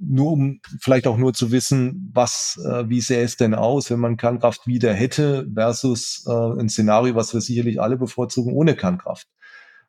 Nur 0.00 0.32
um 0.32 0.60
vielleicht 0.80 1.08
auch 1.08 1.16
nur 1.16 1.34
zu 1.34 1.50
wissen, 1.50 2.10
was, 2.14 2.60
äh, 2.64 2.88
wie 2.88 3.00
sähe 3.00 3.22
es 3.22 3.36
denn 3.36 3.54
aus, 3.54 3.90
wenn 3.90 3.98
man 3.98 4.16
Kernkraft 4.16 4.66
wieder 4.66 4.92
hätte 4.92 5.48
versus 5.52 6.24
äh, 6.28 6.60
ein 6.60 6.68
Szenario, 6.68 7.16
was 7.16 7.34
wir 7.34 7.40
sicherlich 7.40 7.80
alle 7.80 7.96
bevorzugen 7.96 8.52
ohne 8.52 8.76
Kernkraft. 8.76 9.26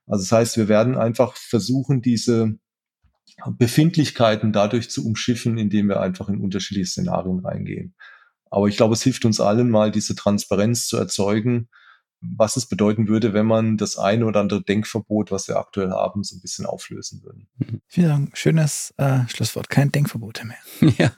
Also 0.07 0.23
das 0.23 0.31
heißt, 0.31 0.57
wir 0.57 0.67
werden 0.67 0.97
einfach 0.97 1.35
versuchen, 1.35 2.01
diese 2.01 2.57
Befindlichkeiten 3.57 4.51
dadurch 4.51 4.89
zu 4.89 5.05
umschiffen, 5.05 5.57
indem 5.57 5.87
wir 5.87 6.01
einfach 6.01 6.29
in 6.29 6.39
unterschiedliche 6.39 6.89
Szenarien 6.89 7.39
reingehen. 7.39 7.95
Aber 8.49 8.67
ich 8.67 8.77
glaube, 8.77 8.93
es 8.93 9.03
hilft 9.03 9.25
uns 9.25 9.39
allen 9.39 9.69
mal, 9.69 9.91
diese 9.91 10.15
Transparenz 10.15 10.87
zu 10.87 10.97
erzeugen, 10.97 11.69
was 12.21 12.57
es 12.57 12.67
bedeuten 12.67 13.07
würde, 13.07 13.33
wenn 13.33 13.45
man 13.45 13.77
das 13.77 13.97
eine 13.97 14.25
oder 14.25 14.41
andere 14.41 14.61
Denkverbot, 14.61 15.31
was 15.31 15.47
wir 15.47 15.57
aktuell 15.57 15.91
haben, 15.91 16.23
so 16.23 16.35
ein 16.35 16.41
bisschen 16.41 16.65
auflösen 16.65 17.23
würden. 17.23 17.47
Mhm. 17.57 17.81
Vielen 17.87 18.09
Dank. 18.09 18.37
Schönes 18.37 18.93
äh, 18.97 19.21
Schlusswort. 19.27 19.69
Kein 19.69 19.91
Denkverbote 19.91 20.45
mehr. 20.45 20.57
Ja, 20.97 21.11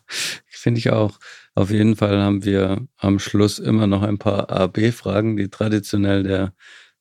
finde 0.47 0.79
ich 0.79 0.91
auch. 0.91 1.17
Auf 1.55 1.71
jeden 1.71 1.95
Fall 1.95 2.21
haben 2.21 2.43
wir 2.43 2.87
am 2.97 3.19
Schluss 3.19 3.57
immer 3.57 3.87
noch 3.87 4.03
ein 4.03 4.19
paar 4.19 4.49
A-B-Fragen, 4.51 5.37
die 5.37 5.49
traditionell 5.49 6.23
der 6.23 6.53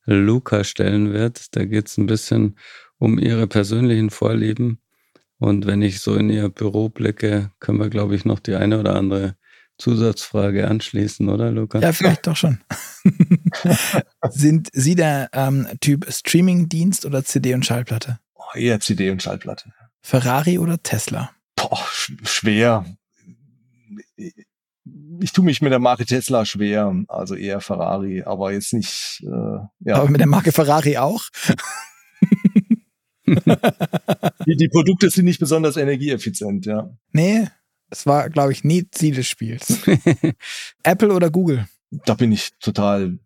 Luca 0.07 0.65
stellen 0.65 1.13
wird. 1.13 1.55
Da 1.55 1.65
geht 1.65 1.89
es 1.89 1.99
ein 1.99 2.07
bisschen 2.07 2.57
um 2.99 3.19
ihre 3.19 3.47
persönlichen 3.47 4.11
Vorlieben. 4.11 4.81
Und 5.41 5.67
wenn 5.67 5.81
ich 5.81 6.01
so 6.01 6.17
in 6.17 6.29
ihr 6.29 6.51
Büro 6.51 6.91
blicke, 6.91 7.51
können 7.61 7.81
wir, 7.81 7.89
glaube 7.89 8.15
ich, 8.15 8.27
noch 8.27 8.41
die 8.41 8.55
eine 8.55 8.79
oder 8.79 8.95
andere 8.95 9.37
Zusatzfrage 9.79 10.69
anschließen, 10.69 11.31
oder 11.31 11.51
Luca? 11.51 11.79
Ja, 11.81 11.95
vielleicht 11.95 12.27
doch 12.27 12.37
schon. 12.37 12.61
Sind 14.31 14.69
Sie 14.75 14.95
der 14.95 15.31
ähm, 15.33 15.67
Typ 15.81 16.07
Streamingdienst 16.13 17.07
oder 17.07 17.25
CD 17.25 17.55
und 17.55 17.65
Schallplatte? 17.65 18.21
Oh, 18.35 18.55
eher 18.55 18.81
CD 18.81 19.11
und 19.11 19.23
Schallplatte. 19.23 19.73
Ferrari 20.03 20.59
oder 20.59 20.83
Tesla? 20.83 21.31
Boah, 21.57 21.87
schwer. 22.23 22.85
Ich 25.21 25.33
tue 25.33 25.45
mich 25.45 25.63
mit 25.63 25.73
der 25.73 25.79
Marke 25.79 26.05
Tesla 26.05 26.45
schwer, 26.45 26.95
also 27.09 27.35
eher 27.35 27.63
Ferrari, 27.63 28.23
aber 28.25 28.53
jetzt 28.53 28.75
nicht. 28.75 29.23
Äh, 29.25 29.89
ja. 29.89 29.97
Aber 29.97 30.11
mit 30.11 30.21
der 30.21 30.27
Marke 30.27 30.53
Ferrari 30.53 30.99
auch? 30.99 31.23
die, 34.47 34.57
die 34.57 34.69
Produkte 34.69 35.11
sind 35.11 35.25
nicht 35.25 35.41
besonders 35.41 35.77
energieeffizient, 35.77 36.67
ja. 36.67 36.91
Nee, 37.13 37.49
es 37.91 38.07
war, 38.07 38.31
glaube 38.31 38.53
ich, 38.53 38.65
nie 38.65 38.89
Ziel 38.91 39.15
des 39.15 39.27
Spiels. 39.27 39.81
Apple 40.83 41.13
oder 41.13 41.31
Google? 41.31 41.67
Da 42.07 42.15
bin 42.15 42.33
ich 42.33 42.51
total. 42.61 43.19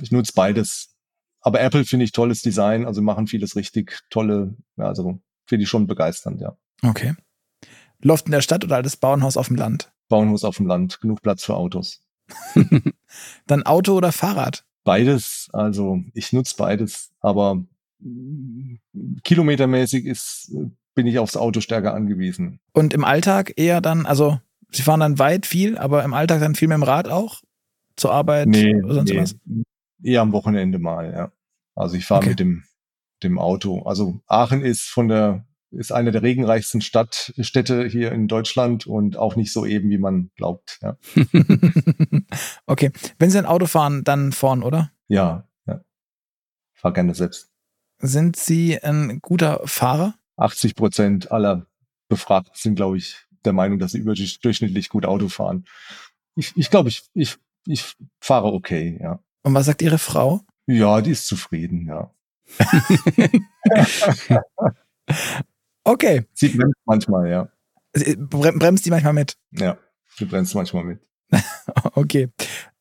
Ich 0.00 0.10
nutze 0.10 0.32
beides. 0.34 0.92
Aber 1.40 1.60
Apple 1.60 1.84
finde 1.84 2.04
ich 2.04 2.12
tolles 2.12 2.42
Design, 2.42 2.86
also 2.86 3.02
machen 3.02 3.26
vieles 3.26 3.56
richtig 3.56 4.00
tolle, 4.10 4.56
ja, 4.76 4.86
also 4.86 5.20
finde 5.44 5.64
ich 5.64 5.68
schon 5.68 5.88
begeisternd, 5.88 6.40
ja. 6.40 6.56
Okay. 6.82 7.14
Loft 8.00 8.26
in 8.26 8.32
der 8.32 8.42
Stadt 8.42 8.64
oder 8.64 8.76
altes 8.76 8.96
Bauernhaus 8.96 9.36
auf 9.36 9.48
dem 9.48 9.56
Land? 9.56 9.92
Bauernhaus 10.08 10.44
auf 10.44 10.56
dem 10.56 10.66
Land, 10.66 11.00
genug 11.00 11.20
Platz 11.20 11.44
für 11.44 11.54
Autos. 11.56 12.00
Dann 13.46 13.64
Auto 13.64 13.94
oder 13.94 14.12
Fahrrad? 14.12 14.64
Beides, 14.84 15.48
also 15.52 16.02
ich 16.14 16.32
nutze 16.32 16.54
beides, 16.56 17.12
aber 17.20 17.64
kilometermäßig 19.24 20.06
ist 20.06 20.52
bin 20.94 21.06
ich 21.06 21.18
aufs 21.18 21.36
Auto 21.36 21.60
stärker 21.60 21.94
angewiesen. 21.94 22.60
Und 22.72 22.94
im 22.94 23.04
Alltag 23.04 23.54
eher 23.56 23.80
dann, 23.80 24.06
also 24.06 24.40
Sie 24.70 24.82
fahren 24.82 25.00
dann 25.00 25.18
weit 25.18 25.44
viel, 25.44 25.76
aber 25.76 26.02
im 26.02 26.14
Alltag 26.14 26.40
dann 26.40 26.54
viel 26.54 26.68
mit 26.68 26.76
dem 26.76 26.82
Rad 26.82 27.08
auch? 27.08 27.42
Zur 27.96 28.12
Arbeit 28.12 28.48
nee, 28.48 28.74
oder 28.82 28.94
sonst 28.94 29.10
nee, 29.10 29.18
was? 29.18 29.36
Eher 30.02 30.22
am 30.22 30.32
Wochenende 30.32 30.78
mal, 30.78 31.12
ja. 31.12 31.32
Also 31.74 31.96
ich 31.96 32.06
fahre 32.06 32.20
Okay. 32.20 32.30
mit 32.30 32.40
dem, 32.40 32.64
dem 33.22 33.38
Auto. 33.38 33.82
Also 33.82 34.20
Aachen 34.26 34.62
ist 34.62 34.88
von 34.88 35.08
der, 35.08 35.46
ist 35.70 35.92
eine 35.92 36.10
der 36.10 36.22
regenreichsten 36.22 36.80
Stadt, 36.80 37.34
Städte 37.38 37.86
hier 37.86 38.12
in 38.12 38.28
Deutschland 38.28 38.86
und 38.86 39.18
auch 39.18 39.36
nicht 39.36 39.52
so 39.52 39.66
eben, 39.66 39.90
wie 39.90 39.98
man 39.98 40.30
glaubt. 40.36 40.78
Ja, 40.80 40.96
okay. 42.66 42.90
Wenn 43.18 43.30
Sie 43.30 43.38
ein 43.38 43.46
Auto 43.46 43.66
fahren, 43.66 44.04
dann 44.04 44.32
vorn, 44.32 44.62
oder? 44.62 44.90
ja. 45.08 45.46
ja. 45.66 45.82
Fahr 46.72 46.94
gerne 46.94 47.14
selbst. 47.14 47.51
Sind 48.02 48.36
Sie 48.36 48.82
ein 48.82 49.20
guter 49.20 49.60
Fahrer? 49.64 50.14
80 50.36 50.74
Prozent 50.74 51.30
aller 51.30 51.66
Befragten 52.08 52.52
sind, 52.54 52.74
glaube 52.74 52.98
ich, 52.98 53.16
der 53.44 53.52
Meinung, 53.52 53.78
dass 53.78 53.92
sie 53.92 53.98
überdurchschnittlich 53.98 54.88
gut 54.88 55.06
Auto 55.06 55.28
fahren. 55.28 55.64
Ich, 56.34 56.52
ich 56.56 56.68
glaube, 56.68 56.88
ich, 56.88 57.04
ich, 57.14 57.36
ich 57.66 57.94
fahre 58.20 58.52
okay, 58.52 58.98
ja. 59.00 59.20
Und 59.42 59.54
was 59.54 59.66
sagt 59.66 59.82
Ihre 59.82 59.98
Frau? 59.98 60.40
Ja, 60.66 61.00
die 61.00 61.12
ist 61.12 61.26
zufrieden, 61.26 61.86
ja. 61.86 62.10
Okay. 65.84 66.24
Sie 66.32 66.48
bremst 66.48 66.78
manchmal, 66.84 67.28
ja. 67.28 67.48
Bremst 68.18 68.86
die 68.86 68.90
manchmal 68.90 69.12
mit? 69.12 69.36
Ja, 69.50 69.76
sie 70.16 70.24
bremst 70.24 70.54
manchmal 70.54 70.84
mit. 70.84 71.00
Okay. 71.94 72.28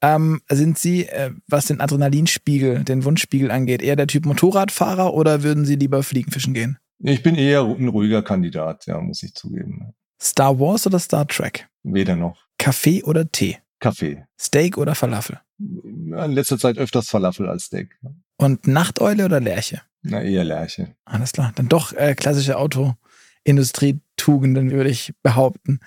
Ähm, 0.01 0.41
sind 0.49 0.79
Sie, 0.79 1.05
äh, 1.05 1.31
was 1.47 1.65
den 1.65 1.79
Adrenalinspiegel, 1.79 2.83
den 2.83 3.05
Wunschspiegel 3.05 3.51
angeht, 3.51 3.81
eher 3.81 3.95
der 3.95 4.07
Typ 4.07 4.25
Motorradfahrer 4.25 5.13
oder 5.13 5.43
würden 5.43 5.65
Sie 5.65 5.75
lieber 5.75 6.01
fliegen 6.01 6.31
fischen 6.31 6.53
gehen? 6.53 6.79
Ich 6.99 7.23
bin 7.23 7.35
eher 7.35 7.63
ein 7.63 7.87
ruhiger 7.87 8.21
Kandidat, 8.21 8.85
ja, 8.85 8.99
muss 8.99 9.23
ich 9.23 9.33
zugeben. 9.33 9.93
Star 10.21 10.59
Wars 10.59 10.85
oder 10.85 10.99
Star 10.99 11.25
Trek? 11.27 11.67
Weder 11.83 12.15
noch. 12.15 12.37
Kaffee 12.57 13.03
oder 13.03 13.31
Tee? 13.31 13.57
Kaffee. 13.79 14.25
Steak 14.39 14.77
oder 14.77 14.95
Falafel? 14.95 15.39
In 15.59 16.31
letzter 16.31 16.59
Zeit 16.59 16.77
öfters 16.77 17.09
Falafel 17.09 17.49
als 17.49 17.65
Steak. 17.65 17.99
Und 18.37 18.67
Nachteule 18.67 19.25
oder 19.25 19.39
Lerche? 19.39 19.81
Na, 20.03 20.21
eher 20.21 20.43
Lerche. 20.43 20.95
Alles 21.05 21.31
klar. 21.33 21.51
Dann 21.55 21.67
doch 21.67 21.93
äh, 21.93 22.13
klassische 22.15 22.57
Autoindustrie-Tugenden, 22.57 24.71
würde 24.71 24.89
ich 24.89 25.13
behaupten. 25.23 25.79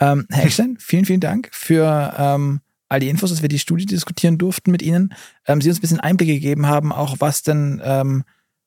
Ähm, 0.00 0.26
Herr 0.30 0.44
Eckstein, 0.46 0.76
vielen, 0.78 1.04
vielen 1.04 1.20
Dank 1.20 1.50
für 1.52 2.14
ähm, 2.18 2.60
all 2.94 3.00
die 3.00 3.08
Infos, 3.08 3.30
dass 3.30 3.42
wir 3.42 3.48
die 3.48 3.58
Studie 3.58 3.86
diskutieren 3.86 4.38
durften 4.38 4.70
mit 4.70 4.82
Ihnen. 4.82 5.14
Ähm, 5.46 5.60
Sie 5.60 5.68
uns 5.68 5.78
ein 5.78 5.82
bisschen 5.82 6.00
Einblicke 6.00 6.34
gegeben 6.34 6.66
haben, 6.66 6.92
auch 6.92 7.16
was 7.18 7.42
denn 7.42 7.82
ähm, 7.84 8.24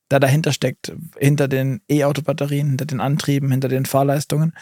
da 0.10 0.20
dahinter 0.20 0.54
steckt, 0.54 0.94
hinter 1.18 1.48
den 1.48 1.82
E-Auto-Batterien, 1.90 2.70
hinter 2.70 2.86
den 2.86 3.02
Antrieben, 3.02 3.52
hinter 3.52 3.68
den 3.68 3.86
Fahrleistungen. 3.86 4.54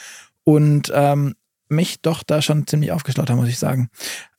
Und 0.43 0.91
ähm, 0.95 1.35
mich 1.67 2.01
doch 2.01 2.23
da 2.23 2.41
schon 2.41 2.67
ziemlich 2.67 2.91
aufgeschlaut 2.91 3.29
haben, 3.29 3.39
muss 3.39 3.49
ich 3.49 3.59
sagen. 3.59 3.89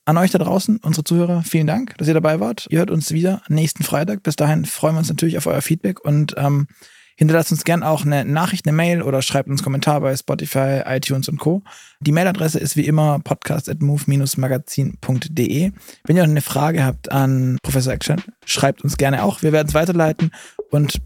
An 0.05 0.17
euch 0.17 0.31
da 0.31 0.37
draußen, 0.37 0.77
unsere 0.77 1.03
Zuhörer, 1.03 1.43
vielen 1.43 1.67
Dank, 1.67 1.97
dass 1.97 2.07
ihr 2.07 2.13
dabei 2.13 2.39
wart. 2.39 2.67
Ihr 2.69 2.79
hört 2.79 2.91
uns 2.91 3.11
wieder 3.11 3.41
nächsten 3.49 3.83
Freitag. 3.83 4.23
Bis 4.23 4.37
dahin 4.37 4.63
freuen 4.63 4.95
wir 4.95 4.99
uns 4.99 5.09
natürlich 5.09 5.37
auf 5.37 5.47
euer 5.47 5.61
Feedback 5.61 5.99
und 5.99 6.33
ähm, 6.37 6.67
hinterlasst 7.17 7.51
uns 7.51 7.65
gern 7.65 7.83
auch 7.83 8.05
eine 8.05 8.23
Nachricht, 8.23 8.65
eine 8.65 8.77
Mail 8.77 9.01
oder 9.01 9.21
schreibt 9.21 9.49
uns 9.49 9.59
einen 9.59 9.65
Kommentar 9.65 9.99
bei 10.01 10.15
Spotify, 10.15 10.83
iTunes 10.85 11.27
und 11.27 11.39
Co. 11.39 11.61
Die 11.99 12.13
Mailadresse 12.13 12.59
ist 12.59 12.77
wie 12.77 12.85
immer 12.85 13.19
podcast.move-magazin.de. 13.19 15.71
Wenn 16.05 16.15
ihr 16.15 16.23
noch 16.23 16.29
eine 16.29 16.41
Frage 16.41 16.85
habt 16.85 17.11
an 17.11 17.57
Professor 17.63 17.91
Action, 17.91 18.21
schreibt 18.45 18.83
uns 18.83 18.97
gerne 18.97 19.23
auch. 19.23 19.41
Wir 19.41 19.51
werden 19.51 19.67
es 19.67 19.73
weiterleiten 19.73 20.29
und 20.69 21.01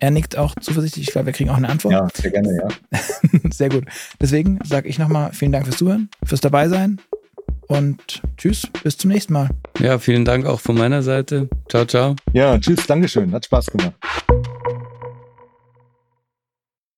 er 0.00 0.10
nickt 0.10 0.36
auch 0.36 0.54
zuversichtlich. 0.60 1.06
Ich 1.08 1.12
glaube, 1.12 1.26
wir 1.26 1.32
kriegen 1.32 1.48
auch 1.48 1.56
eine 1.56 1.70
Antwort. 1.70 1.92
Ja, 1.92 2.08
sehr 2.14 2.30
gerne, 2.30 2.54
ja. 2.56 2.68
Sehr 3.50 3.70
gut. 3.70 3.84
Deswegen 4.20 4.58
sage 4.64 4.88
ich 4.88 4.98
nochmal 4.98 5.32
vielen 5.32 5.52
Dank 5.52 5.64
fürs 5.64 5.78
Zuhören, 5.78 6.10
fürs 6.24 6.40
Dabeisein 6.40 7.00
und 7.68 8.22
tschüss, 8.36 8.68
bis 8.82 8.98
zum 8.98 9.10
nächsten 9.10 9.32
Mal. 9.32 9.48
Ja, 9.78 9.98
vielen 9.98 10.24
Dank 10.24 10.46
auch 10.46 10.60
von 10.60 10.76
meiner 10.76 11.02
Seite. 11.02 11.48
Ciao, 11.68 11.84
ciao. 11.86 12.16
Ja, 12.32 12.58
tschüss, 12.58 12.86
Dankeschön. 12.86 13.32
Hat 13.32 13.46
Spaß 13.46 13.70
gemacht. 13.70 13.94